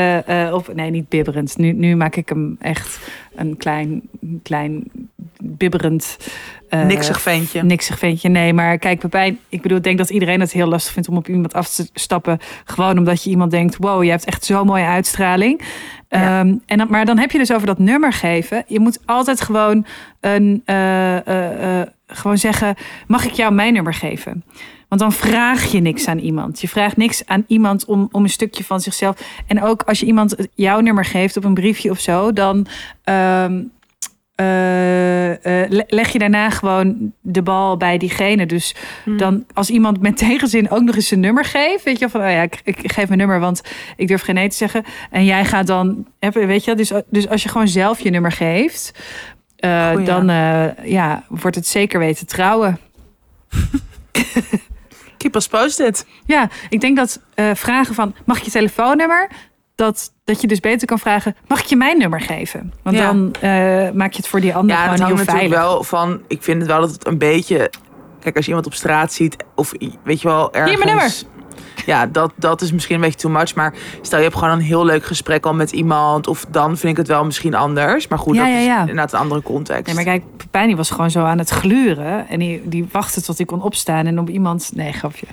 of 0.54 0.74
nee, 0.74 0.90
niet 0.90 1.10
bibberend. 1.10 1.58
Nu, 1.58 1.72
nu 1.72 1.96
maak 1.96 2.16
ik 2.16 2.30
hem 2.30 2.56
echt 2.60 3.00
een 3.36 3.58
klein, 3.58 4.02
klein 4.44 4.84
bibberend. 5.44 6.18
Niksig 6.70 7.22
ventje. 7.22 7.64
Niksig 7.64 8.00
ventje, 8.00 8.30
nee. 8.30 8.54
Maar 8.54 8.78
kijk, 8.78 9.00
Pepijn, 9.00 9.40
ik 9.50 9.62
bedoel, 9.62 9.78
ik 9.78 9.84
denk 9.84 9.98
dat 9.98 10.10
iedereen 10.10 10.40
het 10.40 10.52
heel 10.52 10.68
lastig 10.68 10.94
vindt 10.94 11.10
om 11.10 11.18
op 11.18 11.28
iemand 11.28 11.54
af 11.54 11.70
te 11.70 11.90
stappen. 11.94 12.40
Gewoon 12.66 12.98
omdat 12.98 13.24
je 13.24 13.30
iemand 13.30 13.52
denkt, 13.52 13.76
wow, 13.80 14.04
je 14.04 14.10
hebt 14.10 14.26
echt 14.26 14.46
zo'n 14.46 14.66
mooie 14.66 14.86
uitstraling. 14.86 15.62
Ja. 16.10 16.40
Ehm, 16.40 16.56
en 16.66 16.78
dan, 16.78 16.88
maar 16.90 17.06
dan 17.06 17.18
heb 17.18 17.32
je 17.32 17.38
dus 17.38 17.54
over 17.54 17.68
dat 17.68 17.80
nummer 17.80 18.14
geven. 18.14 18.64
Je 18.68 18.80
moet 18.80 19.00
altijd 19.06 19.42
gewoon, 19.42 19.86
een, 20.20 20.64
gewoon 22.12 22.38
zeggen, 22.38 22.76
mag 23.08 23.26
ik 23.26 23.32
jou 23.32 23.54
mijn 23.54 23.74
nummer 23.74 23.94
geven? 23.94 24.44
Want 24.88 25.02
dan 25.02 25.12
vraag 25.12 25.72
je 25.72 25.80
niks 25.80 26.08
aan 26.08 26.18
iemand. 26.18 26.62
Je 26.62 26.68
vraagt 26.68 26.98
niks 26.98 27.26
aan 27.26 27.44
iemand 27.48 27.86
om, 27.86 28.08
om 28.12 28.24
een 28.24 28.30
stukje 28.30 28.64
van 28.64 28.82
zichzelf. 28.82 29.42
En 29.48 29.64
ook 29.64 29.84
als 29.84 30.00
je 30.00 30.06
iemand 30.06 30.36
jouw 30.54 30.80
nummer 30.80 31.06
geeft 31.06 31.38
op 31.38 31.44
een 31.44 31.54
briefje 31.54 31.90
of 31.90 32.00
zo, 32.00 32.34
dan 32.34 32.66
ehm, 33.04 33.62
eh, 34.36 35.64
eh, 35.64 35.70
le- 35.70 35.84
leg 35.88 36.12
je 36.12 36.20
daarna 36.20 36.50
gewoon 36.50 37.14
de 37.22 37.42
bal 37.42 37.78
bij 37.78 37.98
diegene. 37.98 38.46
Dus 38.46 38.76
dan 39.18 39.46
als 39.54 39.70
iemand 39.70 40.02
met 40.02 40.18
tegenzin 40.18 40.70
ook 40.70 40.82
nog 40.84 40.96
eens 40.96 41.12
een 41.12 41.20
nummer 41.20 41.46
geeft, 41.46 41.84
weet 41.84 41.94
je 41.94 42.00
wel, 42.00 42.10
van 42.10 42.22
oh 42.22 42.36
ja, 42.36 42.42
ik, 42.42 42.62
ik 42.64 42.92
geef 42.92 43.08
mijn 43.08 43.20
nummer, 43.20 43.40
want 43.40 43.62
ik 43.96 44.08
durf 44.08 44.22
geen 44.22 44.36
nee 44.36 44.50
te 44.50 44.56
zeggen. 44.56 44.84
En 45.10 45.26
jij 45.26 45.46
gaat 45.46 45.68
dan, 45.68 46.08
weet 46.20 46.64
je, 46.64 46.76
dus, 46.76 46.92
dus 47.10 47.30
als 47.30 47.44
je 47.44 47.50
gewoon 47.50 47.68
zelf 47.68 48.00
je 48.00 48.10
nummer 48.10 48.32
geeft, 48.32 49.00
eh, 49.60 49.90
Goeie. 49.90 50.06
dan 50.06 50.30
eh, 50.30 50.86
ja, 50.86 51.24
wordt 51.28 51.56
het 51.56 51.68
zeker 51.68 52.00
weten 52.00 52.28
trouwen. 52.28 52.80
Keep 55.18 55.36
us 55.36 55.48
posted. 55.48 56.06
Ja, 56.26 56.50
ik 56.70 56.82
denk 56.82 56.98
dat 56.98 57.22
eh, 57.34 57.50
vragen 57.54 57.96
van 57.96 58.16
mag 58.26 58.38
ik 58.38 58.44
je 58.44 58.52
telefoonnummer? 58.52 59.30
Dat, 59.76 60.14
dat 60.24 60.42
je 60.42 60.48
dus 60.48 60.60
beter 60.60 60.88
kan 60.88 61.00
vragen, 61.00 61.36
mag 61.48 61.60
ik 61.60 61.66
je 61.66 61.76
mijn 61.76 61.98
nummer 61.98 62.22
geven? 62.22 62.74
Want 62.84 62.98
Ja. 62.98 63.06
dan 63.06 63.32
maak 63.98 64.12
je 64.12 64.18
het 64.18 64.28
voor 64.28 64.40
die 64.42 64.56
ander 64.56 64.76
Ja, 64.76 64.88
dat 64.90 65.00
gewoon 65.02 65.16
heel 65.16 65.26
veilig. 65.26 65.58
wel 65.58 65.84
van. 65.84 66.22
Ik 66.28 66.44
vind 66.44 66.58
het 66.62 66.68
wel 66.68 66.80
dat 66.82 66.92
het 66.92 67.08
een 67.08 67.18
beetje. 67.18 67.72
Kijk, 68.20 68.36
als 68.36 68.46
je 68.46 68.50
iemand 68.52 68.68
op 68.68 68.74
straat 68.74 69.14
ziet, 69.14 69.36
of 69.56 69.72
weet 70.04 70.22
je 70.22 70.28
wel, 70.28 70.54
ergens. 70.54 70.78
mijn 70.84 70.88
nummer. 70.96 71.14
Ja, 71.90 72.06
dat, 72.06 72.32
dat 72.36 72.62
is 72.62 72.72
misschien 72.72 72.96
een 72.96 73.02
beetje 73.02 73.20
too 73.20 73.32
much. 73.32 73.56
Maar 73.56 73.74
stel 74.02 74.18
je 74.18 74.24
hebt 74.24 74.38
gewoon 74.38 74.54
een 74.54 74.62
heel 74.62 74.86
leuk 74.86 75.06
gesprek 75.06 75.46
al 75.46 75.54
met 75.54 75.72
iemand. 75.72 76.28
Of 76.28 76.46
dan 76.50 76.78
vind 76.78 76.92
ik 76.92 76.98
het 76.98 77.08
wel 77.08 77.26
misschien 77.26 77.56
anders. 77.56 78.08
Maar 78.08 78.20
goed, 78.20 78.36
Ja, 78.36 78.44
dat 78.44 78.64
ja, 78.64 78.74
is 78.76 78.80
inderdaad 78.80 79.14
een 79.14 79.20
andere 79.20 79.42
context. 79.42 79.86
Nee, 79.86 79.96
maar 79.96 80.04
kijk, 80.04 80.24
Pepijn 80.38 80.68
die 80.68 80.76
was 80.76 80.90
gewoon 80.90 81.12
zo 81.12 81.24
aan 81.24 81.38
het 81.38 81.50
gluren. 81.50 82.28
En 82.28 82.40
die, 82.40 82.62
die 82.70 82.88
wachtte 82.92 83.22
tot 83.22 83.38
hij 83.38 83.46
kon 83.46 83.62
opstaan 83.62 84.06
en 84.06 84.20
op 84.20 84.30
iemand, 84.30 84.72
nee, 84.76 84.92
grapje, 84.92 85.26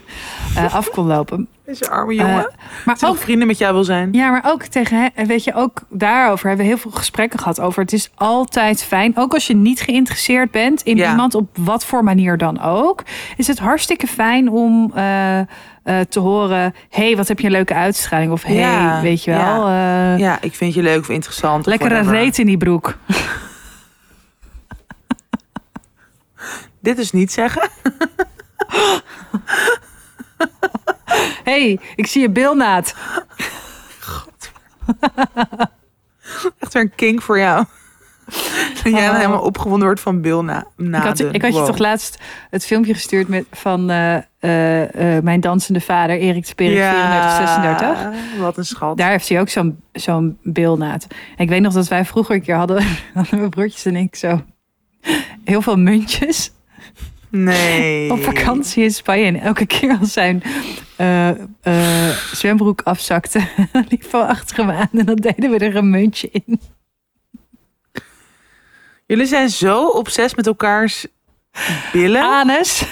eh, 0.57 0.74
af 0.78 0.90
kon 0.90 1.07
lopen. 1.07 1.48
Deze 1.66 1.90
arme 1.90 2.14
jongen. 2.14 2.38
Eh, 2.38 2.54
maar 2.84 2.96
ook 3.04 3.16
vrienden 3.16 3.46
met 3.46 3.59
jou 3.59 3.74
wil 3.74 3.84
zijn. 3.84 4.09
ja, 4.12 4.30
maar 4.30 4.42
ook 4.46 4.62
tegen, 4.62 5.11
weet 5.26 5.44
je, 5.44 5.54
ook 5.54 5.82
daarover 5.90 6.46
hebben 6.48 6.66
we 6.66 6.72
heel 6.72 6.80
veel 6.80 6.90
gesprekken 6.90 7.38
gehad 7.38 7.61
over. 7.61 7.82
Het 7.82 7.92
is 7.92 8.11
altijd 8.14 8.82
fijn, 8.82 9.12
ook 9.16 9.34
als 9.34 9.46
je 9.46 9.54
niet 9.57 9.80
geïnteresseerd 9.80 10.50
bent 10.50 10.82
in 10.82 10.96
Ja. 10.96 11.11
iemand 11.11 11.34
op 11.34 11.48
wat 11.59 11.84
voor 11.84 12.04
manier 12.04 12.36
dan 12.38 12.61
ook, 12.62 13.02
is 13.36 13.46
het 13.46 13.59
hartstikke 13.59 14.07
fijn 14.07 14.50
om. 14.50 14.92
eh, 14.94 15.40
eh, 15.87 16.01
te 16.01 16.20
horen... 16.20 16.74
hey, 16.91 17.16
wat 17.16 17.28
heb 17.28 17.39
je 17.39 17.47
een 17.47 17.53
leuke 17.53 17.74
uitstraling? 17.74 18.32
Of 18.32 18.43
hey, 18.43 18.55
Ja, 18.55 19.01
weet 19.01 19.24
je 19.24 19.30
wel... 19.30 19.66
eh, 19.66 20.18
Ja, 20.18 20.39
ik 20.41 20.55
vind 20.55 20.74
je 20.74 20.82
leuk 20.82 21.01
of 21.01 21.09
interessant. 21.09 21.61
of 21.61 21.66
lekkere 21.66 21.91
whatever. 21.91 22.16
reet 22.18 22.39
in 22.39 22.47
die 22.47 22.57
broek. 22.57 22.97
Dit 26.80 26.97
dus 26.97 27.12
niet 27.12 27.32
zeggen. 27.32 27.62
hey, 31.51 31.80
ik 31.97 32.07
zie 32.07 32.20
je 32.20 32.30
bilnaad. 32.30 32.95
Echt 36.59 36.72
weer 36.72 36.82
een 36.82 36.95
kink 36.95 37.22
voor 37.22 37.39
jou. 37.39 37.64
Dat 38.83 38.93
jij 38.93 39.01
dan 39.01 39.11
Oh. 39.11 39.16
helemaal 39.16 39.41
opgewonden 39.43 39.85
wordt 39.87 40.01
van 40.01 40.20
Bill 40.20 40.41
na, 40.41 40.66
Ik 40.77 40.95
had, 40.95 41.18
je- 41.18 41.29
ik 41.33 41.43
had 41.43 41.53
je 41.53 41.59
Wow. 41.59 41.66
toch 41.66 41.79
laatst 41.79 42.18
het 42.51 42.66
filmpje 42.66 42.95
gestuurd 42.95 43.29
met, 43.29 43.45
van 43.51 43.91
eh, 43.91 44.16
eh, 44.39 45.16
eh, 45.16 45.22
mijn 45.22 45.41
dansende 45.41 45.81
vader, 45.81 46.18
Erik 46.18 46.47
Sperik, 46.47 46.79
34, 46.79 47.37
36. 47.37 48.39
Wat 48.39 48.57
een 48.57 48.64
schat. 48.64 48.97
Daar 48.97 49.11
heeft 49.11 49.29
hij 49.29 49.41
ook 49.41 49.49
zo'n 49.49 49.81
zo'n 49.93 50.39
bilnaad. 50.43 51.07
En 51.11 51.45
ik 51.45 51.49
weet 51.49 51.61
nog 51.61 51.72
dat 51.72 51.89
wij 51.89 52.05
vroeger 52.05 52.35
een 52.35 52.43
keer 52.43 52.55
hadden, 52.57 52.83
hadden 53.14 53.39
mijn 53.39 53.51
broertjes 53.51 53.85
en 53.85 53.97
ik 53.97 54.16
zo 54.16 54.43
heel 55.45 55.62
veel 55.62 55.77
muntjes 55.79 56.51
Nee. 57.31 58.11
op 58.12 58.22
vakantie 58.22 58.83
in 58.85 58.91
Spanje. 58.91 59.24
En 59.24 59.41
elke 59.41 59.66
keer 59.66 59.97
als 60.01 60.12
zijn 60.12 60.43
zwembroek 62.33 62.81
afzakte, 62.85 63.41
liep 63.89 64.11
we 64.11 64.27
achter 64.27 64.57
hem 64.57 64.70
aan 64.70 64.89
en 64.93 65.07
dan 65.07 65.16
deden 65.16 65.51
we 65.51 65.59
er 65.59 65.77
een 65.77 65.91
muntje 65.91 66.29
in. 66.33 66.61
Jullie 69.07 69.26
zijn 69.26 69.48
zo 69.48 69.86
obsessief 69.86 70.36
met 70.36 70.46
elkaars 70.46 71.07
billen. 71.92 72.22
Anus. 72.22 72.84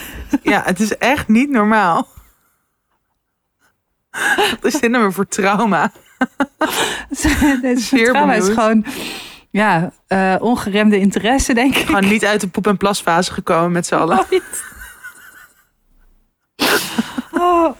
Ja, 0.42 0.62
het 0.64 0.80
is 0.80 0.96
echt 0.96 1.28
niet 1.28 1.50
normaal. 1.50 2.08
Wat 4.60 4.64
is 4.64 4.80
dit 4.80 4.90
nou 4.90 5.02
weer 5.02 5.12
voor 5.12 5.28
trauma? 5.28 5.92
Het 7.62 7.80
Zeer 7.80 8.10
trauma 8.12 8.34
is 8.34 8.48
gewoon 8.48 8.84
ja, 9.50 9.92
eh, 10.06 10.34
ongeremde 10.38 10.98
interesse, 10.98 11.54
denk 11.54 11.76
ik. 11.76 11.86
Gewoon 11.86 12.08
niet 12.08 12.24
uit 12.24 12.40
de 12.40 12.48
poep- 12.48 12.66
en 12.66 12.76
plasfase 12.76 13.32
gekomen 13.32 13.72
met 13.72 13.86
z'n 13.86 13.94
allen. 13.94 14.26
Oh. 17.36 17.76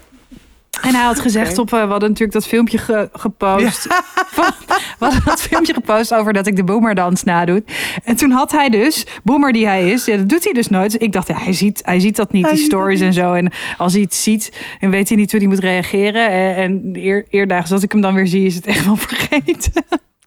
En 0.87 0.95
hij 0.95 1.05
had 1.05 1.21
gezegd 1.21 1.59
op, 1.59 1.73
eh, 1.73 1.83
we 1.83 1.91
hadden 1.91 2.09
natuurlijk 2.09 2.33
dat 2.33 2.47
filmpje 2.47 2.79
ge- 2.79 3.09
gepost. 3.13 3.87
Van- 4.37 4.53
we 4.99 5.05
hadden 5.05 5.23
dat 5.25 5.41
filmpje 5.43 5.75
gepost 5.75 6.15
over 6.15 6.33
dat 6.33 6.47
ik 6.47 6.57
de 6.57 6.65
boomerdans 6.65 7.23
nadoe. 7.25 7.65
En 8.05 8.17
toen 8.17 8.31
had 8.31 8.53
hij 8.53 8.69
dus, 8.69 9.07
boomer 9.23 9.53
die 9.53 9.67
hij 9.67 9.91
is, 9.91 10.05
ja, 10.05 10.17
dat 10.17 10.29
doet 10.29 10.45
hij 10.45 10.53
dus 10.53 10.69
nooit. 10.69 11.03
Ik 11.03 11.13
dacht, 11.13 11.29
ja, 11.29 11.39
hij 11.39 11.53
ziet, 11.53 11.81
hij 11.85 12.01
ziet 12.01 12.17
dat 12.17 12.33
niet, 12.33 12.45
Hij 12.47 12.55
die 12.55 12.65
stories 12.65 13.01
en 13.01 13.13
zo. 13.13 13.33
En 13.33 13.53
als 13.79 13.93
hij 13.93 14.03
het 14.03 14.15
ziet, 14.15 14.53
dan 14.81 14.91
weet 14.91 15.09
hij 15.09 15.17
niet 15.19 15.31
hoe 15.31 15.41
hij 15.41 15.49
moet 15.49 15.59
reageren. 15.59 16.29
En, 16.31 16.55
en 16.57 16.91
eer, 16.93 17.25
eerdags, 17.31 17.73
als 17.73 17.83
ik 17.83 17.93
hem 17.93 18.01
dan 18.01 18.15
weer 18.15 18.27
zie, 18.27 18.47
is 18.47 18.55
het 18.55 18.67
echt 18.67 18.85
wel 18.85 18.97
vergeten. 19.09 19.73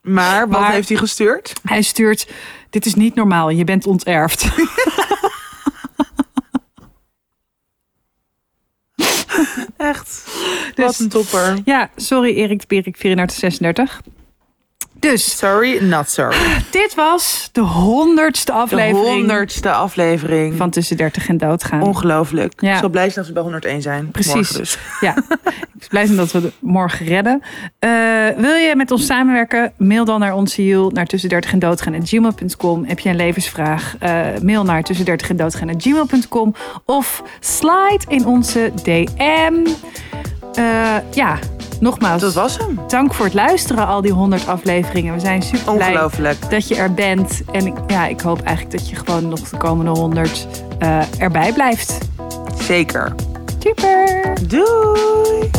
Maar 0.01 0.47
wat 0.49 0.59
Maar- 0.59 0.71
heeft 0.71 0.89
hij 0.89 0.97
gestuurd? 0.97 1.53
Hij 1.63 1.81
stuurt, 1.81 2.27
dit 2.69 2.85
is 2.85 2.95
niet 2.95 3.15
normaal, 3.15 3.49
je 3.49 3.63
bent 3.63 3.85
onterfd. 3.87 4.45
Echt. 9.77 10.23
Dus- 10.75 10.85
Wat 10.85 10.99
een 10.99 11.09
topper. 11.09 11.57
Ja, 11.65 11.89
sorry 11.95 12.35
Erik 12.35 12.59
de 12.59 12.65
Berik, 12.67 12.97
3436. 12.97 14.01
Dus, 14.99 15.37
Sorry, 15.37 15.83
not 15.83 16.09
sorry. 16.09 16.37
dit 16.71 16.95
was 16.95 17.49
de 17.51 17.61
honderdste 17.61 18.51
De 18.51 18.57
aflevering 18.57 19.17
honderdste 19.17 19.71
aflevering. 19.71 20.57
van 20.57 20.69
Tussen 20.69 20.97
30 20.97 21.27
en 21.27 21.37
Doodgaan. 21.37 21.81
Ongelooflijk. 21.81 22.53
Ja. 22.57 22.73
Ik 22.73 22.79
zal 22.79 22.89
blij 22.89 23.03
zijn 23.09 23.15
dat 23.15 23.27
we 23.27 23.33
bij 23.33 23.41
101 23.43 23.81
zijn. 23.81 24.11
Precies. 24.11 24.49
Dus. 24.49 24.77
Ja, 24.99 25.15
ik 25.17 25.23
ben 25.73 25.87
blij 25.89 26.05
zijn 26.05 26.17
dat 26.17 26.31
we 26.31 26.39
het 26.39 26.53
morgen 26.59 27.05
redden. 27.05 27.41
Eh, 27.79 27.89
wil 28.37 28.53
je 28.53 28.73
met 28.75 28.91
ons 28.91 29.05
samenwerken? 29.05 29.73
Mail 29.77 30.05
dan 30.05 30.19
naar 30.19 30.33
onze 30.33 30.61
mail 30.61 30.89
naar 30.89 31.05
tussen 31.05 31.29
30 31.29 31.51
en 31.51 31.59
doodgaan 31.59 32.07
gmail.com. 32.07 32.85
Heb 32.85 32.99
je 32.99 33.09
een 33.09 33.15
levensvraag? 33.15 33.95
Eh, 33.99 34.25
mail 34.41 34.63
naar 34.63 34.83
tussen 34.83 35.05
30 35.05 35.29
en 35.29 35.35
doodgaan 35.35 35.81
gmail.com. 35.81 36.55
Of 36.85 37.23
slide 37.39 38.03
in 38.07 38.25
onze 38.25 38.71
DM. 38.83 39.53
Eh, 40.57 40.95
ja, 41.11 41.37
nogmaals. 41.79 42.21
Dat 42.21 42.33
was 42.33 42.57
hem. 42.57 42.79
Dank 42.87 43.13
voor 43.13 43.25
het 43.25 43.33
luisteren, 43.33 43.87
al 43.87 44.01
die 44.01 44.11
100 44.11 44.47
afleveringen. 44.47 45.13
We 45.13 45.19
zijn 45.19 45.41
super 45.41 45.73
blij 45.75 45.87
Ongelooflijk. 45.89 46.49
dat 46.49 46.67
je 46.67 46.75
er 46.75 46.93
bent. 46.93 47.41
En 47.51 47.65
ik, 47.65 47.73
ja, 47.87 48.07
ik 48.07 48.21
hoop 48.21 48.41
eigenlijk 48.41 48.77
dat 48.77 48.89
je 48.89 48.95
gewoon 48.95 49.27
nog 49.27 49.39
de 49.39 49.57
komende 49.57 49.91
100 49.91 50.47
eh, 50.79 50.99
erbij 51.17 51.53
blijft. 51.53 51.97
Zeker. 52.59 53.15
Super! 53.59 54.33
Doei. 54.47 55.49